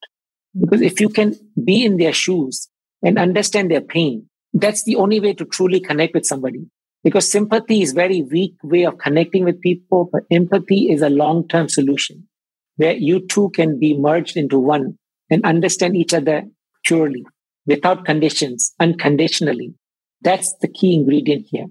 Because 0.59 0.81
if 0.81 0.99
you 0.99 1.09
can 1.09 1.35
be 1.63 1.85
in 1.85 1.97
their 1.97 2.13
shoes 2.13 2.67
and 3.03 3.17
understand 3.17 3.69
their 3.69 3.81
pain, 3.81 4.27
that's 4.53 4.83
the 4.83 4.95
only 4.95 5.19
way 5.19 5.33
to 5.33 5.45
truly 5.45 5.79
connect 5.79 6.13
with 6.13 6.25
somebody. 6.25 6.65
Because 7.03 7.29
sympathy 7.29 7.81
is 7.81 7.93
very 7.93 8.21
weak 8.21 8.55
way 8.63 8.83
of 8.85 8.97
connecting 8.97 9.43
with 9.43 9.61
people, 9.61 10.09
but 10.11 10.23
empathy 10.29 10.91
is 10.91 11.01
a 11.01 11.09
long-term 11.09 11.69
solution 11.69 12.27
where 12.75 12.93
you 12.93 13.25
two 13.27 13.49
can 13.51 13.79
be 13.79 13.97
merged 13.97 14.37
into 14.37 14.59
one 14.59 14.97
and 15.29 15.43
understand 15.45 15.95
each 15.95 16.13
other 16.13 16.43
purely 16.85 17.23
without 17.65 18.05
conditions, 18.05 18.73
unconditionally. 18.79 19.73
That's 20.21 20.53
the 20.61 20.67
key 20.67 20.95
ingredient 20.95 21.47
here. 21.49 21.67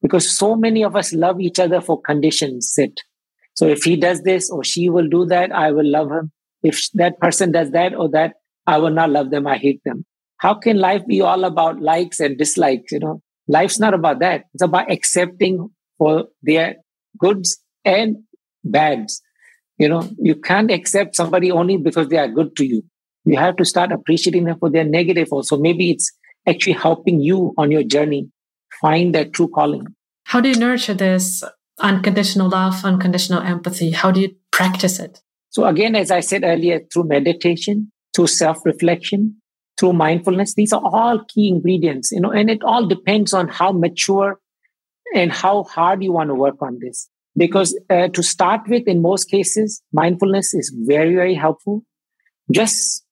Because 0.00 0.36
so 0.36 0.56
many 0.56 0.82
of 0.82 0.96
us 0.96 1.12
love 1.12 1.40
each 1.40 1.60
other 1.60 1.80
for 1.80 2.00
conditions 2.00 2.72
set. 2.72 2.96
So 3.54 3.66
if 3.66 3.84
he 3.84 3.96
does 3.96 4.22
this 4.22 4.50
or 4.50 4.64
she 4.64 4.88
will 4.88 5.08
do 5.08 5.26
that, 5.26 5.52
I 5.52 5.70
will 5.70 5.88
love 5.88 6.10
him. 6.10 6.32
If 6.62 6.90
that 6.94 7.18
person 7.20 7.52
does 7.52 7.70
that 7.72 7.94
or 7.94 8.08
that, 8.10 8.34
I 8.66 8.78
will 8.78 8.90
not 8.90 9.10
love 9.10 9.30
them. 9.30 9.46
I 9.46 9.58
hate 9.58 9.80
them. 9.84 10.04
How 10.38 10.54
can 10.54 10.78
life 10.78 11.06
be 11.06 11.20
all 11.20 11.44
about 11.44 11.80
likes 11.80 12.18
and 12.18 12.36
dislikes? 12.36 12.90
You 12.92 13.00
know, 13.00 13.22
life's 13.46 13.78
not 13.78 13.94
about 13.94 14.20
that. 14.20 14.44
It's 14.54 14.62
about 14.62 14.90
accepting 14.90 15.68
for 15.98 16.24
their 16.42 16.76
goods 17.18 17.62
and 17.84 18.16
bads. 18.64 19.20
You 19.78 19.88
know, 19.88 20.08
you 20.18 20.36
can't 20.36 20.70
accept 20.70 21.16
somebody 21.16 21.50
only 21.50 21.76
because 21.76 22.08
they 22.08 22.18
are 22.18 22.28
good 22.28 22.56
to 22.56 22.64
you. 22.64 22.82
You 23.24 23.36
have 23.36 23.56
to 23.56 23.64
start 23.64 23.92
appreciating 23.92 24.44
them 24.44 24.58
for 24.58 24.70
their 24.70 24.84
negative 24.84 25.28
also. 25.30 25.56
Maybe 25.58 25.90
it's 25.90 26.10
actually 26.46 26.74
helping 26.74 27.20
you 27.20 27.54
on 27.56 27.70
your 27.70 27.82
journey 27.82 28.28
find 28.80 29.14
that 29.14 29.32
true 29.32 29.48
calling. 29.48 29.86
How 30.24 30.40
do 30.40 30.48
you 30.48 30.56
nurture 30.56 30.94
this 30.94 31.42
unconditional 31.78 32.48
love, 32.48 32.84
unconditional 32.84 33.42
empathy? 33.42 33.90
How 33.90 34.10
do 34.10 34.20
you 34.20 34.34
practice 34.50 34.98
it? 34.98 35.20
So 35.50 35.66
again, 35.66 35.94
as 35.94 36.10
I 36.10 36.20
said 36.20 36.44
earlier, 36.44 36.80
through 36.92 37.04
meditation, 37.04 37.92
through 38.14 38.28
self-reflection, 38.28 39.36
through 39.78 39.92
mindfulness, 39.92 40.54
these 40.54 40.72
are 40.72 40.82
all 40.84 41.24
key 41.28 41.48
ingredients, 41.48 42.10
you 42.12 42.20
know, 42.20 42.30
and 42.30 42.50
it 42.50 42.62
all 42.62 42.86
depends 42.86 43.32
on 43.34 43.48
how 43.48 43.72
mature 43.72 44.38
and 45.14 45.30
how 45.32 45.64
hard 45.64 46.02
you 46.02 46.12
want 46.12 46.30
to 46.30 46.34
work 46.34 46.56
on 46.62 46.78
this. 46.80 47.08
Because 47.36 47.78
uh, 47.90 48.08
to 48.08 48.22
start 48.22 48.62
with, 48.68 48.86
in 48.86 49.02
most 49.02 49.30
cases, 49.30 49.82
mindfulness 49.92 50.54
is 50.54 50.74
very, 50.86 51.14
very 51.14 51.34
helpful. 51.34 51.82
Just 52.50 53.04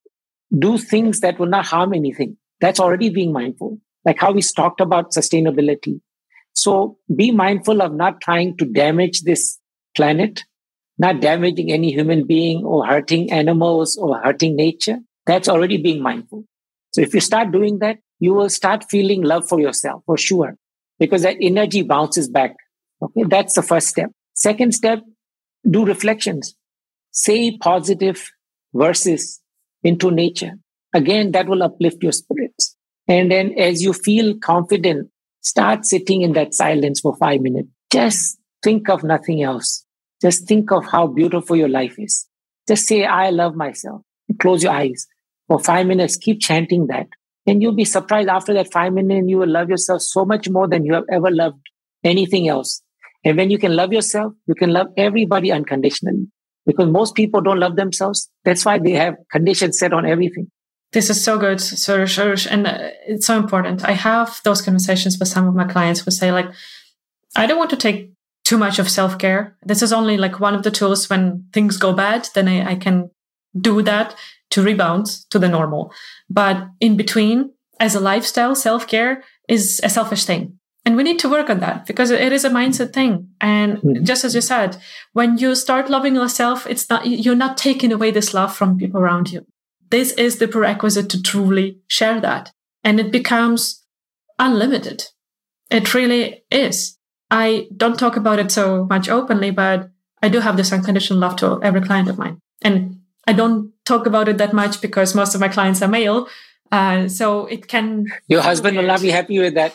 do 0.57 0.79
things 0.79 1.21
that 1.21 1.39
will 1.39 1.47
not 1.47 1.67
harm 1.67 1.95
anything. 1.95 2.37
That's 2.61 2.81
already 2.81 3.11
being 3.11 3.33
mindful. 3.33 3.79
Like 4.05 4.19
how 4.19 4.33
we 4.33 4.43
talked 4.43 4.81
about 4.81 5.13
sustainability. 5.13 6.01
So 6.53 6.99
be 7.15 7.31
mindful 7.31 7.81
of 7.83 7.95
not 7.95 8.21
trying 8.21 8.57
to 8.59 8.65
damage 8.65 9.23
this 9.23 9.59
planet, 9.95 10.45
not 10.99 11.21
damaging 11.21 11.71
any 11.71 11.93
human 11.93 12.27
being 12.27 12.65
or 12.65 12.87
hurting 12.87 13.31
animals 13.33 13.97
or 13.97 14.19
hurting 14.19 14.57
nature. 14.57 14.99
That's 15.27 15.49
already 15.49 15.77
being 15.77 16.03
mindful. 16.03 16.45
So 16.93 17.01
if 17.01 17.15
you 17.15 17.21
start 17.21 17.53
doing 17.53 17.79
that, 17.79 17.99
you 18.19 18.35
will 18.35 18.51
start 18.51 18.85
feeling 18.91 19.23
love 19.23 19.49
for 19.49 19.61
yourself 19.61 20.03
for 20.07 20.19
sure, 20.19 20.57
because 20.99 21.23
that 21.23 21.37
energy 21.41 21.83
bounces 21.83 22.29
back. 22.29 22.57
Okay. 23.01 23.25
That's 23.29 23.55
the 23.55 23.63
first 23.63 23.89
step. 23.89 24.11
Second 24.35 24.75
step, 24.75 25.01
do 25.69 25.87
reflections. 25.87 26.55
Say 27.13 27.57
positive 27.59 28.31
verses 28.75 29.41
into 29.83 30.11
nature. 30.11 30.53
Again, 30.93 31.33
that 31.33 31.49
will 31.49 31.63
uplift 31.63 32.03
your 32.03 32.13
spirits. 32.13 32.50
And 33.11 33.29
then 33.29 33.59
as 33.59 33.83
you 33.83 33.93
feel 33.93 34.39
confident, 34.39 35.11
start 35.41 35.85
sitting 35.85 36.23
in 36.23 36.33
that 36.35 36.55
silence 36.55 37.01
for 37.01 37.17
five 37.17 37.41
minutes. 37.41 37.69
Just 37.93 38.39
think 38.63 38.89
of 38.89 39.03
nothing 39.03 39.43
else. 39.43 39.85
Just 40.23 40.47
think 40.47 40.71
of 40.71 40.87
how 40.87 41.09
beautiful 41.09 41.57
your 41.57 41.69
life 41.69 41.97
is. 41.99 42.29
Just 42.69 42.87
say, 42.87 43.05
I 43.05 43.31
love 43.31 43.57
myself. 43.57 44.03
Close 44.39 44.63
your 44.63 44.73
eyes 44.73 45.09
for 45.49 45.59
five 45.59 45.89
minutes. 45.89 46.17
Keep 46.17 46.41
chanting 46.41 46.87
that. 46.87 47.09
And 47.49 47.61
you'll 47.61 47.75
be 47.75 47.85
surprised 47.85 48.29
after 48.29 48.55
that 48.55 48.73
five 48.73 48.93
minutes, 48.93 49.27
you 49.29 49.39
will 49.39 49.49
love 49.49 49.69
yourself 49.69 50.03
so 50.03 50.25
much 50.25 50.49
more 50.49 50.69
than 50.69 50.85
you 50.85 50.95
have 50.95 51.07
ever 51.11 51.33
loved 51.33 51.59
anything 52.05 52.47
else. 52.47 52.81
And 53.25 53.37
when 53.37 53.51
you 53.51 53.59
can 53.59 53.75
love 53.75 53.93
yourself, 53.93 54.35
you 54.47 54.55
can 54.55 54.73
love 54.73 54.87
everybody 54.97 55.51
unconditionally 55.51 56.29
because 56.65 56.89
most 56.89 57.17
people 57.17 57.41
don't 57.41 57.59
love 57.59 57.75
themselves. 57.75 58.31
That's 58.45 58.65
why 58.65 58.79
they 58.79 58.93
have 58.93 59.17
conditions 59.33 59.81
set 59.81 59.93
on 59.93 60.07
everything. 60.07 60.49
This 60.93 61.09
is 61.09 61.23
so 61.23 61.39
good, 61.39 61.59
Suresh, 61.59 62.49
and 62.51 62.67
uh, 62.67 62.91
it's 63.07 63.27
so 63.27 63.37
important. 63.37 63.85
I 63.85 63.93
have 63.93 64.41
those 64.43 64.61
conversations 64.61 65.19
with 65.19 65.29
some 65.29 65.47
of 65.47 65.55
my 65.55 65.65
clients 65.65 66.01
who 66.01 66.11
say 66.11 66.33
like, 66.33 66.51
I 67.37 67.47
don't 67.47 67.59
want 67.59 67.71
to 67.71 67.77
take 67.77 68.13
too 68.45 68.59
much 68.59 68.81
of 68.81 68.91
self 68.91 69.17
care. 69.17 69.57
This 69.63 69.83
is 69.83 69.93
only 69.93 70.17
like 70.17 70.41
one 70.41 70.55
of 70.55 70.65
the 70.65 70.71
tools 70.71 71.09
when 71.09 71.45
things 71.53 71.77
go 71.77 71.93
bad, 71.93 72.29
then 72.35 72.49
I, 72.49 72.73
I 72.73 72.75
can 72.75 73.11
do 73.59 73.83
that 73.83 74.17
to 74.51 74.63
rebound 74.63 75.07
to 75.31 75.39
the 75.39 75.49
normal. 75.49 75.93
But 76.29 76.67
in 76.81 76.97
between, 76.97 77.53
as 77.79 77.95
a 77.95 78.01
lifestyle, 78.01 78.57
self 78.57 78.89
care 78.89 79.23
is 79.49 79.81
a 79.85 79.89
selfish 79.89 80.25
thing. 80.25 80.59
And 80.85 80.97
we 80.97 81.03
need 81.03 81.19
to 81.21 81.29
work 81.29 81.51
on 81.51 81.61
that 81.61 81.87
because 81.87 82.11
it 82.11 82.33
is 82.33 82.45
a 82.45 82.51
mindset 82.51 82.93
thing. 82.93 83.29
And 83.41 83.77
mm-hmm. 83.79 84.05
just 84.05 84.25
as 84.25 84.35
you 84.35 84.41
said, 84.41 84.79
when 85.13 85.39
you 85.39 85.55
start 85.55 85.91
loving 85.91 86.15
yourself, 86.15 86.67
it's 86.67 86.89
not, 86.89 87.07
you're 87.07 87.37
not 87.37 87.59
taking 87.59 87.93
away 87.93 88.11
this 88.11 88.33
love 88.33 88.57
from 88.57 88.79
people 88.79 88.99
around 88.99 89.31
you. 89.31 89.47
This 89.91 90.13
is 90.13 90.39
the 90.39 90.49
prerequisite 90.49 91.11
to 91.11 91.23
truly 91.23 91.81
share 91.89 92.21
that. 92.21 92.53
And 92.85 92.99
it 92.99 93.11
becomes 93.11 93.85
unlimited. 94.39 95.05
It 95.71 95.95
really 95.95 96.45
is. 96.51 96.97
I 97.31 97.69
don't 97.77 97.99
talk 97.99 98.17
about 98.17 98.39
it 98.39 98.51
so 98.51 98.87
much 98.87 99.09
openly, 99.09 99.51
but 99.51 99.91
I 100.23 100.29
do 100.29 100.41
have 100.41 100.57
this 100.57 100.73
unconditional 100.73 101.21
love 101.21 101.37
to 101.37 101.63
every 101.63 101.81
client 101.81 102.09
of 102.09 102.19
mine. 102.19 102.41
And 102.63 103.01
I 103.27 103.33
don't 103.33 103.73
talk 103.85 104.07
about 104.07 104.29
it 104.29 104.39
that 104.39 104.53
much 104.53 104.81
because 104.81 105.15
most 105.15 105.35
of 105.35 105.41
my 105.41 105.49
clients 105.49 105.83
are 105.83 105.89
male. 105.89 106.29
Uh, 106.73 107.09
so 107.09 107.47
it 107.47 107.67
can. 107.67 108.07
Your 108.29 108.43
husband 108.43 108.77
will 108.77 108.87
not 108.87 109.01
be 109.01 109.11
happy 109.11 109.41
with 109.41 109.55
that. 109.55 109.75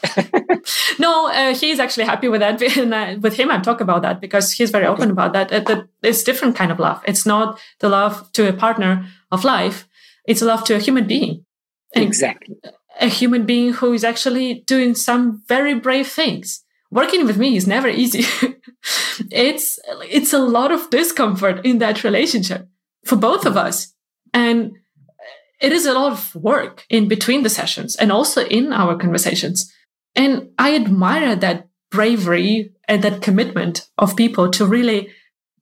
no, 0.99 1.27
uh, 1.29 1.53
he's 1.53 1.79
actually 1.79 2.05
happy 2.05 2.29
with 2.29 2.39
that. 2.39 2.61
And, 2.77 2.93
uh, 2.93 3.15
with 3.19 3.35
him, 3.35 3.51
I 3.51 3.59
talk 3.59 3.81
about 3.81 4.01
that 4.03 4.21
because 4.21 4.53
he's 4.53 4.71
very 4.71 4.85
open 4.85 5.11
about 5.11 5.33
that. 5.33 5.49
that. 5.49 5.87
It's 6.03 6.23
different 6.23 6.55
kind 6.55 6.71
of 6.71 6.79
love. 6.79 7.01
It's 7.05 7.25
not 7.25 7.59
the 7.79 7.89
love 7.89 8.31
to 8.33 8.47
a 8.47 8.53
partner 8.53 9.05
of 9.31 9.43
life. 9.43 9.87
It's 10.27 10.41
love 10.41 10.63
to 10.65 10.75
a 10.75 10.79
human 10.79 11.07
being. 11.07 11.45
And 11.93 12.03
exactly. 12.03 12.57
A 12.99 13.07
human 13.07 13.45
being 13.45 13.73
who 13.73 13.93
is 13.93 14.03
actually 14.03 14.63
doing 14.65 14.95
some 14.95 15.43
very 15.47 15.73
brave 15.75 16.07
things. 16.07 16.63
Working 16.91 17.25
with 17.25 17.37
me 17.37 17.57
is 17.57 17.67
never 17.67 17.87
easy. 17.87 18.25
it's, 19.31 19.79
it's 20.09 20.33
a 20.33 20.39
lot 20.39 20.71
of 20.71 20.89
discomfort 20.89 21.65
in 21.65 21.79
that 21.79 22.03
relationship 22.03 22.67
for 23.05 23.15
both 23.15 23.45
of 23.45 23.57
us. 23.57 23.93
And 24.33 24.73
it 25.61 25.71
is 25.71 25.85
a 25.85 25.93
lot 25.93 26.11
of 26.11 26.35
work 26.35 26.85
in 26.89 27.07
between 27.07 27.43
the 27.43 27.49
sessions 27.49 27.95
and 27.95 28.11
also 28.11 28.45
in 28.45 28.73
our 28.73 28.97
conversations. 28.97 29.71
And 30.15 30.49
I 30.57 30.75
admire 30.75 31.35
that 31.35 31.67
bravery 31.91 32.73
and 32.87 33.03
that 33.03 33.21
commitment 33.21 33.87
of 33.97 34.15
people 34.15 34.51
to 34.51 34.65
really 34.65 35.09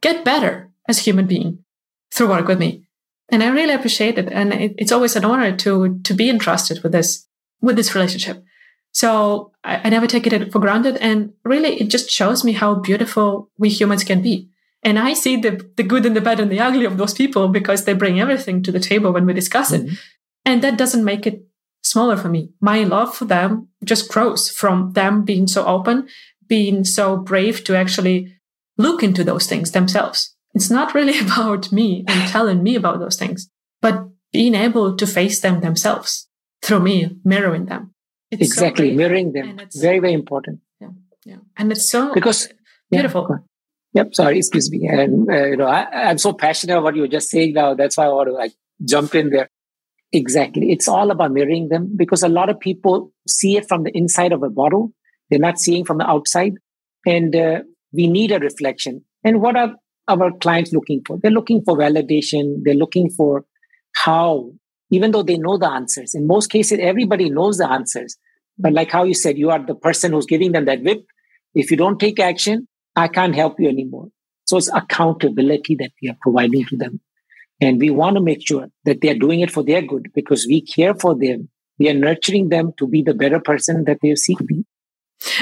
get 0.01 0.25
better 0.25 0.71
as 0.87 0.99
human 0.99 1.27
being 1.27 1.63
through 2.11 2.29
work 2.29 2.47
with 2.47 2.59
me 2.59 2.85
and 3.31 3.43
I 3.43 3.47
really 3.49 3.73
appreciate 3.73 4.17
it. 4.17 4.29
And 4.31 4.53
it, 4.53 4.75
it's 4.77 4.91
always 4.91 5.15
an 5.15 5.25
honor 5.25 5.55
to 5.57 5.99
to 6.03 6.13
be 6.13 6.29
entrusted 6.29 6.83
with 6.83 6.91
this 6.91 7.27
with 7.61 7.75
this 7.75 7.95
relationship. 7.95 8.43
So 8.91 9.51
I, 9.63 9.81
I 9.85 9.89
never 9.89 10.07
take 10.07 10.27
it 10.27 10.51
for 10.51 10.59
granted, 10.59 10.97
and 10.97 11.33
really, 11.43 11.79
it 11.81 11.89
just 11.89 12.09
shows 12.09 12.43
me 12.43 12.51
how 12.51 12.75
beautiful 12.75 13.49
we 13.57 13.69
humans 13.69 14.03
can 14.03 14.21
be. 14.21 14.49
And 14.83 14.99
I 14.99 15.13
see 15.13 15.37
the 15.37 15.67
the 15.75 15.83
good 15.83 16.05
and 16.05 16.15
the 16.15 16.21
bad 16.21 16.39
and 16.39 16.51
the 16.51 16.59
ugly 16.59 16.85
of 16.85 16.97
those 16.97 17.13
people 17.13 17.47
because 17.47 17.85
they 17.85 17.93
bring 17.93 18.19
everything 18.19 18.61
to 18.63 18.71
the 18.71 18.79
table 18.79 19.11
when 19.11 19.25
we 19.25 19.33
discuss 19.33 19.71
mm-hmm. 19.71 19.87
it, 19.87 19.99
and 20.45 20.61
that 20.61 20.77
doesn't 20.77 21.03
make 21.03 21.25
it 21.25 21.45
smaller 21.81 22.17
for 22.17 22.29
me. 22.29 22.49
My 22.61 22.83
love 22.83 23.15
for 23.15 23.25
them 23.25 23.69
just 23.83 24.09
grows 24.11 24.49
from 24.49 24.91
them 24.91 25.23
being 25.25 25.47
so 25.47 25.65
open, 25.65 26.07
being 26.47 26.83
so 26.83 27.17
brave 27.17 27.63
to 27.65 27.75
actually 27.75 28.35
look 28.77 29.03
into 29.03 29.23
those 29.23 29.47
things 29.47 29.71
themselves. 29.71 30.32
It's 30.53 30.69
not 30.69 30.93
really 30.93 31.17
about 31.25 31.71
me 31.71 32.05
and 32.07 32.29
telling 32.29 32.63
me 32.63 32.75
about 32.75 32.99
those 32.99 33.17
things, 33.17 33.49
but 33.81 34.07
being 34.31 34.55
able 34.55 34.95
to 34.95 35.07
face 35.07 35.39
them 35.41 35.61
themselves 35.61 36.27
through 36.61 36.79
me 36.79 37.17
mirroring 37.23 37.65
them. 37.65 37.93
It's 38.31 38.41
exactly 38.41 38.91
so 38.91 38.95
mirroring 38.95 39.33
them. 39.33 39.59
Very, 39.75 39.99
very 39.99 40.13
important. 40.13 40.59
Yeah, 40.79 40.89
yeah, 41.25 41.37
and 41.57 41.71
it's 41.71 41.89
so 41.89 42.13
because 42.13 42.49
beautiful. 42.89 43.27
Yeah, 43.29 44.03
yep. 44.03 44.15
Sorry, 44.15 44.37
excuse 44.37 44.71
me. 44.71 44.87
And 44.87 45.29
uh, 45.29 45.45
you 45.45 45.57
know, 45.57 45.67
I, 45.67 46.09
I'm 46.09 46.17
so 46.17 46.33
passionate 46.33 46.73
about 46.73 46.83
what 46.83 46.95
you 46.95 47.01
were 47.01 47.07
just 47.07 47.29
saying 47.29 47.53
now. 47.53 47.75
That's 47.75 47.97
why 47.97 48.05
I 48.05 48.09
want 48.09 48.29
to 48.29 48.33
like 48.33 48.53
jump 48.83 49.13
in 49.13 49.29
there. 49.29 49.49
Exactly. 50.11 50.71
It's 50.71 50.87
all 50.87 51.09
about 51.09 51.31
mirroring 51.31 51.69
them 51.69 51.91
because 51.95 52.21
a 52.21 52.29
lot 52.29 52.49
of 52.49 52.59
people 52.59 53.11
see 53.27 53.57
it 53.57 53.67
from 53.67 53.83
the 53.83 53.95
inside 53.97 54.31
of 54.31 54.43
a 54.43 54.49
bottle. 54.49 54.93
They're 55.29 55.39
not 55.39 55.59
seeing 55.59 55.85
from 55.85 55.97
the 55.97 56.07
outside. 56.07 56.53
And 57.05 57.35
uh, 57.35 57.61
we 57.91 58.07
need 58.07 58.31
a 58.31 58.39
reflection. 58.39 59.03
And 59.23 59.41
what 59.41 59.55
are 59.55 59.75
our 60.07 60.31
clients 60.39 60.73
looking 60.73 61.01
for? 61.05 61.17
They're 61.21 61.31
looking 61.31 61.61
for 61.63 61.77
validation. 61.77 62.61
They're 62.63 62.73
looking 62.73 63.09
for 63.09 63.45
how, 63.95 64.51
even 64.91 65.11
though 65.11 65.23
they 65.23 65.37
know 65.37 65.57
the 65.57 65.69
answers. 65.69 66.13
In 66.13 66.27
most 66.27 66.49
cases, 66.49 66.79
everybody 66.81 67.29
knows 67.29 67.57
the 67.57 67.69
answers. 67.69 68.17
But 68.57 68.73
like 68.73 68.91
how 68.91 69.03
you 69.03 69.13
said, 69.13 69.37
you 69.37 69.49
are 69.49 69.65
the 69.65 69.75
person 69.75 70.11
who's 70.11 70.25
giving 70.25 70.51
them 70.51 70.65
that 70.65 70.83
whip. 70.83 71.03
If 71.55 71.71
you 71.71 71.77
don't 71.77 71.99
take 71.99 72.19
action, 72.19 72.67
I 72.95 73.07
can't 73.07 73.35
help 73.35 73.59
you 73.59 73.69
anymore. 73.69 74.09
So 74.45 74.57
it's 74.57 74.71
accountability 74.73 75.75
that 75.79 75.91
we 76.01 76.09
are 76.09 76.17
providing 76.21 76.65
to 76.65 76.77
them. 76.77 76.99
And 77.61 77.79
we 77.79 77.89
want 77.89 78.17
to 78.17 78.21
make 78.21 78.45
sure 78.45 78.67
that 78.85 79.01
they 79.01 79.09
are 79.09 79.17
doing 79.17 79.39
it 79.39 79.51
for 79.51 79.63
their 79.63 79.81
good 79.81 80.11
because 80.13 80.45
we 80.47 80.61
care 80.61 80.93
for 80.93 81.15
them. 81.17 81.49
We 81.79 81.89
are 81.89 81.93
nurturing 81.93 82.49
them 82.49 82.73
to 82.77 82.87
be 82.87 83.01
the 83.01 83.13
better 83.13 83.39
person 83.39 83.85
that 83.85 83.99
they 84.01 84.15
seek 84.15 84.37
to 84.39 84.43
be. 84.43 84.62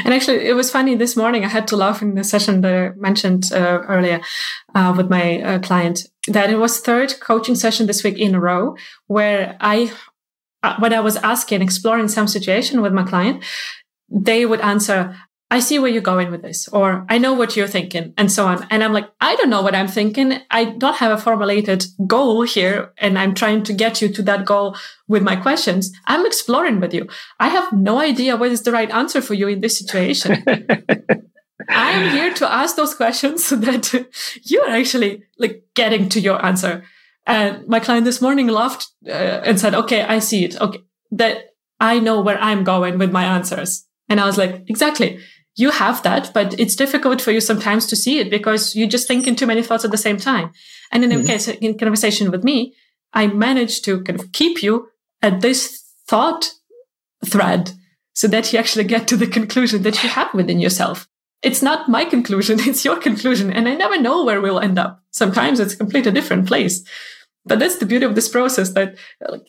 And 0.04 0.14
actually, 0.14 0.48
it 0.48 0.54
was 0.54 0.72
funny 0.72 0.96
this 0.96 1.16
morning. 1.16 1.44
I 1.44 1.50
had 1.50 1.68
to 1.70 1.76
laugh 1.76 2.02
in 2.02 2.16
the 2.16 2.24
session 2.24 2.62
that 2.62 2.74
I 2.74 2.90
mentioned 2.96 3.52
uh, 3.52 3.82
earlier 3.88 4.22
uh, 4.76 4.94
with 4.96 5.10
my 5.10 5.42
uh, 5.42 5.60
client 5.60 6.08
that 6.28 6.50
it 6.50 6.58
was 6.58 6.80
third 6.80 7.20
coaching 7.20 7.56
session 7.56 7.88
this 7.88 8.04
week 8.04 8.18
in 8.18 8.36
a 8.36 8.40
row 8.40 8.76
where 9.08 9.58
I, 9.60 9.92
uh, 10.64 10.76
when 10.80 10.94
I 10.94 11.00
was 11.00 11.18
asking, 11.18 11.62
exploring 11.62 12.08
some 12.08 12.28
situation 12.28 12.82
with 12.82 12.94
my 12.94 13.04
client, 13.04 13.44
they 14.10 14.46
would 14.46 14.62
answer, 14.62 15.16
I 15.52 15.60
see 15.60 15.80
where 15.80 15.92
you're 15.92 16.02
going 16.02 16.32
with 16.32 16.44
this, 16.44 16.70
or 16.70 17.06
I 17.10 17.18
know 17.18 17.34
what 17.34 17.58
you're 17.58 17.68
thinking, 17.68 18.14
and 18.18 18.32
so 18.32 18.48
on. 18.48 18.66
And 18.72 18.82
I'm 18.82 18.94
like, 18.94 19.10
I 19.20 19.36
don't 19.36 19.50
know 19.50 19.62
what 19.62 19.76
I'm 19.76 19.90
thinking. 19.90 20.40
I 20.50 20.64
don't 20.64 20.96
have 20.96 21.12
a 21.12 21.22
formulated 21.22 21.86
goal 22.08 22.44
here, 22.44 22.94
and 22.98 23.20
I'm 23.20 23.34
trying 23.34 23.64
to 23.64 23.74
get 23.74 24.02
you 24.02 24.08
to 24.14 24.22
that 24.24 24.46
goal 24.46 24.78
with 25.10 25.24
my 25.24 25.36
questions. 25.36 25.92
I'm 26.08 26.26
exploring 26.26 26.80
with 26.80 26.94
you. 26.94 27.10
I 27.38 27.50
have 27.50 27.74
no 27.74 28.00
idea 28.00 28.38
what 28.38 28.54
is 28.54 28.64
the 28.64 28.72
right 28.72 28.90
answer 28.90 29.22
for 29.22 29.34
you 29.34 29.50
in 29.50 29.60
this 29.60 29.78
situation. 29.78 30.42
I 31.70 31.92
am 31.92 32.12
here 32.12 32.34
to 32.36 32.52
ask 32.52 32.78
those 32.78 32.96
questions 32.96 33.46
so 33.46 33.58
that 33.58 33.94
you 34.44 34.62
are 34.62 34.70
actually 34.70 35.24
like 35.38 35.66
getting 35.76 36.08
to 36.10 36.22
your 36.22 36.44
answer. 36.46 36.86
And 37.28 37.68
my 37.68 37.82
client 37.82 38.06
this 38.06 38.22
morning 38.22 38.48
laughed 38.48 38.88
uh, 39.06 39.42
and 39.46 39.60
said, 39.60 39.76
"Okay, 39.76 40.02
I 40.02 40.20
see 40.20 40.46
it. 40.46 40.60
Okay, 40.62 40.80
that 41.12 41.56
I 41.78 42.00
know 42.00 42.22
where 42.22 42.40
I'm 42.40 42.64
going 42.64 42.98
with 42.98 43.12
my 43.12 43.26
answers." 43.26 43.86
And 44.08 44.22
I 44.22 44.26
was 44.26 44.38
like, 44.38 44.64
"Exactly." 44.68 45.20
You 45.56 45.72
have 45.72 46.02
that, 46.04 46.34
but 46.34 46.58
it's 46.60 46.76
difficult 46.76 47.22
for 47.22 47.32
you 47.32 47.42
sometimes 47.42 47.86
to 47.88 47.96
see 47.96 48.20
it 48.20 48.30
because 48.30 48.76
you 48.76 48.88
just 48.88 49.08
think 49.08 49.28
in 49.28 49.36
too 49.36 49.48
many 49.48 49.62
thoughts 49.62 49.84
at 49.84 49.92
the 49.92 49.98
same 49.98 50.18
time. 50.18 50.52
And 50.92 51.04
in 51.04 51.12
mm-hmm. 51.12 51.26
case 51.26 51.48
in 51.48 51.78
conversation 51.78 52.32
with 52.32 52.44
me, 52.44 52.74
I 53.14 53.28
managed 53.28 53.84
to 53.86 54.02
kind 54.04 54.20
of 54.20 54.32
keep 54.32 54.64
you 54.64 54.88
at 55.22 55.42
this 55.42 55.84
thought 56.08 56.54
thread 57.26 57.72
so 58.14 58.28
that 58.28 58.52
you 58.52 58.60
actually 58.60 58.86
get 58.86 59.08
to 59.08 59.18
the 59.18 59.28
conclusion 59.28 59.84
that 59.84 60.02
you 60.04 60.10
have 60.10 60.34
within 60.34 60.60
yourself. 60.60 61.08
It's 61.42 61.62
not 61.62 61.90
my 61.90 62.06
conclusion, 62.06 62.60
it's 62.62 62.86
your 62.86 62.98
conclusion. 62.98 63.52
And 63.52 63.68
I 63.68 63.76
never 63.76 64.00
know 64.00 64.24
where 64.24 64.42
we'll 64.42 64.60
end 64.60 64.80
up. 64.80 65.04
Sometimes 65.12 65.60
it's 65.60 65.74
a 65.74 65.78
completely 65.78 66.12
different 66.12 66.48
place. 66.48 66.84
But 67.44 67.60
that's 67.60 67.78
the 67.78 67.88
beauty 67.88 68.06
of 68.06 68.16
this 68.16 68.30
process 68.30 68.74
that 68.74 68.98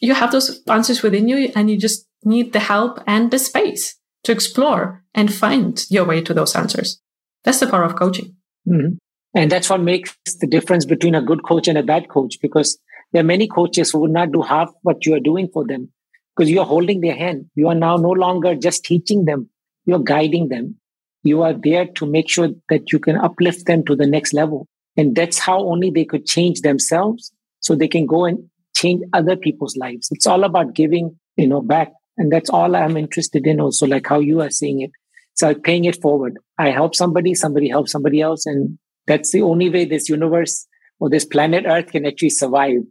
you 0.01 0.15
have 0.15 0.33
those 0.33 0.63
answers 0.69 1.03
within 1.03 1.29
you 1.29 1.53
and 1.55 1.71
you 1.71 1.79
just 1.79 2.09
need 2.25 2.53
the 2.53 2.61
help 2.61 3.01
and 3.07 3.31
the 3.31 3.39
space 3.39 3.97
to 4.25 4.33
explore 4.33 5.05
and 5.15 5.33
find 5.33 5.85
your 5.91 6.05
way 6.05 6.21
to 6.23 6.35
those 6.35 6.55
answers. 6.55 7.01
That's 7.45 7.61
the 7.61 7.67
power 7.67 7.85
of 7.85 7.97
coaching. 7.97 8.37
Mm-hmm. 8.69 8.95
And 9.35 9.51
that's 9.51 9.71
what 9.71 9.81
makes 9.81 10.17
the 10.41 10.47
difference 10.47 10.85
between 10.85 11.15
a 11.15 11.23
good 11.23 11.43
coach 11.43 11.69
and 11.69 11.79
a 11.79 11.83
bad 11.83 12.09
coach 12.09 12.37
because 12.41 12.79
there 13.13 13.21
are 13.21 13.25
many 13.25 13.49
coaches 13.49 13.91
who 13.91 14.01
would 14.01 14.11
not 14.11 14.33
do 14.33 14.43
half 14.43 14.71
what 14.83 15.05
you 15.07 15.15
are 15.15 15.21
doing 15.21 15.49
for 15.53 15.67
them 15.67 15.91
because 16.37 16.51
you're 16.51 16.65
holding 16.65 17.01
their 17.01 17.17
hand. 17.17 17.47
You 17.55 17.69
are 17.69 17.75
now 17.75 17.97
no 17.97 18.11
longer 18.11 18.55
just 18.55 18.85
teaching 18.85 19.25
them, 19.25 19.49
you're 19.87 19.99
guiding 19.99 20.49
them. 20.49 20.77
You 21.23 21.43
are 21.43 21.53
there 21.53 21.87
to 21.87 22.07
make 22.07 22.29
sure 22.29 22.49
that 22.69 22.93
you 22.93 22.99
can 22.99 23.17
uplift 23.17 23.67
them 23.67 23.85
to 23.85 23.95
the 23.95 24.07
next 24.07 24.33
level. 24.33 24.67
And 24.97 25.15
that's 25.15 25.39
how 25.39 25.61
only 25.61 25.91
they 25.91 26.05
could 26.05 26.27
change 26.27 26.61
themselves 26.61 27.33
so 27.61 27.75
they 27.75 27.89
can 27.89 28.07
go 28.07 28.25
and 28.25 28.51
change 28.75 29.03
other 29.13 29.37
people's 29.37 29.77
lives. 29.77 30.09
It's 30.11 30.27
all 30.27 30.45
about 30.45 30.75
giving, 30.75 31.19
you 31.37 31.47
know, 31.47 31.61
back 31.61 31.93
and 32.23 32.31
that's 32.31 32.51
all 32.51 32.77
I'm 32.77 32.97
interested 32.97 33.49
in 33.49 33.61
also, 33.61 33.85
like 33.85 34.07
how 34.07 34.21
you 34.21 34.43
are 34.43 34.51
seeing 34.51 34.81
it. 34.81 34.93
So 35.35 35.49
like 35.49 35.65
paying 35.65 35.87
it 35.87 36.01
forward. 36.01 36.39
I 36.57 36.71
help 36.71 36.95
somebody, 36.95 37.35
somebody 37.35 37.69
helps 37.69 37.91
somebody 37.91 38.21
else. 38.21 38.47
And 38.47 38.79
that's 39.09 39.33
the 39.33 39.43
only 39.43 39.69
way 39.69 39.87
this 39.87 40.09
universe 40.09 40.69
or 41.01 41.11
this 41.11 41.25
planet 41.25 41.65
Earth 41.67 41.89
can 41.91 42.07
actually 42.07 42.31
survive. 42.31 42.83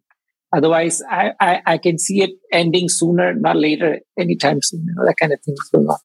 Otherwise, 0.54 1.02
I, 1.10 1.32
I, 1.40 1.62
I 1.66 1.78
can 1.78 1.98
see 1.98 2.22
it 2.24 2.32
ending 2.52 2.90
sooner, 2.90 3.34
not 3.34 3.56
later, 3.56 4.00
anytime 4.20 4.60
soon. 4.62 4.84
You 4.86 4.96
know, 4.96 5.06
that 5.06 5.16
kind 5.18 5.32
of 5.32 5.40
thing 5.46 5.56
going 5.72 5.88
on. 5.88 6.00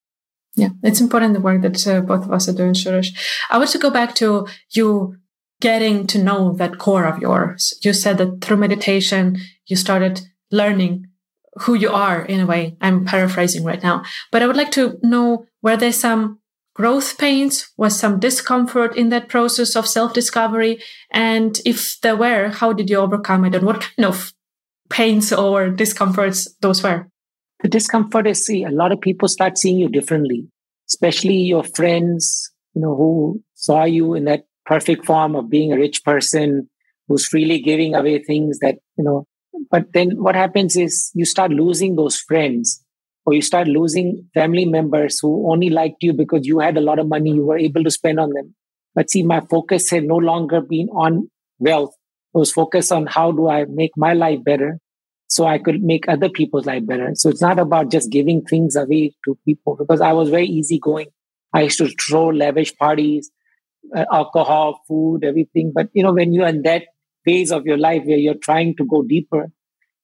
Yeah, 0.55 0.69
it's 0.81 1.01
important 1.01 1.33
the 1.33 1.41
work 1.41 1.61
that 1.63 1.85
uh, 1.85 1.99
both 1.99 2.23
of 2.23 2.31
us 2.31 2.47
are 2.47 2.53
doing, 2.53 2.75
Suresh. 2.75 3.09
I 3.49 3.57
want 3.57 3.71
to 3.71 3.77
go 3.77 3.89
back 3.89 4.15
to 4.15 4.47
you 4.69 5.17
getting 5.59 6.07
to 6.07 6.23
know 6.23 6.53
that 6.53 6.77
core 6.77 7.03
of 7.03 7.19
yours. 7.19 7.77
You 7.81 7.91
said 7.91 8.19
that 8.19 8.39
through 8.39 8.57
meditation, 8.57 9.37
you 9.65 9.75
started 9.75 10.21
learning 10.49 11.07
who 11.61 11.73
you 11.73 11.89
are 11.89 12.23
in 12.23 12.39
a 12.39 12.45
way. 12.45 12.77
I'm 12.81 13.05
paraphrasing 13.05 13.63
right 13.63 13.81
now, 13.81 14.03
but 14.31 14.41
I 14.41 14.47
would 14.47 14.57
like 14.57 14.71
to 14.71 14.99
know 15.03 15.45
were 15.61 15.77
there 15.77 15.91
some 15.91 16.39
growth 16.77 17.17
pains? 17.17 17.73
Was 17.75 17.99
some 17.99 18.19
discomfort 18.19 18.95
in 18.95 19.09
that 19.09 19.27
process 19.27 19.75
of 19.75 19.87
self 19.87 20.13
discovery? 20.13 20.79
And 21.11 21.59
if 21.65 21.99
there 22.01 22.15
were, 22.15 22.49
how 22.49 22.71
did 22.71 22.89
you 22.89 22.97
overcome 22.97 23.45
it? 23.45 23.55
And 23.55 23.65
what 23.65 23.81
kind 23.81 24.05
of 24.05 24.31
pains 24.89 25.33
or 25.33 25.69
discomforts 25.69 26.47
those 26.61 26.83
were? 26.83 27.07
The 27.61 27.69
discomfort 27.69 28.27
is 28.27 28.45
see, 28.45 28.63
a 28.63 28.69
lot 28.69 28.91
of 28.91 29.01
people 29.01 29.27
start 29.27 29.57
seeing 29.57 29.79
you 29.79 29.89
differently, 29.89 30.47
especially 30.87 31.37
your 31.37 31.63
friends, 31.63 32.51
you 32.75 32.81
know, 32.81 32.95
who 32.95 33.43
saw 33.55 33.83
you 33.83 34.13
in 34.13 34.25
that 34.25 34.45
perfect 34.65 35.05
form 35.05 35.35
of 35.35 35.49
being 35.49 35.73
a 35.73 35.77
rich 35.77 36.03
person 36.03 36.69
who's 37.07 37.25
freely 37.25 37.59
giving 37.59 37.95
away 37.95 38.21
things 38.21 38.59
that, 38.59 38.75
you 38.97 39.03
know, 39.03 39.25
but 39.71 39.93
then 39.93 40.11
what 40.21 40.35
happens 40.35 40.75
is 40.75 41.11
you 41.13 41.25
start 41.25 41.51
losing 41.51 41.95
those 41.95 42.17
friends 42.17 42.83
or 43.25 43.33
you 43.33 43.41
start 43.41 43.67
losing 43.67 44.29
family 44.33 44.65
members 44.65 45.19
who 45.19 45.51
only 45.51 45.69
liked 45.69 46.01
you 46.01 46.13
because 46.13 46.45
you 46.45 46.59
had 46.59 46.77
a 46.77 46.81
lot 46.81 46.99
of 46.99 47.07
money 47.07 47.31
you 47.31 47.45
were 47.45 47.57
able 47.57 47.83
to 47.83 47.91
spend 47.91 48.19
on 48.19 48.31
them. 48.31 48.55
But 48.95 49.09
see, 49.09 49.23
my 49.23 49.41
focus 49.41 49.89
had 49.89 50.05
no 50.05 50.15
longer 50.15 50.61
been 50.61 50.87
on 50.89 51.29
wealth. 51.59 51.93
It 52.33 52.37
was 52.37 52.51
focused 52.51 52.91
on 52.91 53.05
how 53.07 53.31
do 53.31 53.49
I 53.49 53.65
make 53.65 53.91
my 53.97 54.13
life 54.13 54.43
better 54.43 54.79
so 55.27 55.45
I 55.45 55.59
could 55.59 55.83
make 55.83 56.07
other 56.07 56.29
people's 56.29 56.65
life 56.65 56.85
better. 56.85 57.11
So 57.13 57.29
it's 57.29 57.41
not 57.41 57.59
about 57.59 57.91
just 57.91 58.11
giving 58.11 58.43
things 58.43 58.75
away 58.75 59.13
to 59.25 59.37
people 59.45 59.75
because 59.75 60.01
I 60.01 60.13
was 60.13 60.29
very 60.29 60.45
easygoing. 60.47 61.07
I 61.53 61.63
used 61.63 61.77
to 61.79 61.89
throw 61.89 62.27
lavish 62.27 62.75
parties, 62.77 63.29
uh, 63.95 64.05
alcohol, 64.11 64.81
food, 64.87 65.23
everything. 65.23 65.71
But 65.73 65.89
you 65.93 66.03
know, 66.03 66.13
when 66.13 66.33
you're 66.33 66.47
in 66.47 66.61
that 66.63 66.83
phase 67.27 67.51
of 67.51 67.65
your 67.65 67.77
life 67.77 68.03
where 68.05 68.17
you're 68.17 68.43
trying 68.49 68.75
to 68.77 68.85
go 68.85 69.03
deeper, 69.03 69.47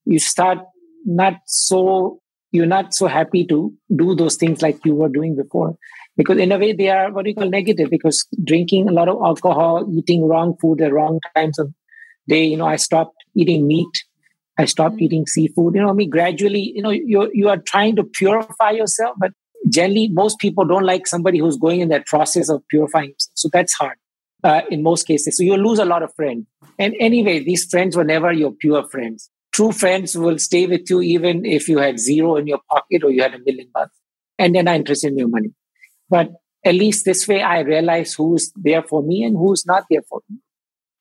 you 0.06 0.20
start 0.20 0.60
not 1.06 1.36
so, 1.46 2.20
you're 2.52 2.74
not 2.74 2.94
so 2.94 3.08
happy 3.08 3.46
to 3.48 3.74
do 3.96 4.16
those 4.16 4.36
things 4.36 4.62
like 4.62 4.80
you 4.86 4.96
were 4.96 5.10
doing 5.10 5.36
before. 5.36 5.76
Because 6.18 6.38
in 6.38 6.52
a 6.52 6.60
way, 6.60 6.74
they 6.74 6.90
are 6.90 7.12
what 7.12 7.26
you 7.26 7.34
call 7.34 7.50
negative 7.50 7.90
because 7.90 8.28
drinking 8.44 8.88
a 8.88 8.92
lot 8.92 9.10
of 9.10 9.18
alcohol, 9.24 9.88
eating 9.92 10.28
wrong 10.28 10.56
food 10.62 10.82
at 10.82 10.94
wrong 10.94 11.20
times 11.36 11.58
of 11.58 11.74
day, 12.28 12.44
you 12.44 12.58
know, 12.58 12.68
I 12.68 12.76
stopped 12.76 13.16
eating 13.36 13.68
meat. 13.68 14.04
I 14.58 14.66
stopped 14.66 14.96
mm-hmm. 14.96 15.06
eating 15.06 15.26
seafood. 15.26 15.76
You 15.76 15.82
know, 15.82 15.90
I 15.90 15.94
mean, 15.94 16.12
gradually, 16.12 16.74
you 16.76 16.84
know, 16.84 16.92
you 16.92 17.32
you 17.34 17.50
are 17.50 17.58
trying 17.58 17.96
to 17.96 18.04
purify 18.04 18.72
yourself, 18.72 19.16
but 19.18 19.32
generally, 19.70 20.10
most 20.12 20.38
people 20.38 20.66
don't 20.66 20.86
like 20.86 21.08
somebody 21.08 21.40
who's 21.40 21.58
going 21.58 21.82
in 21.82 21.90
that 21.90 22.06
process 22.06 22.50
of 22.50 22.62
purifying 22.70 23.10
himself. 23.10 23.32
So 23.34 23.50
that's 23.52 23.74
hard 23.74 23.98
uh, 24.44 24.62
in 24.70 24.84
most 24.84 25.08
cases. 25.08 25.38
So 25.38 25.44
you 25.44 25.56
lose 25.58 25.80
a 25.80 25.86
lot 25.86 26.04
of 26.04 26.14
friends. 26.16 26.46
And 26.78 26.94
anyway, 27.00 27.44
these 27.44 27.66
friends 27.66 27.96
were 27.96 28.04
never 28.04 28.32
your 28.32 28.52
pure 28.52 28.88
friends. 28.90 29.30
True 29.54 29.72
friends 29.72 30.18
will 30.18 30.40
stay 30.40 30.66
with 30.66 30.90
you 30.90 31.02
even 31.02 31.46
if 31.46 31.70
you 31.70 31.78
had 31.78 32.00
zero 32.00 32.36
in 32.38 32.48
your 32.48 32.60
pocket 32.70 33.04
or 33.04 33.12
you 33.12 33.22
had 33.22 33.36
a 33.36 33.40
million 33.46 33.70
bucks 33.74 33.96
and 34.40 34.56
they're 34.56 34.64
not 34.64 34.76
interested 34.76 35.12
in 35.12 35.18
your 35.18 35.28
money. 35.28 35.52
But 36.10 36.32
at 36.66 36.76
least 36.76 37.06
this 37.06 37.28
way, 37.28 37.42
I 37.42 37.60
realize 37.60 38.14
who's 38.14 38.52
there 38.56 38.84
for 38.84 39.04
me 39.04 39.24
and 39.24 39.38
who's 39.38 39.66
not 39.66 39.86
there 39.90 40.02
for 40.10 40.22
me. 40.30 40.38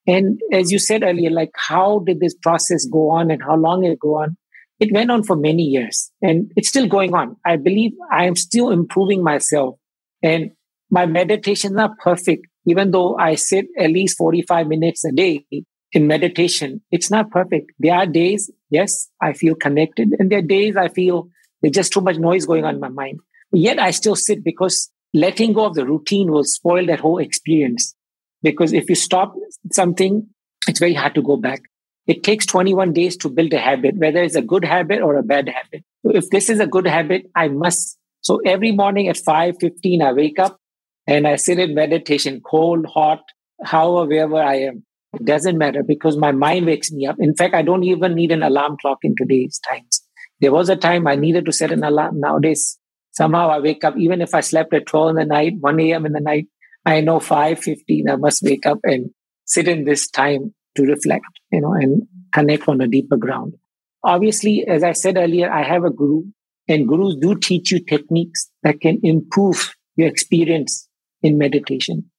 And 0.07 0.41
as 0.53 0.71
you 0.71 0.79
said 0.79 1.03
earlier, 1.03 1.31
like 1.31 1.53
how 1.55 2.01
did 2.01 2.21
this 2.21 2.35
process 2.35 2.87
go 2.87 3.11
on 3.11 3.31
and 3.31 3.43
how 3.43 3.57
long 3.57 3.85
it 3.85 3.99
go 3.99 4.17
on? 4.17 4.37
It 4.81 4.93
went 4.93 5.11
on 5.11 5.23
for 5.23 5.37
many 5.37 5.63
years 5.63 6.11
and 6.21 6.51
it's 6.57 6.69
still 6.69 6.89
going 6.89 7.15
on. 7.15 7.37
I 7.47 7.57
believe 7.57 7.93
I 8.11 8.25
am 8.25 8.35
still 8.35 8.71
improving 8.71 9.23
myself 9.23 9.77
and 10.23 10.51
my 10.91 11.07
meditation 11.07 11.71
is 11.71 11.77
not 11.77 11.99
perfect 11.99 12.47
even 12.67 12.91
though 12.91 13.17
I 13.17 13.35
sit 13.35 13.67
at 13.79 13.91
least 13.91 14.19
45 14.19 14.67
minutes 14.67 15.05
a 15.05 15.13
day 15.13 15.45
in 15.93 16.07
meditation, 16.07 16.83
it's 16.91 17.11
not 17.11 17.31
perfect. 17.31 17.73
There 17.79 17.95
are 17.95 18.07
days, 18.07 18.51
yes, 18.71 19.09
I 19.21 19.33
feel 19.33 19.55
connected. 19.55 20.09
And 20.19 20.31
there 20.31 20.39
are 20.39 20.43
days 20.43 20.77
I 20.77 20.89
feel 20.89 21.29
there's 21.61 21.75
just 21.75 21.93
too 21.93 22.01
much 22.01 22.17
noise 22.17 22.47
going 22.47 22.65
on 22.65 22.75
in 22.75 22.81
my 22.81 22.89
mind. 22.89 23.21
Yet 23.53 23.79
I 23.79 23.91
still 23.91 24.17
sit 24.17 24.43
because 24.45 24.91
letting 25.13 25.53
go 25.53 25.67
of 25.67 25.75
the 25.75 25.87
routine 25.87 26.31
will 26.31 26.45
spoil 26.45 26.87
that 26.87 27.01
whole 27.01 27.19
experience. 27.19 27.95
Because 28.43 28.73
if 28.73 28.89
you 28.89 28.95
stop 28.95 29.35
something, 29.71 30.27
it's 30.67 30.81
very 30.81 30.95
hard 30.95 31.15
to 31.15 31.23
go 31.23 31.37
back. 31.37 31.63
It 32.07 32.25
takes 32.25 32.47
21 32.47 32.93
days 32.93 33.17
to 33.19 33.29
build 33.29 33.53
a 33.53 33.59
habit, 33.59 33.97
whether 33.97 34.23
it's 34.23 34.35
a 34.35 34.43
good 34.43 34.65
habit 34.65 35.01
or 35.03 35.17
a 35.17 35.23
bad 35.23 35.49
habit. 35.49 35.85
If 36.05 36.31
this 36.31 36.51
is 36.51 36.59
a 36.59 36.67
good 36.67 36.87
habit, 36.87 37.27
I 37.37 37.49
must. 37.49 37.97
So 38.23 38.41
every 38.45 38.73
morning 38.73 39.09
at 39.09 39.17
5.15, 39.17 40.03
I 40.03 40.13
wake 40.13 40.39
up 40.39 40.59
and 41.07 41.27
I 41.27 41.37
sit 41.37 41.59
in 41.59 41.75
meditation, 41.75 42.41
cold, 42.45 42.87
hot, 42.87 43.23
however, 43.65 44.09
wherever 44.09 44.43
I 44.43 44.57
am. 44.57 44.85
It 45.15 45.27
doesn't 45.27 45.59
matter 45.59 45.83
because 45.83 46.17
my 46.17 46.33
mind 46.33 46.67
wakes 46.67 46.91
me 46.91 47.07
up. 47.07 47.17
In 47.19 47.35
fact, 47.35 47.55
I 47.55 47.63
don't 47.63 47.85
even 47.85 48.15
need 48.15 48.33
an 48.33 48.43
alarm 48.43 48.77
clock 48.81 48.99
in 49.03 49.15
today's 49.17 49.61
times. 49.69 50.03
There 50.41 50.53
was 50.53 50.69
a 50.69 50.77
time 50.77 51.07
I 51.07 51.17
needed 51.17 51.45
to 51.47 51.53
set 51.53 51.71
an 51.71 51.85
alarm. 51.85 52.19
Nowadays, 52.21 52.79
somehow 53.11 53.51
I 53.51 53.61
wake 53.61 53.85
up, 53.85 53.95
even 53.99 54.23
if 54.23 54.35
I 54.35 54.41
slept 54.41 54.73
at 54.73 54.87
12 54.87 55.11
in 55.11 55.17
the 55.17 55.25
night, 55.27 55.55
1 55.61 55.81
a.m. 55.81 56.07
in 56.07 56.13
the 56.13 56.21
night, 56.21 56.47
I 56.85 57.01
know 57.01 57.19
5.15, 57.19 58.11
I 58.11 58.17
must 58.17 58.43
wake 58.43 58.67
up 58.67 58.79
and 58.85 59.11
sit 59.45 59.69
in 59.69 59.85
this 59.85 60.11
time 60.11 60.55
to 60.77 60.83
reflect, 60.83 61.27
you 61.53 61.61
know, 61.61 61.75
and 61.75 62.03
connect 62.33 62.69
on 62.69 62.81
a 62.81 62.89
deeper 62.89 63.17
ground. 63.17 63.55
Obviously, 64.03 64.65
as 64.67 64.83
I 64.83 64.93
said 64.93 65.17
earlier, 65.17 65.53
I 65.53 65.63
have 65.63 65.85
a 65.85 65.91
guru 65.91 66.23
and 66.69 66.89
gurus 66.89 67.17
do 67.21 67.37
teach 67.37 67.71
you 67.71 67.85
techniques 67.85 68.51
that 68.63 68.81
can 68.81 68.99
improve 69.03 69.75
your 69.97 70.09
experience 70.09 70.89
in 71.23 71.39
meditation. 71.39 72.11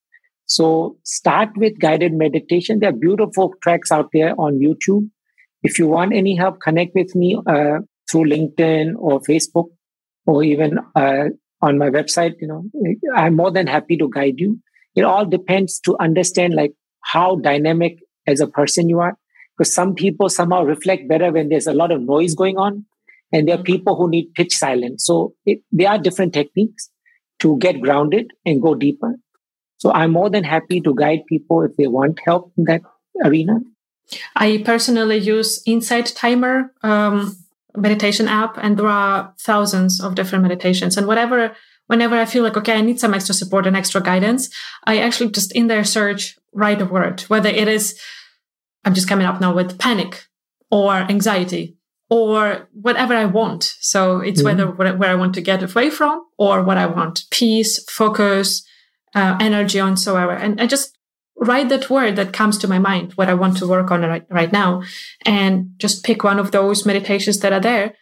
So 0.45 0.97
start 1.04 1.49
with 1.56 1.80
guided 1.80 2.14
meditation. 2.14 2.80
There 2.80 2.89
are 2.89 2.93
beautiful 2.93 3.54
tracks 3.62 3.91
out 3.91 4.10
there 4.14 4.34
on 4.38 4.60
YouTube. 4.60 5.10
If 5.62 5.80
you 5.80 5.88
want 5.88 6.14
any 6.14 6.36
help, 6.36 6.60
connect 6.62 6.93
with 6.93 7.16
me 7.16 7.39
uh, 7.47 7.80
through 8.12 8.26
LinkedIn 8.26 8.93
or 8.97 9.22
Facebook 9.22 9.68
or 10.26 10.43
even 10.43 10.80
uh, 10.95 11.26
on 11.62 11.78
my 11.78 11.89
website. 11.89 12.34
You 12.41 12.47
know, 12.47 12.64
I'm 13.16 13.36
more 13.36 13.51
than 13.51 13.68
happy 13.68 13.97
to 13.97 14.10
guide 14.14 14.36
you. 14.38 14.60
It 14.95 15.04
all 15.04 15.26
depends 15.26 15.80
to 15.82 15.95
understand 15.99 16.54
like 16.54 16.74
how 17.01 17.38
dynamic 17.38 17.99
as 18.28 18.41
a 18.41 18.47
person 18.47 18.89
you 18.89 18.99
are. 18.99 19.18
Because 19.58 19.74
some 19.74 19.93
people 19.93 20.30
somehow 20.30 20.64
reflect 20.64 21.08
better 21.08 21.32
when 21.32 21.49
there's 21.49 21.68
a 21.68 21.74
lot 21.74 21.91
of 21.91 22.01
noise 22.01 22.36
going 22.36 22.58
on. 22.58 22.86
And 23.32 23.47
there 23.47 23.58
are 23.58 23.64
people 23.64 23.95
who 23.95 24.10
need 24.10 24.34
pitch 24.36 24.56
silence. 24.56 25.06
So 25.06 25.34
it, 25.45 25.60
there 25.72 25.89
are 25.89 25.97
different 25.97 26.34
techniques 26.34 26.89
to 27.44 27.58
get 27.60 27.82
grounded 27.82 28.32
and 28.46 28.62
go 28.62 28.74
deeper. 28.74 29.16
So 29.78 29.91
I'm 29.91 30.12
more 30.12 30.30
than 30.30 30.46
happy 30.46 30.80
to 30.82 30.96
guide 30.96 31.26
people 31.28 31.62
if 31.62 31.76
they 31.78 31.88
want 31.88 32.20
help 32.26 32.54
in 32.58 32.64
that 32.66 32.82
arena. 33.24 33.60
I 34.36 34.64
personally 34.66 35.18
use 35.18 35.62
Insight 35.66 36.08
Timer 36.16 36.74
um, 36.84 37.36
meditation 37.76 38.28
app, 38.28 38.58
and 38.58 38.78
there 38.78 38.88
are 38.88 39.34
thousands 39.39 40.02
of 40.02 40.16
different 40.16 40.44
meditations. 40.44 40.96
And 40.96 41.06
whatever, 41.06 41.56
whenever 41.88 42.16
I 42.16 42.26
feel 42.26 42.44
like 42.44 42.58
okay, 42.58 42.78
I 42.78 42.82
need 42.82 43.00
some 43.00 43.14
extra 43.14 43.36
support 43.36 43.68
and 43.68 43.76
extra 43.76 44.02
guidance, 44.02 44.50
I 44.86 45.00
actually 45.00 45.32
just 45.32 45.52
in 45.54 45.68
their 45.68 45.84
search 45.84 46.38
write 46.54 46.82
a 46.82 46.86
word, 46.86 47.22
whether 47.28 47.50
it 47.50 47.68
is 47.68 48.00
I'm 48.86 48.94
just 48.94 49.08
coming 49.08 49.26
up 49.26 49.41
now 49.41 49.54
with 49.54 49.80
panic 49.80 50.26
or 50.70 50.94
anxiety 50.94 51.78
or 52.14 52.68
whatever 52.74 53.16
I 53.16 53.26
want. 53.26 53.74
So 53.80 54.20
it's 54.20 54.43
mm-hmm. 54.43 54.78
whether 54.78 54.95
where 54.95 55.09
I 55.09 55.16
want 55.16 55.34
to 55.34 55.41
get 55.41 55.64
away 55.64 55.89
from 55.89 56.24
or 56.38 56.61
what 56.61 56.78
I 56.78 56.86
want 56.86 57.24
peace, 57.32 57.84
focus, 57.89 58.64
uh, 59.16 59.36
energy 59.39 59.80
on 59.80 59.97
so 59.97 60.16
ever. 60.16 60.34
And 60.34 60.61
I 60.61 60.68
just 60.68 60.95
write 61.38 61.70
that 61.70 61.89
word 61.89 62.16
that 62.18 62.32
comes 62.32 62.59
to 62.59 62.68
my 62.68 62.78
mind, 62.78 63.14
what 63.14 63.30
I 63.30 63.34
want 63.34 63.57
to 63.57 63.68
work 63.68 63.89
on 63.89 64.01
right, 64.01 64.26
right 64.30 64.51
now, 64.51 64.84
and 65.26 65.72
just 65.78 66.03
pick 66.03 66.24
one 66.24 66.38
of 66.38 66.51
those 66.51 66.86
meditations 66.86 67.39
that 67.39 67.51
are 67.51 67.59
there 67.59 67.95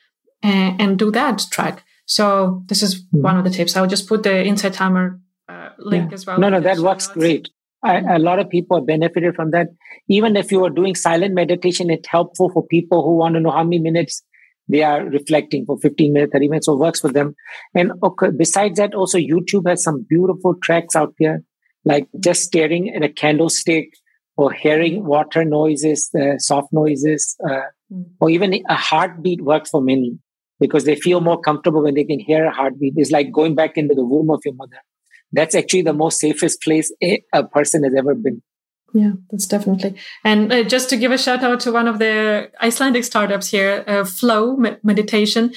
and, 0.43 0.82
and 0.82 0.99
do 0.99 1.09
that 1.12 1.45
track. 1.49 1.86
So 2.05 2.64
this 2.68 2.84
is 2.84 3.01
mm-hmm. 3.01 3.22
one 3.22 3.38
of 3.38 3.45
the 3.45 3.49
tips. 3.49 3.78
I'll 3.78 3.88
just 3.88 4.09
put 4.09 4.24
the 4.24 4.43
Insight 4.43 4.74
Timer 4.74 5.22
uh, 5.47 5.70
link 5.78 6.12
yeah. 6.12 6.16
as 6.16 6.26
well. 6.26 6.38
No, 6.38 6.49
no, 6.49 6.59
that 6.59 6.80
works 6.80 7.07
notes. 7.07 7.18
great. 7.18 7.49
I, 7.84 8.16
a 8.16 8.20
lot 8.20 8.40
of 8.40 8.50
people 8.50 8.78
have 8.78 8.86
benefited 8.86 9.36
from 9.36 9.52
that. 9.52 9.70
Even 10.08 10.36
if 10.36 10.52
you 10.52 10.64
are 10.64 10.70
doing 10.70 10.96
silent 10.96 11.34
meditation, 11.34 11.90
it's 11.90 12.08
helpful 12.08 12.52
for 12.52 12.66
people 12.66 13.04
who 13.04 13.16
want 13.16 13.36
to 13.36 13.40
know 13.40 13.52
how 13.52 13.64
many 13.64 13.80
minutes 13.80 14.24
they 14.68 14.84
are 14.84 15.04
reflecting 15.04 15.66
for 15.66 15.78
15 15.80 16.14
minutes, 16.14 16.32
30 16.34 16.48
minutes, 16.48 16.66
so 16.68 16.76
works 16.76 17.00
for 17.00 17.12
them. 17.12 17.36
And 17.74 17.92
okay, 18.04 18.30
besides 18.36 18.78
that, 18.78 18.94
also 18.94 19.18
YouTube 19.18 19.68
has 19.68 19.84
some 19.84 20.06
beautiful 20.08 20.56
tracks 20.64 20.96
out 20.96 21.14
there, 21.20 21.44
like 21.84 22.08
just 22.20 22.44
staring 22.44 22.94
at 22.96 23.04
a 23.04 23.10
candlestick 23.10 23.90
or 24.38 24.52
hearing 24.52 25.06
water 25.06 25.44
noises, 25.44 26.10
uh, 26.20 26.38
soft 26.38 26.70
noises, 26.72 27.36
uh, 27.48 27.62
mm. 27.92 28.06
or 28.20 28.30
even 28.30 28.54
a 28.54 28.76
heartbeat 28.76 29.42
works 29.42 29.70
for 29.70 29.82
many 29.82 30.18
because 30.60 30.86
they 30.86 30.96
feel 30.96 31.20
more 31.20 31.42
comfortable 31.42 31.84
when 31.84 31.96
they 31.96 32.04
can 32.04 32.20
hear 32.20 32.46
a 32.46 32.52
heartbeat. 32.52 32.94
It's 32.96 33.12
like 33.12 33.32
going 33.32 33.56
back 33.56 33.78
into 33.78 33.96
the 33.96 34.06
womb 34.06 34.30
of 34.30 34.42
your 34.46 34.54
mother. 34.54 34.78
That's 35.32 35.56
actually 35.56 35.84
the 35.84 35.94
most 35.94 36.20
safest 36.20 36.62
place 36.62 36.92
a, 37.02 37.44
person 37.44 37.84
has 37.84 37.94
ever 37.96 38.16
been. 38.16 38.42
Yeah, 38.94 39.14
that's 39.30 39.48
definitely. 39.48 39.96
And 40.26 40.52
uh, 40.52 40.64
just 40.64 40.90
to 40.90 40.98
give 40.98 41.12
a 41.12 41.18
shout 41.18 41.44
out 41.44 41.62
to 41.62 41.72
one 41.72 41.88
of 41.88 42.00
the 42.00 42.52
Icelandic 42.62 43.06
startups 43.06 43.50
here, 43.50 43.86
uh, 43.88 44.04
Flow 44.04 44.58
Meditation. 44.84 45.54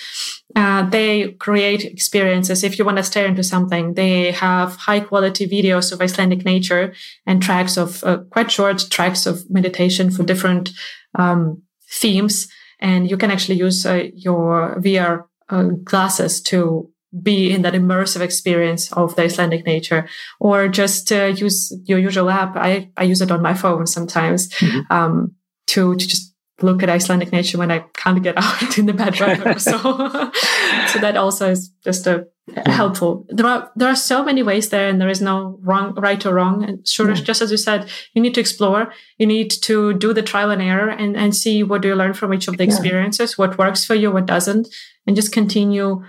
Uh, 0.55 0.89
they 0.89 1.33
create 1.33 1.85
experiences. 1.85 2.63
If 2.63 2.79
you 2.79 2.85
want 2.85 2.99
to 2.99 3.03
stare 3.03 3.27
into 3.27 3.43
something, 3.43 3.95
they 3.95 4.31
have 4.31 4.77
high 4.77 5.01
quality 5.01 5.49
videos 5.49 5.93
of 5.93 6.01
Icelandic 6.01 6.45
nature 6.45 6.95
and 7.27 7.43
tracks 7.43 7.77
of 7.77 8.05
uh, 8.05 8.19
quite 8.31 8.53
short 8.53 8.85
tracks 8.91 9.27
of 9.27 9.51
meditation 9.51 10.13
for 10.13 10.23
different 10.23 10.71
um, 11.17 11.63
themes. 11.91 12.47
And 12.79 13.11
you 13.11 13.17
can 13.17 13.33
actually 13.33 13.57
use 13.57 13.85
uh, 13.85 14.05
your 14.15 14.81
VR 14.81 15.25
uh, 15.49 15.63
glasses 15.83 16.41
to 16.43 16.91
be 17.23 17.53
in 17.53 17.63
that 17.63 17.75
immersive 17.75 18.21
experience 18.21 18.93
of 18.93 19.15
the 19.17 19.23
Icelandic 19.23 19.67
nature, 19.67 20.09
or 20.41 20.69
just 20.69 21.13
uh, 21.13 21.27
use 21.27 21.73
your 21.85 21.99
usual 21.99 22.31
app. 22.31 22.57
I, 22.57 22.91
I 22.97 23.05
use 23.05 23.21
it 23.21 23.31
on 23.31 23.43
my 23.43 23.55
phone 23.55 23.87
sometimes 23.87 24.49
mm-hmm. 24.55 24.93
um, 24.93 25.35
to, 25.69 25.95
to 25.95 26.07
just 26.07 26.35
look 26.63 26.83
at 26.83 26.89
Icelandic 26.89 27.33
nature 27.33 27.59
when 27.59 27.71
I 27.71 27.81
can't 27.95 28.23
get 28.23 28.37
out 28.39 28.79
in 28.79 28.87
the 28.87 28.93
bad 28.93 29.19
weather. 29.19 29.59
so, 29.59 29.79
so 30.89 30.99
that 31.01 31.17
also 31.17 31.51
is 31.51 31.71
just 31.83 32.07
a 32.07 32.27
helpful. 32.67 33.27
There 33.29 33.47
are 33.47 33.71
there 33.75 33.89
are 33.89 33.97
so 33.97 34.25
many 34.25 34.43
ways 34.43 34.69
there, 34.69 34.89
and 34.89 35.01
there 35.01 35.09
is 35.09 35.21
no 35.21 35.59
wrong, 35.63 35.95
right 35.95 36.25
or 36.27 36.35
wrong. 36.35 36.65
And 36.65 36.87
sure, 36.87 37.09
yeah. 37.09 37.15
just 37.15 37.43
as 37.43 37.51
you 37.51 37.57
said, 37.57 37.89
you 38.13 38.23
need 38.23 38.35
to 38.35 38.41
explore. 38.41 38.93
You 39.19 39.27
need 39.27 39.51
to 39.63 39.95
do 39.95 40.13
the 40.13 40.23
trial 40.23 40.51
and 40.51 40.63
error 40.63 40.91
and 40.91 41.17
and 41.17 41.35
see 41.35 41.63
what 41.63 41.83
do 41.83 41.89
you 41.89 41.95
learn 41.95 42.15
from 42.15 42.35
each 42.35 42.49
of 42.49 42.57
the 42.57 42.65
experiences, 42.65 43.33
yeah. 43.33 43.47
what 43.47 43.59
works 43.59 43.85
for 43.85 43.95
you, 43.95 44.11
what 44.11 44.27
doesn't, 44.27 44.69
and 45.07 45.17
just 45.17 45.33
continue 45.33 46.03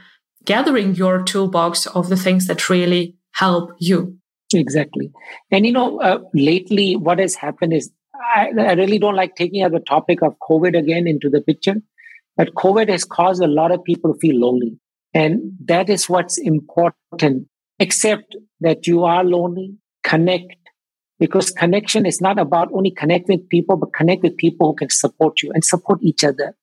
gathering 0.45 0.95
your 0.95 1.23
toolbox 1.23 1.85
of 1.87 2.09
the 2.09 2.17
things 2.17 2.47
that 2.47 2.69
really 2.69 3.15
help 3.33 3.71
you. 3.79 4.17
Exactly. 4.53 5.11
And 5.51 5.65
you 5.65 5.71
know, 5.71 5.99
uh, 5.99 6.19
lately 6.33 6.95
what 6.95 7.19
has 7.19 7.35
happened 7.35 7.73
is 7.73 7.91
I, 8.35 8.51
I 8.57 8.73
really 8.73 8.99
don't 8.99 9.15
like 9.15 9.35
taking 9.35 9.63
up 9.63 9.71
the 9.71 9.79
topic 9.79 10.21
of 10.21 10.35
COVID 10.49 10.77
again 10.77 11.07
into 11.07 11.29
the 11.29 11.41
picture, 11.41 11.75
but 12.37 12.53
COVID 12.53 12.89
has 12.89 13.03
caused 13.03 13.41
a 13.41 13.47
lot 13.47 13.71
of 13.71 13.83
people 13.83 14.13
to 14.13 14.19
feel 14.19 14.39
lonely. 14.39 14.79
And 15.13 15.53
that 15.65 15.89
is 15.89 16.09
what's 16.09 16.37
important, 16.37 17.47
except 17.79 18.35
that 18.59 18.87
you 18.87 19.05
are 19.05 19.23
lonely, 19.23 19.75
connect, 20.03 20.55
because 21.19 21.51
connection 21.51 22.05
is 22.05 22.19
not 22.19 22.37
about 22.37 22.69
only 22.73 22.91
connect 22.91 23.29
with 23.29 23.47
people, 23.49 23.77
but 23.77 23.93
connect 23.93 24.23
with 24.23 24.35
people 24.37 24.71
who 24.71 24.75
can 24.75 24.89
support 24.89 25.41
you 25.41 25.51
and 25.53 25.63
support 25.63 25.99
each 26.01 26.23
other 26.23 26.55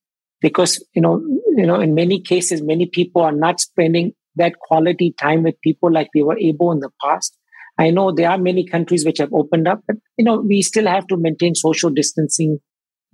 because 0.43 0.85
you 0.95 1.01
know 1.01 1.23
you 1.57 1.67
know 1.67 1.81
in 1.81 1.95
many 1.95 2.21
cases 2.21 2.63
many 2.63 2.87
people 2.87 3.23
are 3.23 3.33
not 3.33 3.61
spending 3.61 4.13
that 4.37 4.59
quality 4.59 5.15
time 5.21 5.43
with 5.43 5.61
people 5.63 5.93
like 5.93 6.09
they 6.15 6.23
were 6.23 6.39
able 6.39 6.73
in 6.73 6.81
the 6.81 6.91
past. 7.05 7.37
I 7.79 7.91
know 7.91 8.13
there 8.13 8.31
are 8.31 8.39
many 8.39 8.67
countries 8.67 9.05
which 9.05 9.19
have 9.19 9.33
opened 9.33 9.69
up 9.69 9.81
but 9.87 9.97
you 10.17 10.25
know 10.25 10.41
we 10.41 10.63
still 10.63 10.87
have 10.87 11.07
to 11.09 11.17
maintain 11.17 11.55
social 11.55 11.91
distancing. 11.91 12.59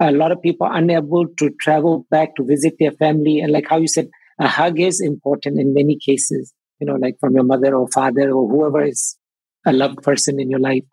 A 0.01 0.12
lot 0.12 0.30
of 0.30 0.41
people 0.41 0.66
are 0.66 0.76
unable 0.76 1.26
to 1.39 1.51
travel 1.61 2.07
back 2.11 2.36
to 2.36 2.45
visit 2.45 2.74
their 2.78 2.93
family. 2.93 3.41
And 3.41 3.53
like 3.53 3.66
how 3.68 3.78
you 3.78 3.89
said 3.89 4.09
a 4.39 4.47
hug 4.47 4.78
is 4.78 5.01
important 5.01 5.59
in 5.59 5.74
many 5.74 5.99
cases 5.99 6.53
you 6.80 6.86
know 6.86 6.95
like 6.95 7.16
from 7.20 7.34
your 7.34 7.45
mother 7.45 7.74
or 7.74 7.89
father 7.89 8.30
or 8.30 8.49
whoever 8.49 8.84
is 8.84 9.16
a 9.66 9.72
loved 9.72 10.03
person 10.03 10.41
in 10.41 10.51
your 10.51 10.61
life. 10.61 10.84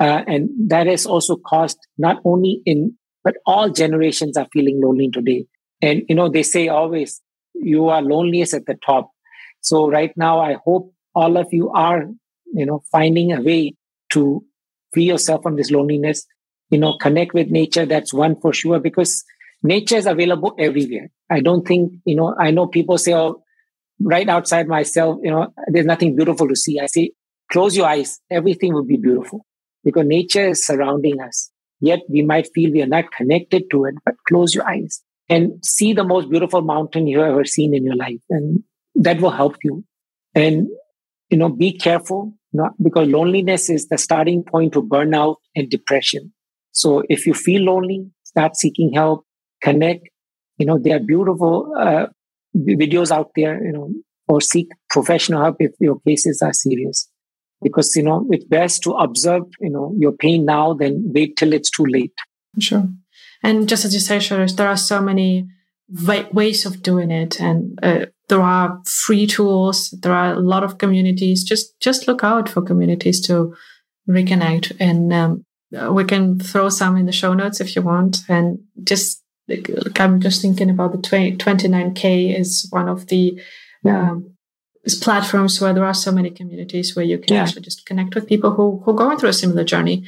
Uh, 0.00 0.22
and 0.26 0.48
that 0.68 0.86
has 0.88 1.06
also 1.06 1.36
caused 1.36 1.78
not 1.98 2.16
only 2.24 2.60
in 2.64 2.96
but 3.22 3.36
all 3.46 3.70
generations 3.70 4.36
are 4.36 4.46
feeling 4.52 4.80
lonely 4.82 5.08
today 5.10 5.46
and, 5.84 6.02
you 6.08 6.14
know, 6.14 6.30
they 6.30 6.42
say 6.42 6.68
always 6.68 7.20
you 7.52 7.88
are 7.88 8.00
loneliest 8.00 8.54
at 8.54 8.64
the 8.64 8.76
top. 8.86 9.10
So 9.60 9.90
right 9.90 10.12
now, 10.16 10.40
I 10.40 10.56
hope 10.64 10.94
all 11.14 11.36
of 11.36 11.48
you 11.52 11.70
are, 11.70 12.04
you 12.52 12.64
know, 12.64 12.82
finding 12.90 13.32
a 13.32 13.42
way 13.42 13.74
to 14.10 14.42
free 14.94 15.04
yourself 15.04 15.42
from 15.42 15.56
this 15.56 15.70
loneliness, 15.70 16.26
you 16.70 16.78
know, 16.78 16.96
connect 16.96 17.34
with 17.34 17.48
nature. 17.48 17.84
That's 17.84 18.14
one 18.14 18.40
for 18.40 18.54
sure 18.54 18.80
because 18.80 19.24
nature 19.62 19.96
is 19.96 20.06
available 20.06 20.54
everywhere. 20.58 21.10
I 21.30 21.40
don't 21.40 21.66
think, 21.68 21.92
you 22.06 22.16
know, 22.16 22.34
I 22.38 22.50
know 22.50 22.66
people 22.66 22.96
say, 22.96 23.12
oh, 23.14 23.42
right 24.00 24.28
outside 24.28 24.66
myself, 24.66 25.18
you 25.22 25.30
know, 25.30 25.52
there's 25.68 25.86
nothing 25.86 26.16
beautiful 26.16 26.48
to 26.48 26.56
see. 26.56 26.80
I 26.80 26.86
say, 26.86 27.10
close 27.52 27.76
your 27.76 27.86
eyes. 27.86 28.20
Everything 28.30 28.72
will 28.72 28.86
be 28.86 28.96
beautiful 28.96 29.44
because 29.84 30.06
nature 30.06 30.48
is 30.48 30.66
surrounding 30.66 31.20
us. 31.20 31.50
Yet 31.80 32.00
we 32.08 32.22
might 32.22 32.48
feel 32.54 32.72
we 32.72 32.80
are 32.80 32.86
not 32.86 33.12
connected 33.12 33.64
to 33.70 33.84
it, 33.84 33.96
but 34.02 34.14
close 34.26 34.54
your 34.54 34.66
eyes 34.66 35.02
and 35.28 35.64
see 35.64 35.92
the 35.92 36.04
most 36.04 36.28
beautiful 36.30 36.62
mountain 36.62 37.06
you 37.06 37.20
have 37.20 37.30
ever 37.32 37.44
seen 37.44 37.74
in 37.74 37.84
your 37.84 37.96
life. 37.96 38.20
And 38.30 38.62
that 38.96 39.20
will 39.20 39.30
help 39.30 39.56
you. 39.64 39.84
And, 40.34 40.68
you 41.30 41.38
know, 41.38 41.48
be 41.48 41.76
careful, 41.76 42.34
not 42.52 42.72
because 42.82 43.08
loneliness 43.08 43.70
is 43.70 43.88
the 43.88 43.98
starting 43.98 44.44
point 44.44 44.72
to 44.74 44.82
burnout 44.82 45.36
and 45.56 45.70
depression. 45.70 46.32
So 46.72 47.02
if 47.08 47.26
you 47.26 47.34
feel 47.34 47.62
lonely, 47.62 48.06
start 48.24 48.56
seeking 48.56 48.92
help, 48.92 49.24
connect. 49.62 50.08
You 50.58 50.66
know, 50.66 50.78
there 50.78 50.96
are 50.96 51.00
beautiful 51.00 51.72
uh, 51.78 52.06
videos 52.56 53.10
out 53.10 53.30
there, 53.36 53.64
you 53.64 53.72
know, 53.72 53.90
or 54.28 54.40
seek 54.40 54.68
professional 54.90 55.42
help 55.42 55.56
if 55.60 55.72
your 55.80 56.00
cases 56.06 56.42
are 56.42 56.52
serious. 56.52 57.08
because, 57.62 57.96
you 57.96 58.02
know, 58.02 58.26
it's 58.30 58.44
best 58.44 58.82
to 58.82 58.92
observe, 58.92 59.42
you 59.60 59.70
know, 59.70 59.92
your 59.98 60.12
pain 60.12 60.44
now 60.44 60.74
than 60.74 61.12
wait 61.12 61.36
till 61.36 61.52
it's 61.52 61.70
too 61.70 61.86
late. 61.88 62.12
Sure. 62.60 62.86
And 63.44 63.68
just 63.68 63.84
as 63.84 63.92
you 63.92 64.00
say, 64.00 64.16
Suresh, 64.16 64.56
there 64.56 64.68
are 64.68 64.76
so 64.76 65.00
many 65.00 65.46
ways 66.32 66.64
of 66.64 66.82
doing 66.82 67.10
it. 67.10 67.38
And 67.40 67.78
uh, 67.82 68.06
there 68.28 68.40
are 68.40 68.80
free 68.86 69.26
tools. 69.26 69.90
There 69.90 70.14
are 70.14 70.32
a 70.32 70.40
lot 70.40 70.64
of 70.64 70.78
communities. 70.78 71.44
Just, 71.44 71.78
just 71.78 72.08
look 72.08 72.24
out 72.24 72.48
for 72.48 72.62
communities 72.62 73.20
to 73.26 73.54
reconnect. 74.08 74.72
And 74.80 75.12
um, 75.12 75.44
we 75.94 76.04
can 76.04 76.40
throw 76.40 76.70
some 76.70 76.96
in 76.96 77.04
the 77.04 77.12
show 77.12 77.34
notes 77.34 77.60
if 77.60 77.76
you 77.76 77.82
want. 77.82 78.18
And 78.30 78.60
just, 78.82 79.22
like, 79.46 79.70
I'm 80.00 80.20
just 80.22 80.40
thinking 80.40 80.70
about 80.70 80.92
the 80.92 80.98
20, 80.98 81.36
29K 81.36 82.40
is 82.40 82.66
one 82.70 82.88
of 82.88 83.08
the, 83.08 83.38
yeah. 83.84 84.10
um, 84.10 84.34
platforms 85.00 85.60
where 85.60 85.72
there 85.72 85.84
are 85.84 85.94
so 85.94 86.12
many 86.12 86.30
communities 86.30 86.94
where 86.94 87.04
you 87.04 87.18
can 87.18 87.34
yeah. 87.34 87.42
actually 87.42 87.62
just 87.62 87.86
connect 87.86 88.14
with 88.14 88.28
people 88.28 88.50
who 88.50 88.82
who 88.84 88.90
are 88.90 88.94
going 88.94 89.18
through 89.18 89.30
a 89.30 89.32
similar 89.32 89.64
journey 89.64 90.04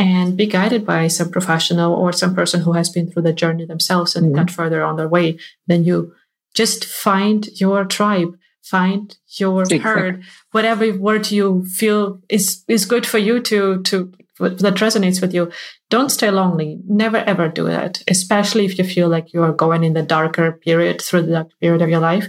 and 0.00 0.36
be 0.36 0.46
guided 0.46 0.86
by 0.86 1.08
some 1.08 1.30
professional 1.30 1.92
or 1.92 2.12
some 2.12 2.34
person 2.34 2.62
who 2.62 2.72
has 2.72 2.88
been 2.88 3.10
through 3.10 3.22
the 3.22 3.32
journey 3.32 3.66
themselves 3.66 4.16
and 4.16 4.26
mm-hmm. 4.26 4.36
got 4.36 4.50
further 4.50 4.82
on 4.82 4.96
their 4.96 5.08
way 5.08 5.38
than 5.66 5.84
you. 5.84 6.14
Just 6.54 6.84
find 6.84 7.48
your 7.60 7.84
tribe, 7.84 8.36
find 8.62 9.16
your 9.38 9.62
exactly. 9.62 9.78
herd, 9.78 10.22
whatever 10.52 10.96
word 10.96 11.30
you 11.30 11.64
feel 11.66 12.20
is 12.28 12.64
is 12.66 12.86
good 12.86 13.06
for 13.06 13.18
you 13.18 13.40
to 13.40 13.82
to 13.82 14.12
that 14.38 14.76
resonates 14.76 15.20
with 15.20 15.34
you. 15.34 15.52
Don't 15.90 16.10
stay 16.10 16.30
lonely. 16.30 16.80
Never 16.88 17.18
ever 17.18 17.48
do 17.48 17.64
that, 17.64 18.02
especially 18.08 18.64
if 18.64 18.78
you 18.78 18.84
feel 18.84 19.08
like 19.08 19.34
you 19.34 19.42
are 19.42 19.52
going 19.52 19.84
in 19.84 19.92
the 19.92 20.02
darker 20.02 20.52
period 20.52 21.02
through 21.02 21.22
the 21.22 21.32
dark 21.32 21.50
period 21.60 21.82
of 21.82 21.90
your 21.90 22.00
life 22.00 22.28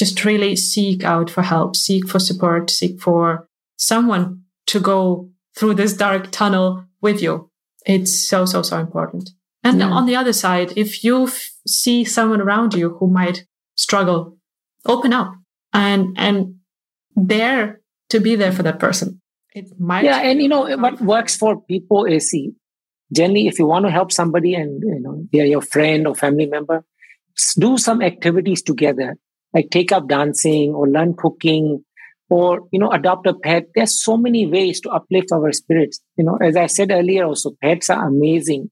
just 0.00 0.24
really 0.24 0.56
seek 0.56 1.04
out 1.04 1.28
for 1.28 1.42
help, 1.42 1.76
seek 1.76 2.08
for 2.08 2.18
support, 2.18 2.70
seek 2.70 2.98
for 2.98 3.46
someone 3.76 4.42
to 4.66 4.80
go 4.80 5.28
through 5.56 5.74
this 5.74 5.92
dark 5.92 6.30
tunnel 6.30 6.84
with 7.00 7.22
you. 7.22 7.50
It's 7.86 8.28
so, 8.28 8.44
so, 8.44 8.62
so 8.62 8.78
important. 8.78 9.30
And 9.62 9.80
yeah. 9.80 9.90
on 9.90 10.06
the 10.06 10.16
other 10.16 10.32
side, 10.32 10.72
if 10.76 11.04
you 11.04 11.24
f- 11.24 11.50
see 11.66 12.04
someone 12.04 12.40
around 12.40 12.74
you 12.74 12.96
who 12.98 13.08
might 13.08 13.44
struggle, 13.74 14.38
open 14.86 15.12
up 15.12 15.34
and, 15.72 16.16
and 16.18 16.54
dare 17.26 17.80
to 18.08 18.20
be 18.20 18.36
there 18.36 18.52
for 18.52 18.62
that 18.62 18.78
person. 18.78 19.20
It 19.54 19.78
might. 19.78 20.04
Yeah. 20.04 20.20
And 20.20 20.40
you 20.40 20.48
know, 20.48 20.76
what 20.76 21.00
works 21.00 21.36
for 21.36 21.60
people 21.62 22.04
is 22.04 22.30
see, 22.30 22.52
generally, 23.12 23.48
if 23.48 23.58
you 23.58 23.66
want 23.66 23.84
to 23.84 23.90
help 23.90 24.12
somebody 24.12 24.54
and, 24.54 24.82
you 24.82 25.00
know, 25.00 25.26
they're 25.32 25.46
your 25.46 25.62
friend 25.62 26.06
or 26.06 26.14
family 26.14 26.46
member, 26.46 26.84
do 27.58 27.76
some 27.76 28.02
activities 28.02 28.62
together 28.62 29.16
like 29.52 29.70
take 29.70 29.92
up 29.92 30.08
dancing 30.08 30.74
or 30.74 30.88
learn 30.88 31.14
cooking 31.14 31.84
or 32.30 32.60
you 32.72 32.78
know 32.78 32.90
adopt 32.90 33.26
a 33.26 33.34
pet. 33.34 33.66
There's 33.74 34.02
so 34.02 34.16
many 34.16 34.46
ways 34.46 34.80
to 34.82 34.90
uplift 34.90 35.32
our 35.32 35.52
spirits. 35.52 36.00
You 36.16 36.24
know 36.24 36.36
as 36.40 36.56
i 36.56 36.66
said 36.66 36.90
earlier 36.90 37.24
also 37.24 37.52
pets 37.62 37.90
are 37.90 38.06
amazing. 38.06 38.70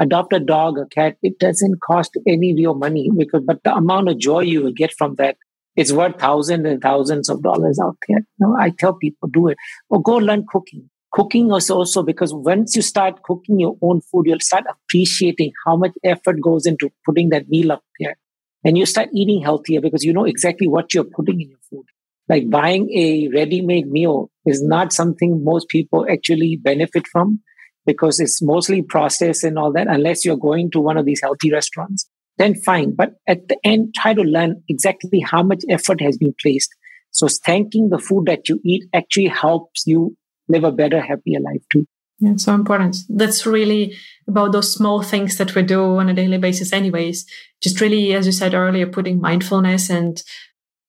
Adopt 0.00 0.32
a 0.32 0.38
dog 0.38 0.78
a 0.78 0.86
cat 0.86 1.16
it 1.22 1.38
doesn't 1.38 1.80
cost 1.82 2.16
any 2.26 2.54
real 2.54 2.74
money 2.74 3.10
because 3.16 3.42
but 3.44 3.62
the 3.64 3.74
amount 3.74 4.08
of 4.08 4.18
joy 4.18 4.40
you 4.40 4.62
will 4.62 4.72
get 4.72 4.92
from 4.96 5.16
that 5.16 5.36
is 5.76 5.92
worth 5.92 6.18
thousands 6.20 6.66
and 6.66 6.82
thousands 6.82 7.28
of 7.28 7.42
dollars 7.42 7.78
out 7.82 7.96
there. 8.08 8.18
You 8.18 8.46
know, 8.46 8.56
i 8.58 8.70
tell 8.70 8.94
people 8.94 9.28
do 9.28 9.48
it. 9.48 9.58
Or 9.88 10.02
go 10.02 10.16
learn 10.16 10.44
cooking. 10.48 10.88
Cooking 11.12 11.50
is 11.52 11.70
also 11.70 12.02
because 12.02 12.34
once 12.34 12.76
you 12.76 12.82
start 12.82 13.22
cooking 13.22 13.58
your 13.58 13.76
own 13.80 14.02
food 14.02 14.26
you'll 14.26 14.40
start 14.40 14.64
appreciating 14.70 15.52
how 15.64 15.76
much 15.76 15.92
effort 16.04 16.40
goes 16.42 16.66
into 16.66 16.90
putting 17.06 17.30
that 17.30 17.48
meal 17.48 17.72
up 17.72 17.82
there. 17.98 18.16
And 18.64 18.76
you 18.76 18.84
start 18.86 19.08
eating 19.14 19.40
healthier 19.42 19.80
because 19.80 20.04
you 20.04 20.12
know 20.12 20.24
exactly 20.24 20.68
what 20.68 20.92
you're 20.92 21.04
putting 21.04 21.40
in 21.40 21.48
your 21.48 21.58
food. 21.70 21.86
Like 22.28 22.50
buying 22.50 22.90
a 22.90 23.28
ready 23.34 23.62
made 23.62 23.86
meal 23.86 24.30
is 24.44 24.62
not 24.62 24.92
something 24.92 25.42
most 25.44 25.68
people 25.68 26.06
actually 26.10 26.56
benefit 26.56 27.06
from 27.10 27.40
because 27.86 28.20
it's 28.20 28.42
mostly 28.42 28.82
processed 28.82 29.44
and 29.44 29.58
all 29.58 29.72
that, 29.72 29.86
unless 29.88 30.24
you're 30.24 30.36
going 30.36 30.70
to 30.72 30.80
one 30.80 30.98
of 30.98 31.06
these 31.06 31.22
healthy 31.22 31.50
restaurants, 31.50 32.06
then 32.36 32.54
fine. 32.54 32.94
But 32.94 33.14
at 33.26 33.48
the 33.48 33.56
end, 33.64 33.94
try 33.96 34.12
to 34.12 34.22
learn 34.22 34.62
exactly 34.68 35.20
how 35.20 35.42
much 35.42 35.62
effort 35.70 36.02
has 36.02 36.18
been 36.18 36.34
placed. 36.40 36.68
So 37.12 37.28
thanking 37.28 37.88
the 37.88 37.98
food 37.98 38.26
that 38.26 38.48
you 38.48 38.60
eat 38.62 38.84
actually 38.92 39.28
helps 39.28 39.84
you 39.86 40.16
live 40.48 40.64
a 40.64 40.72
better, 40.72 41.00
happier 41.00 41.40
life 41.40 41.62
too. 41.72 41.86
Yeah, 42.20 42.34
so 42.36 42.52
important. 42.52 42.96
That's 43.08 43.46
really 43.46 43.94
about 44.26 44.52
those 44.52 44.72
small 44.72 45.02
things 45.02 45.36
that 45.38 45.54
we 45.54 45.62
do 45.62 45.96
on 45.96 46.08
a 46.08 46.14
daily 46.14 46.38
basis, 46.38 46.72
anyways. 46.72 47.24
Just 47.62 47.80
really, 47.80 48.12
as 48.12 48.26
you 48.26 48.32
said 48.32 48.54
earlier, 48.54 48.86
putting 48.86 49.20
mindfulness 49.20 49.88
and 49.88 50.20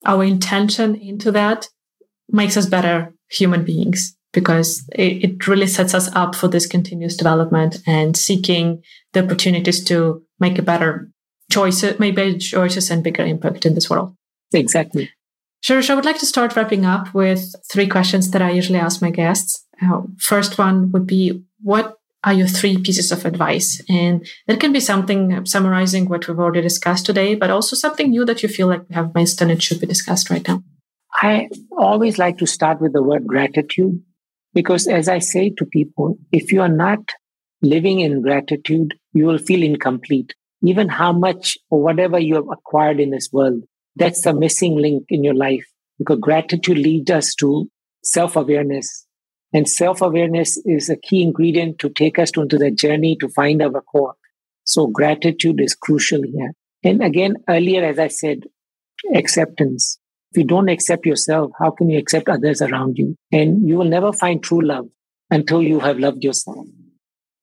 our 0.06 0.24
intention 0.24 0.96
into 0.96 1.32
that 1.32 1.68
makes 2.30 2.58
us 2.58 2.66
better 2.66 3.14
human 3.30 3.64
beings 3.64 4.16
because 4.32 4.88
it, 4.94 5.24
it 5.24 5.48
really 5.48 5.68
sets 5.68 5.94
us 5.94 6.14
up 6.16 6.36
for 6.36 6.48
this 6.48 6.68
continuous 6.68 7.16
development 7.16 7.78
and 7.88 8.16
seeking 8.16 8.82
the 9.14 9.24
opportunities 9.24 9.84
to 9.86 10.24
make 10.40 10.58
a 10.60 10.64
better 10.64 11.10
choice, 11.52 11.82
better 11.82 12.38
choices 12.38 12.92
and 12.92 13.04
bigger 13.04 13.26
impact 13.26 13.66
in 13.66 13.74
this 13.74 13.90
world. 13.90 14.16
Exactly. 14.54 15.10
Sure. 15.62 15.82
I 15.90 15.94
would 15.96 16.06
like 16.06 16.20
to 16.20 16.26
start 16.26 16.56
wrapping 16.56 16.86
up 16.86 17.14
with 17.14 17.54
three 17.72 17.88
questions 17.88 18.32
that 18.32 18.42
I 18.42 18.52
usually 18.52 18.80
ask 18.80 19.02
my 19.02 19.10
guests. 19.10 19.66
Uh, 19.82 20.02
first 20.18 20.58
one 20.58 20.92
would 20.92 21.06
be 21.06 21.44
what 21.62 21.99
are 22.24 22.34
your 22.34 22.48
three 22.48 22.78
pieces 22.78 23.12
of 23.12 23.26
advice? 23.26 23.82
And 23.90 24.28
that 24.48 24.60
can 24.60 24.74
be 24.74 24.80
something 24.80 25.34
uh, 25.34 25.46
summarizing 25.46 26.10
what 26.10 26.28
we've 26.28 26.40
already 26.40 26.62
discussed 26.62 27.06
today, 27.06 27.36
but 27.36 27.50
also 27.50 27.76
something 27.76 28.10
new 28.10 28.26
that 28.26 28.44
you 28.44 28.50
feel 28.50 28.68
like 28.68 28.88
we 28.90 28.96
have 28.96 29.16
missed 29.16 29.42
and 29.42 29.52
it 29.52 29.62
should 29.62 29.80
be 29.80 29.88
discussed 29.88 30.30
right 30.30 30.46
now. 30.48 30.64
I 31.14 31.50
always 31.78 32.18
like 32.18 32.38
to 32.40 32.46
start 32.48 32.82
with 32.82 32.94
the 32.94 33.04
word 33.04 33.26
gratitude 33.28 34.02
because 34.54 34.88
as 34.88 35.08
I 35.08 35.20
say 35.20 35.50
to 35.58 35.66
people, 35.66 36.18
if 36.32 36.52
you 36.52 36.62
are 36.62 36.70
not 36.70 37.00
living 37.62 38.00
in 38.00 38.22
gratitude, 38.22 38.96
you 39.14 39.26
will 39.26 39.38
feel 39.38 39.64
incomplete. 39.64 40.34
Even 40.64 40.90
how 40.90 41.14
much 41.14 41.58
or 41.70 41.82
whatever 41.82 42.20
you 42.20 42.36
have 42.36 42.50
acquired 42.52 43.00
in 43.00 43.12
this 43.12 43.30
world, 43.32 43.64
that's 43.96 44.22
the 44.24 44.34
missing 44.34 44.78
link 44.78 45.06
in 45.10 45.24
your 45.24 45.34
life 45.34 45.66
because 45.98 46.20
gratitude 46.20 46.78
leads 46.78 47.12
us 47.12 47.36
to 47.36 47.70
self 48.04 48.36
awareness, 48.36 49.06
and 49.54 49.68
self 49.68 50.02
awareness 50.02 50.58
is 50.66 50.90
a 50.90 50.96
key 50.96 51.24
ingredient 51.24 51.80
to 51.80 51.90
take 51.90 52.20
us 52.20 52.32
into 52.38 52.58
the 52.58 52.72
journey 52.72 53.18
to 53.20 53.30
find 53.30 53.62
our 53.62 53.82
core. 53.82 54.16
So 54.64 54.88
gratitude 54.88 55.60
is 55.60 55.74
crucial 55.74 56.22
here. 56.22 56.54
And 56.84 57.04
again, 57.04 57.36
earlier, 57.48 57.84
as 57.84 58.00
I 58.00 58.08
said, 58.08 58.44
acceptance. 59.16 59.98
If 60.32 60.38
you 60.38 60.44
don't 60.44 60.70
accept 60.70 61.06
yourself, 61.06 61.52
how 61.60 61.72
can 61.72 61.90
you 61.90 61.98
accept 61.98 62.30
others 62.30 62.62
around 62.62 62.98
you? 62.98 63.16
And 63.32 63.68
you 63.68 63.78
will 63.78 63.90
never 63.90 64.14
find 64.14 64.44
true 64.44 64.62
love 64.62 64.86
until 65.32 65.64
you 65.64 65.80
have 65.80 65.98
loved 65.98 66.24
yourself. 66.24 66.68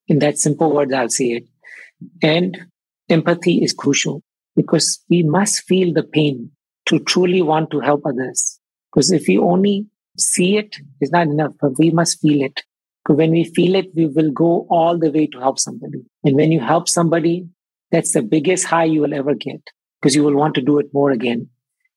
In 0.07 0.19
that 0.19 0.37
simple 0.37 0.73
words, 0.73 0.93
I'll 0.93 1.09
say 1.09 1.25
it. 1.25 1.43
And 2.23 2.57
empathy 3.09 3.61
is 3.61 3.73
crucial 3.73 4.21
because 4.55 5.03
we 5.09 5.23
must 5.23 5.63
feel 5.67 5.93
the 5.93 6.03
pain 6.03 6.51
to 6.85 6.99
truly 6.99 7.41
want 7.41 7.71
to 7.71 7.81
help 7.81 8.03
others. 8.05 8.59
Because 8.91 9.11
if 9.11 9.25
we 9.27 9.37
only 9.37 9.87
see 10.17 10.57
it 10.57 10.77
is 11.01 11.11
not 11.11 11.27
enough, 11.27 11.53
but 11.59 11.77
we 11.77 11.91
must 11.91 12.19
feel 12.19 12.43
it. 12.43 12.61
Because 13.03 13.17
when 13.17 13.31
we 13.31 13.45
feel 13.45 13.75
it, 13.75 13.87
we 13.95 14.07
will 14.07 14.31
go 14.31 14.67
all 14.69 14.97
the 14.97 15.11
way 15.11 15.27
to 15.27 15.39
help 15.39 15.59
somebody. 15.59 16.03
And 16.23 16.35
when 16.35 16.51
you 16.51 16.59
help 16.59 16.89
somebody, 16.89 17.47
that's 17.91 18.11
the 18.11 18.21
biggest 18.21 18.65
high 18.65 18.83
you 18.83 19.01
will 19.01 19.13
ever 19.13 19.33
get 19.33 19.61
because 20.01 20.15
you 20.15 20.23
will 20.23 20.35
want 20.35 20.55
to 20.55 20.61
do 20.61 20.79
it 20.79 20.87
more 20.93 21.11
again. 21.11 21.49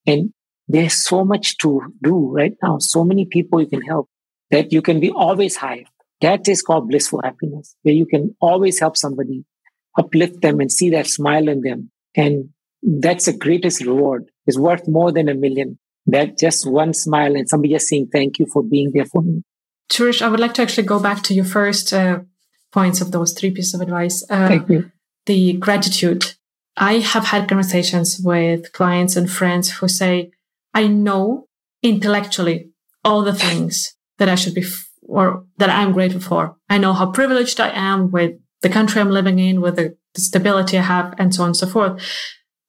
And 0.07 0.33
there's 0.69 1.05
so 1.05 1.25
much 1.25 1.59
to 1.59 1.93
do 2.03 2.31
right 2.31 2.55
now. 2.63 2.79
So 2.79 3.05
many 3.05 3.25
people 3.25 3.61
you 3.61 3.67
can 3.67 3.83
help 3.83 4.09
that 4.51 4.73
you 4.73 4.83
can 4.83 5.01
be 5.01 5.11
always 5.11 5.57
high. 5.57 5.85
That 6.21 6.49
is 6.49 6.63
called 6.63 6.89
blissful 6.89 7.23
happiness, 7.25 7.75
where 7.83 7.95
you 7.95 8.07
can 8.07 8.37
always 8.41 8.79
help 8.79 8.97
somebody, 8.97 9.45
uplift 9.99 10.43
them 10.43 10.61
and 10.61 10.71
see 10.71 10.91
that 10.91 11.07
smile 11.07 11.49
in 11.49 11.63
them. 11.63 11.91
And 12.15 12.51
that's 12.83 13.27
the 13.27 13.37
greatest 13.37 13.85
reward. 13.85 14.31
It's 14.47 14.59
worth 14.59 14.87
more 14.87 15.13
than 15.13 15.29
a 15.29 15.35
million 15.35 15.79
that 16.11 16.39
just 16.39 16.69
one 16.69 16.95
smile 16.95 17.35
and 17.37 17.49
somebody 17.49 17.75
just 17.75 17.89
saying 17.89 18.09
thank 18.13 18.39
you 18.39 18.47
for 18.47 18.63
being 18.63 18.93
there 18.93 19.07
for 19.07 19.23
me. 19.23 19.43
Suresh, 19.91 20.23
I 20.23 20.29
would 20.29 20.41
like 20.41 20.55
to 20.55 20.63
actually 20.63 20.87
go 20.87 21.01
back 21.01 21.23
to 21.25 21.35
your 21.35 21.45
first 21.45 21.93
uh, 21.93 22.21
points 22.73 23.01
of 23.01 23.13
those 23.13 23.33
three 23.33 23.51
pieces 23.51 23.75
of 23.75 23.81
advice. 23.81 24.25
Uh, 24.31 24.49
thank 24.49 24.69
you. 24.69 24.91
The 25.27 25.55
gratitude. 25.55 26.35
I 26.77 26.95
have 27.01 27.27
had 27.27 27.49
conversations 27.49 28.21
with 28.23 28.73
clients 28.73 29.17
and 29.17 29.31
friends 29.31 29.71
who 29.71 29.89
say, 29.89 30.31
I 30.73 30.87
know 30.87 31.47
intellectually 31.83 32.71
all 33.05 33.23
the 33.23 33.35
things 33.35 33.97
that 34.19 34.29
I 34.29 34.35
should 34.35 34.55
be 34.55 34.63
f- 34.63 34.89
or 35.03 35.45
that 35.59 35.71
I'm 35.71 35.93
grateful 35.93 36.21
for. 36.21 36.57
I 36.69 36.79
know 36.79 36.93
how 36.93 37.11
privileged 37.11 37.59
I 37.61 37.71
am 37.71 38.11
with 38.11 38.35
the 38.63 38.69
country 38.69 39.01
I'm 39.01 39.11
living 39.11 39.39
in, 39.39 39.61
with 39.61 39.77
the 39.77 39.97
stability 40.17 40.79
I 40.79 40.83
have, 40.83 41.15
and 41.19 41.35
so 41.35 41.43
on 41.43 41.49
and 41.49 41.57
so 41.57 41.67
forth, 41.67 42.03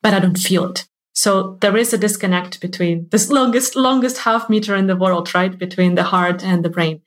but 0.02 0.14
I 0.14 0.20
don't 0.20 0.38
feel 0.38 0.72
it. 0.72 0.88
So 1.14 1.58
there 1.62 1.76
is 1.76 1.94
a 1.94 1.98
disconnect 1.98 2.62
between 2.62 3.08
this 3.12 3.30
longest, 3.30 3.76
longest 3.76 4.20
half 4.20 4.50
meter 4.50 4.76
in 4.76 4.88
the 4.88 4.96
world, 4.96 5.34
right? 5.34 5.58
Between 5.58 5.96
the 5.96 6.04
heart 6.04 6.44
and 6.44 6.64
the 6.64 6.70
brain. 6.70 7.02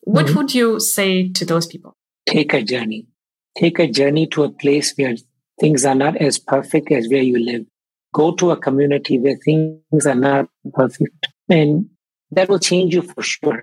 What 0.00 0.26
mm-hmm. 0.26 0.36
would 0.36 0.54
you 0.54 0.80
say 0.80 1.30
to 1.30 1.44
those 1.44 1.66
people? 1.66 1.96
Take 2.26 2.52
a 2.52 2.62
journey. 2.62 3.06
Take 3.56 3.78
a 3.78 3.86
journey 3.86 4.26
to 4.28 4.44
a 4.44 4.50
place 4.50 4.92
where 4.96 5.14
things 5.60 5.84
are 5.84 5.94
not 5.94 6.16
as 6.16 6.38
perfect 6.38 6.90
as 6.90 7.08
where 7.08 7.22
you 7.22 7.38
live. 7.38 7.64
Go 8.12 8.32
to 8.32 8.50
a 8.50 8.56
community 8.56 9.18
where 9.18 9.36
things 9.36 10.06
are 10.06 10.14
not 10.14 10.48
perfect. 10.72 11.28
And 11.48 11.90
that 12.30 12.48
will 12.48 12.58
change 12.58 12.94
you 12.94 13.02
for 13.02 13.22
sure. 13.22 13.62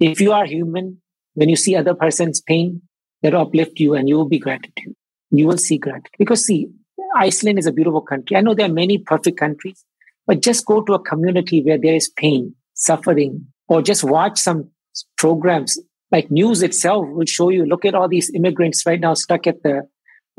If 0.00 0.20
you 0.20 0.32
are 0.32 0.46
human, 0.46 1.00
when 1.34 1.48
you 1.48 1.56
see 1.56 1.76
other 1.76 1.94
person's 1.94 2.40
pain, 2.40 2.82
that 3.22 3.34
uplift 3.34 3.80
you 3.80 3.94
and 3.94 4.08
you 4.08 4.16
will 4.16 4.28
be 4.28 4.38
gratitude. 4.38 4.94
You 5.30 5.46
will 5.46 5.58
see 5.58 5.78
gratitude. 5.78 6.14
Because 6.18 6.44
see, 6.44 6.68
Iceland 7.16 7.58
is 7.58 7.66
a 7.66 7.72
beautiful 7.72 8.00
country. 8.00 8.36
I 8.36 8.40
know 8.40 8.54
there 8.54 8.66
are 8.66 8.72
many 8.72 8.98
perfect 8.98 9.38
countries, 9.38 9.84
but 10.26 10.42
just 10.42 10.66
go 10.66 10.82
to 10.82 10.94
a 10.94 11.02
community 11.02 11.62
where 11.62 11.78
there 11.78 11.94
is 11.94 12.08
pain, 12.08 12.54
suffering, 12.74 13.46
or 13.68 13.82
just 13.82 14.04
watch 14.04 14.38
some 14.38 14.70
programs 15.16 15.78
like 16.10 16.30
news 16.30 16.62
itself 16.62 17.06
will 17.08 17.26
show 17.26 17.50
you 17.50 17.66
look 17.66 17.84
at 17.84 17.94
all 17.94 18.08
these 18.08 18.30
immigrants 18.34 18.84
right 18.86 19.00
now 19.00 19.14
stuck 19.14 19.46
at 19.46 19.62
the 19.62 19.82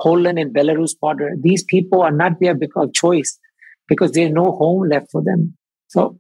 Poland 0.02 0.40
and 0.40 0.56
Belarus 0.56 0.92
border. 1.00 1.32
These 1.40 1.64
people 1.64 2.02
are 2.02 2.12
not 2.12 2.34
there 2.40 2.56
because 2.56 2.88
of 2.88 2.94
choice, 2.94 3.38
because 3.88 4.14
there's 4.14 4.32
no 4.32 4.46
home 4.46 4.88
left 4.88 5.12
for 5.12 5.22
them. 5.22 5.58
So, 5.88 6.20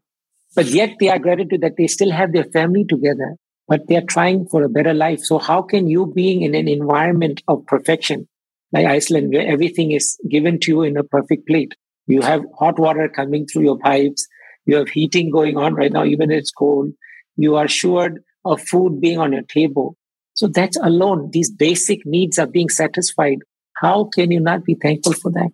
but 0.56 0.66
yet 0.68 0.95
they 1.00 1.10
are 1.10 1.20
gratitude 1.20 1.62
that 1.62 1.78
they 1.78 1.88
still 1.88 2.12
have 2.12 2.34
their 2.34 2.43
family 2.45 2.86
together, 2.88 3.36
but 3.68 3.82
they're 3.88 4.02
trying 4.02 4.47
for 4.47 4.64
a 4.64 4.70
better 4.70 4.93
life. 4.93 5.22
So 5.22 5.39
how 5.39 5.62
can 5.62 5.88
you 5.88 6.12
being 6.14 6.41
in 6.41 6.56
an 6.56 6.68
environment 6.68 7.41
of 7.47 7.66
perfection 7.66 8.28
like 8.72 8.86
Iceland, 8.86 9.34
where 9.34 9.48
everything 9.48 9.92
is 9.92 10.18
given 10.30 10.60
to 10.62 10.72
you 10.72 10.82
in 10.84 10.98
a 10.98 11.04
perfect 11.04 11.48
plate? 11.48 11.74
You 12.08 12.22
have 12.22 12.42
hot 12.58 12.80
water 12.80 13.08
coming 13.08 13.46
through 13.46 13.64
your 13.64 13.78
pipes. 13.78 14.28
You 14.66 14.78
have 14.78 14.90
heating 14.90 15.32
going 15.32 15.58
on 15.58 15.76
right 15.76 15.92
now, 15.92 16.04
even 16.04 16.32
if 16.32 16.40
it's 16.40 16.52
cold. 16.52 16.92
You 17.36 17.56
are 17.56 17.66
assured 17.66 18.22
of 18.46 18.62
food 18.62 19.00
being 19.00 19.20
on 19.20 19.34
your 19.34 19.44
table. 19.44 19.96
So 20.34 20.48
that's 20.48 20.78
alone. 20.78 21.30
These 21.32 21.52
basic 21.52 22.06
needs 22.06 22.40
are 22.40 22.48
being 22.48 22.70
satisfied. 22.70 23.40
How 23.78 24.06
can 24.06 24.32
you 24.32 24.40
not 24.40 24.64
be 24.64 24.76
thankful 24.76 25.14
for 25.14 25.32
that? 25.32 25.52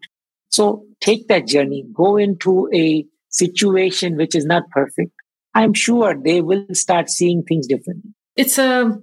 So 0.49 0.85
take 1.01 1.27
that 1.27 1.47
journey, 1.47 1.85
go 1.93 2.17
into 2.17 2.69
a 2.73 3.05
situation 3.29 4.15
which 4.15 4.35
is 4.35 4.45
not 4.45 4.69
perfect. 4.71 5.11
I'm 5.53 5.73
sure 5.73 6.15
they 6.15 6.41
will 6.41 6.65
start 6.73 7.09
seeing 7.09 7.43
things 7.43 7.67
differently. 7.67 8.11
It's 8.35 8.57
a 8.57 8.99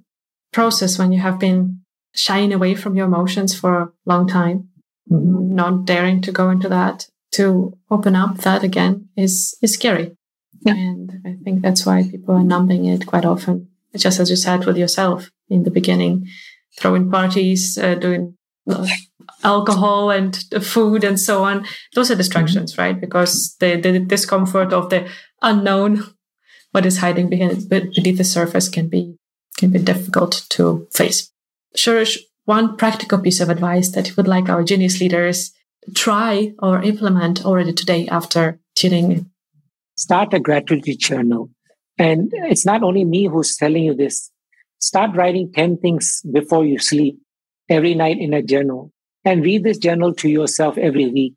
process 0.53 0.99
when 0.99 1.13
you 1.13 1.21
have 1.21 1.39
been 1.39 1.82
shying 2.15 2.53
away 2.53 2.75
from 2.75 2.95
your 2.95 3.07
emotions 3.07 3.59
for 3.59 3.81
a 3.81 3.93
long 4.07 4.27
time, 4.27 4.69
mm-hmm. 5.11 5.55
not 5.55 5.85
daring 5.85 6.21
to 6.23 6.33
go 6.33 6.51
into 6.51 6.69
that, 6.69 7.09
to 7.33 7.77
open 7.91 8.15
up 8.15 8.39
that 8.39 8.63
again 8.63 9.09
is, 9.17 9.57
is 9.63 9.75
scary. 9.75 10.17
Yeah. 10.61 10.75
And 10.75 11.21
I 11.27 11.37
think 11.43 11.63
that's 11.63 11.85
why 11.87 12.09
people 12.09 12.37
are 12.37 12.45
numbing 12.45 12.85
it 12.85 13.07
quite 13.07 13.25
often. 13.25 13.69
Just 13.97 14.21
as 14.21 14.31
you 14.31 14.37
said 14.37 14.65
with 14.65 14.77
yourself 14.77 15.31
in 15.49 15.65
the 15.65 15.71
beginning, 15.71 16.27
throwing 16.79 17.11
parties, 17.11 17.77
uh, 17.77 17.95
doing 17.95 18.37
uh, 18.71 18.87
alcohol 19.45 20.11
and 20.11 20.37
food 20.63 21.05
and 21.05 21.19
so 21.19 21.45
on. 21.45 21.67
Those 21.95 22.11
are 22.11 22.17
distractions, 22.17 22.73
mm-hmm. 22.73 22.83
right? 22.83 23.01
Because 23.01 23.57
the, 23.61 23.77
the 23.81 23.99
discomfort 23.99 24.73
of 24.73 24.91
the 24.91 25.09
unknown, 25.41 26.05
what 26.71 26.87
is 26.87 26.99
hiding 26.99 27.29
behind, 27.29 27.69
beneath 27.69 28.19
the 28.19 28.25
surface 28.25 28.69
can 28.69 28.89
be, 28.89 29.17
can 29.59 29.71
be 29.71 29.79
difficult 29.79 30.47
to 30.51 30.87
face. 30.93 31.32
Suresh, 31.77 32.19
one 32.45 32.77
practical 32.77 33.21
piece 33.21 33.41
of 33.41 33.49
advice 33.49 33.91
that 33.93 34.09
you 34.09 34.15
would 34.17 34.29
like 34.29 34.49
our 34.49 34.63
genius 34.63 35.01
leaders 35.01 35.53
try 35.95 36.53
or 36.59 36.83
implement 36.83 37.45
already 37.45 37.73
today 37.73 38.07
after 38.09 38.61
tuning 38.75 39.31
Start 39.97 40.33
a 40.33 40.41
gratitude 40.41 40.99
journal. 40.99 41.51
And 41.99 42.31
it's 42.33 42.65
not 42.65 42.83
only 42.83 43.05
me 43.05 43.27
who's 43.27 43.57
telling 43.57 43.85
you 43.85 43.95
this. 43.95 44.31
Start 44.81 45.15
writing 45.15 45.53
10 45.53 45.79
things 45.79 46.23
before 46.33 46.65
you 46.65 46.79
sleep 46.79 47.19
every 47.69 47.95
night 47.95 48.17
in 48.19 48.35
a 48.35 48.43
journal 48.43 48.91
and 49.25 49.45
read 49.45 49.63
this 49.63 49.79
journal 49.79 50.15
to 50.15 50.29
yourself 50.29 50.79
every 50.79 51.09
week. 51.09 51.37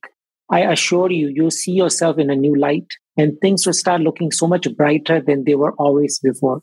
I 0.50 0.62
assure 0.62 1.12
you, 1.12 1.28
you'll 1.28 1.52
see 1.52 1.74
yourself 1.74 2.18
in 2.18 2.30
a 2.30 2.36
new 2.36 2.56
light 2.56 2.88
and 3.18 3.38
things 3.40 3.66
will 3.66 3.74
start 3.74 4.02
looking 4.02 4.32
so 4.32 4.48
much 4.48 4.68
brighter 4.76 5.22
than 5.22 5.44
they 5.44 5.56
were 5.56 5.74
always 5.74 6.18
before. 6.20 6.62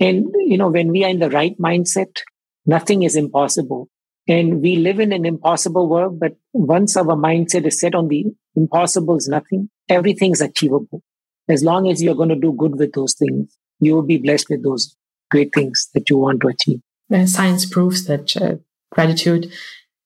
And, 0.00 0.32
you 0.46 0.56
know, 0.56 0.68
when 0.68 0.88
we 0.88 1.04
are 1.04 1.10
in 1.10 1.18
the 1.18 1.30
right 1.30 1.58
mindset, 1.58 2.20
nothing 2.68 3.02
is 3.02 3.16
impossible. 3.16 3.88
And 4.28 4.60
we 4.60 4.76
live 4.76 5.00
in 5.00 5.12
an 5.12 5.24
impossible 5.24 5.88
world, 5.88 6.20
but 6.20 6.36
once 6.52 6.96
our 6.96 7.16
mindset 7.16 7.66
is 7.66 7.80
set 7.80 7.94
on 7.94 8.08
the 8.08 8.26
impossible 8.54 9.16
is 9.16 9.26
nothing, 9.26 9.70
everything's 9.88 10.42
achievable. 10.42 11.02
As 11.48 11.64
long 11.64 11.90
as 11.90 12.02
you're 12.02 12.14
going 12.14 12.28
to 12.28 12.36
do 12.36 12.52
good 12.52 12.78
with 12.78 12.92
those 12.92 13.14
things, 13.14 13.56
you 13.80 13.94
will 13.94 14.02
be 14.02 14.18
blessed 14.18 14.50
with 14.50 14.62
those 14.62 14.94
great 15.30 15.50
things 15.54 15.88
that 15.94 16.10
you 16.10 16.18
want 16.18 16.42
to 16.42 16.48
achieve. 16.48 16.80
science 17.26 17.64
proves 17.64 18.04
that 18.04 18.36
uh, 18.36 18.56
gratitude 18.92 19.50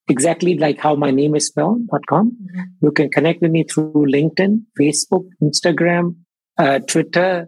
exactly 0.09 0.57
like 0.57 0.79
how 0.79 0.95
my 0.95 1.11
name 1.11 1.35
is 1.35 1.45
spelled, 1.47 1.83
.com. 2.09 2.31
Mm-hmm. 2.31 2.61
You 2.81 2.91
can 2.91 3.09
connect 3.09 3.41
with 3.41 3.51
me 3.51 3.63
through 3.63 3.93
LinkedIn, 3.93 4.63
Facebook, 4.79 5.27
Instagram, 5.41 6.15
uh, 6.57 6.79
Twitter. 6.79 7.47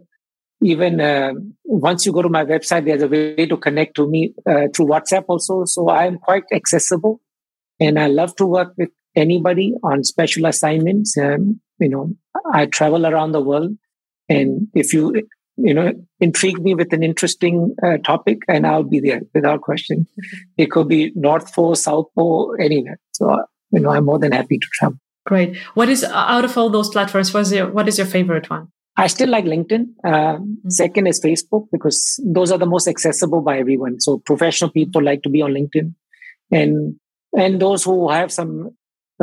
Even 0.61 1.01
uh, 1.01 1.33
once 1.65 2.05
you 2.05 2.13
go 2.13 2.21
to 2.21 2.29
my 2.29 2.45
website, 2.45 2.85
there's 2.85 3.03
a 3.03 3.07
way 3.07 3.45
to 3.45 3.57
connect 3.57 3.95
to 3.95 4.09
me 4.09 4.33
uh, 4.49 4.67
through 4.73 4.87
WhatsApp 4.87 5.25
also. 5.27 5.65
So 5.65 5.89
I'm 5.89 6.17
quite 6.17 6.45
accessible 6.53 7.19
and 7.79 7.99
I 7.99 8.07
love 8.07 8.35
to 8.37 8.45
work 8.45 8.73
with 8.77 8.89
anybody 9.15 9.73
on 9.83 10.05
special 10.05 10.45
assignments. 10.45 11.17
Um, 11.17 11.59
you 11.79 11.89
know, 11.89 12.13
I 12.53 12.67
travel 12.67 13.05
around 13.05 13.33
the 13.33 13.41
world 13.41 13.75
and 14.29 14.69
if 14.73 14.93
you 14.93 15.27
you 15.57 15.73
know, 15.73 15.93
intrigue 16.19 16.61
me 16.61 16.75
with 16.75 16.93
an 16.93 17.03
interesting 17.03 17.75
uh, 17.83 17.97
topic, 17.97 18.39
and 18.47 18.65
I'll 18.65 18.83
be 18.83 18.99
there 18.99 19.21
without 19.33 19.61
question. 19.61 19.99
Mm-hmm. 19.99 20.37
It 20.57 20.71
could 20.71 20.87
be 20.87 21.11
North 21.15 21.53
Pole, 21.53 21.75
South 21.75 22.07
Pole, 22.15 22.55
anywhere. 22.59 22.99
So, 23.11 23.43
you 23.71 23.79
know, 23.79 23.91
I'm 23.91 24.05
more 24.05 24.19
than 24.19 24.31
happy 24.31 24.57
to 24.57 24.67
travel. 24.73 24.97
Great. 25.25 25.57
What 25.75 25.89
is 25.89 26.03
out 26.03 26.43
of 26.43 26.57
all 26.57 26.69
those 26.69 26.89
platforms? 26.89 27.33
What's 27.33 27.51
your 27.51 27.71
what 27.71 27.87
is 27.87 27.97
your 27.97 28.07
favorite 28.07 28.49
one? 28.49 28.69
I 28.97 29.07
still 29.07 29.29
like 29.29 29.45
LinkedIn. 29.45 29.87
Uh, 30.03 30.09
mm-hmm. 30.09 30.69
Second 30.69 31.07
is 31.07 31.21
Facebook 31.21 31.67
because 31.71 32.19
those 32.25 32.51
are 32.51 32.57
the 32.57 32.65
most 32.65 32.87
accessible 32.87 33.41
by 33.41 33.57
everyone. 33.57 33.99
So 33.99 34.19
professional 34.19 34.69
people 34.69 35.01
like 35.01 35.23
to 35.23 35.29
be 35.29 35.41
on 35.41 35.51
LinkedIn, 35.51 35.93
and 36.51 36.95
and 37.37 37.61
those 37.61 37.83
who 37.83 38.09
have 38.09 38.31
some 38.31 38.75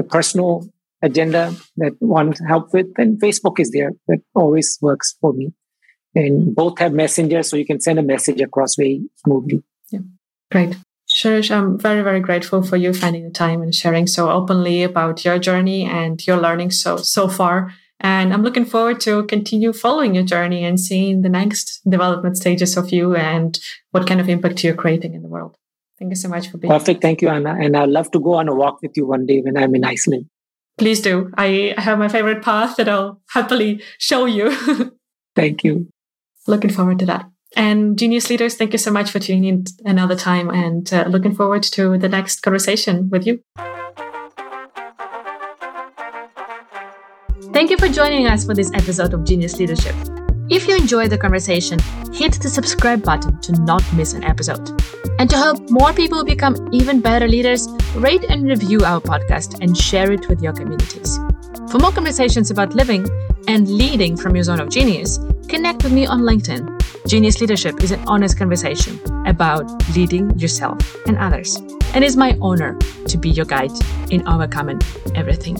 personal 0.09 0.69
agenda 1.03 1.55
that 1.77 1.93
want 2.01 2.41
help 2.47 2.73
with, 2.73 2.95
then 2.95 3.19
Facebook 3.19 3.59
is 3.59 3.71
there. 3.73 3.93
That 4.09 4.21
always 4.35 4.79
works 4.81 5.17
for 5.21 5.33
me 5.33 5.53
and 6.15 6.55
both 6.55 6.79
have 6.79 6.93
messengers 6.93 7.49
so 7.49 7.57
you 7.57 7.67
can 7.67 7.81
send 7.81 7.99
a 7.99 8.03
message 8.03 8.41
across 8.41 8.77
very 8.77 9.03
smoothly 9.25 9.63
yeah 9.91 10.01
great 10.51 10.77
Suresh, 11.13 11.51
I'm 11.51 11.77
very, 11.77 12.03
very 12.03 12.21
grateful 12.21 12.63
for 12.63 12.77
you 12.77 12.95
finding 12.95 13.25
the 13.25 13.31
time 13.31 13.63
and 13.63 13.75
sharing 13.75 14.07
so 14.07 14.31
openly 14.31 14.85
about 14.85 15.25
your 15.25 15.39
journey 15.39 15.85
and 15.85 16.25
your 16.25 16.37
learning 16.37 16.71
so 16.71 16.99
so 16.99 17.29
far. 17.29 17.75
And 17.99 18.33
I'm 18.33 18.43
looking 18.43 18.65
forward 18.65 19.01
to 19.01 19.25
continue 19.25 19.73
following 19.73 20.15
your 20.15 20.25
journey 20.25 20.65
and 20.65 20.79
seeing 20.79 21.23
the 21.23 21.29
next 21.29 21.81
development 21.89 22.37
stages 22.37 22.77
of 22.77 22.91
you 22.91 23.15
and 23.15 23.59
what 23.91 24.07
kind 24.07 24.21
of 24.21 24.29
impact 24.29 24.65
you're 24.65 24.75
creating 24.75 25.15
in 25.15 25.23
the 25.23 25.29
world. 25.29 25.57
Thank 25.99 26.11
you 26.11 26.17
so 26.17 26.29
much 26.29 26.49
for 26.49 26.57
being 26.57 26.71
perfect. 26.71 27.03
Thank 27.03 27.21
you, 27.21 27.29
Anna. 27.29 27.57
And 27.61 27.77
I'd 27.77 27.91
love 27.91 28.11
to 28.13 28.21
go 28.21 28.35
on 28.35 28.49
a 28.49 28.55
walk 28.55 28.81
with 28.81 28.97
you 28.97 29.05
one 29.05 29.27
day 29.27 29.41
when 29.41 29.59
I'm 29.59 29.75
in 29.75 29.85
Iceland. 29.85 30.27
Please 30.79 31.01
do. 31.03 31.31
I 31.37 31.75
have 31.77 31.99
my 31.99 32.09
favorite 32.09 32.43
path 32.43 32.77
that 32.77 32.89
I'll 32.89 33.21
happily 33.31 33.83
show 33.99 34.25
you. 34.25 34.51
Thank 35.37 35.65
you 35.65 35.89
looking 36.47 36.71
forward 36.71 36.99
to 37.01 37.07
that. 37.07 37.27
And 37.57 37.99
Genius 37.99 38.31
Leaders, 38.31 38.55
thank 38.55 38.73
you 38.73 38.79
so 38.79 38.91
much 38.91 39.11
for 39.11 39.19
tuning 39.19 39.45
in 39.45 39.65
another 39.85 40.15
time 40.15 40.51
and 40.51 40.93
uh, 40.93 41.05
looking 41.09 41.35
forward 41.35 41.65
to 41.65 41.99
the 41.99 42.09
next 42.09 42.43
conversation 42.43 43.11
with 43.11 43.27
you. 43.27 43.43
Thank 47.53 47.71
you 47.71 47.77
for 47.77 47.89
joining 47.89 48.27
us 48.27 48.45
for 48.45 48.55
this 48.55 48.71
episode 48.75 49.13
of 49.13 49.25
Genius 49.25 49.59
Leadership. 49.59 49.95
If 50.49 50.67
you 50.67 50.77
enjoyed 50.77 51.11
the 51.11 51.19
conversation, 51.19 51.79
hit 52.13 52.35
the 52.41 52.49
subscribe 52.49 53.05
button 53.05 53.41
to 53.41 53.53
not 53.63 53.83
miss 53.95 54.15
an 54.15 54.25
episode. 54.25 54.71
And 55.19 55.29
to 55.31 55.37
help 55.37 55.71
more 55.71 55.93
people 55.93 56.25
become 56.25 56.57
even 56.73 57.01
better 57.01 57.29
leaders, 57.29 57.69
rate 57.95 58.25
and 58.25 58.47
review 58.47 58.81
our 58.85 59.01
podcast 59.01 59.61
and 59.61 59.77
share 59.77 60.11
it 60.13 60.29
with 60.29 60.41
your 60.41 60.53
communities. 60.53 61.19
For 61.71 61.79
more 61.79 61.93
conversations 61.93 62.51
about 62.51 62.75
living 62.75 63.07
and 63.47 63.69
leading 63.69 64.17
from 64.17 64.35
your 64.35 64.43
zone 64.43 64.59
of 64.59 64.71
genius, 64.71 65.21
connect 65.49 65.85
with 65.85 65.93
me 65.93 66.05
on 66.05 66.23
LinkedIn. 66.23 67.07
Genius 67.07 67.41
Leadership 67.41 67.85
is 67.85 67.93
an 67.93 68.03
honest 68.09 68.37
conversation 68.37 68.99
about 69.25 69.71
leading 69.95 70.37
yourself 70.37 70.97
and 71.07 71.17
others. 71.19 71.55
And 71.95 72.03
it's 72.03 72.17
my 72.17 72.37
honor 72.41 72.77
to 73.07 73.17
be 73.17 73.31
your 73.31 73.47
guide 73.47 73.71
in 74.11 74.27
overcoming 74.27 74.81
everything. 75.15 75.59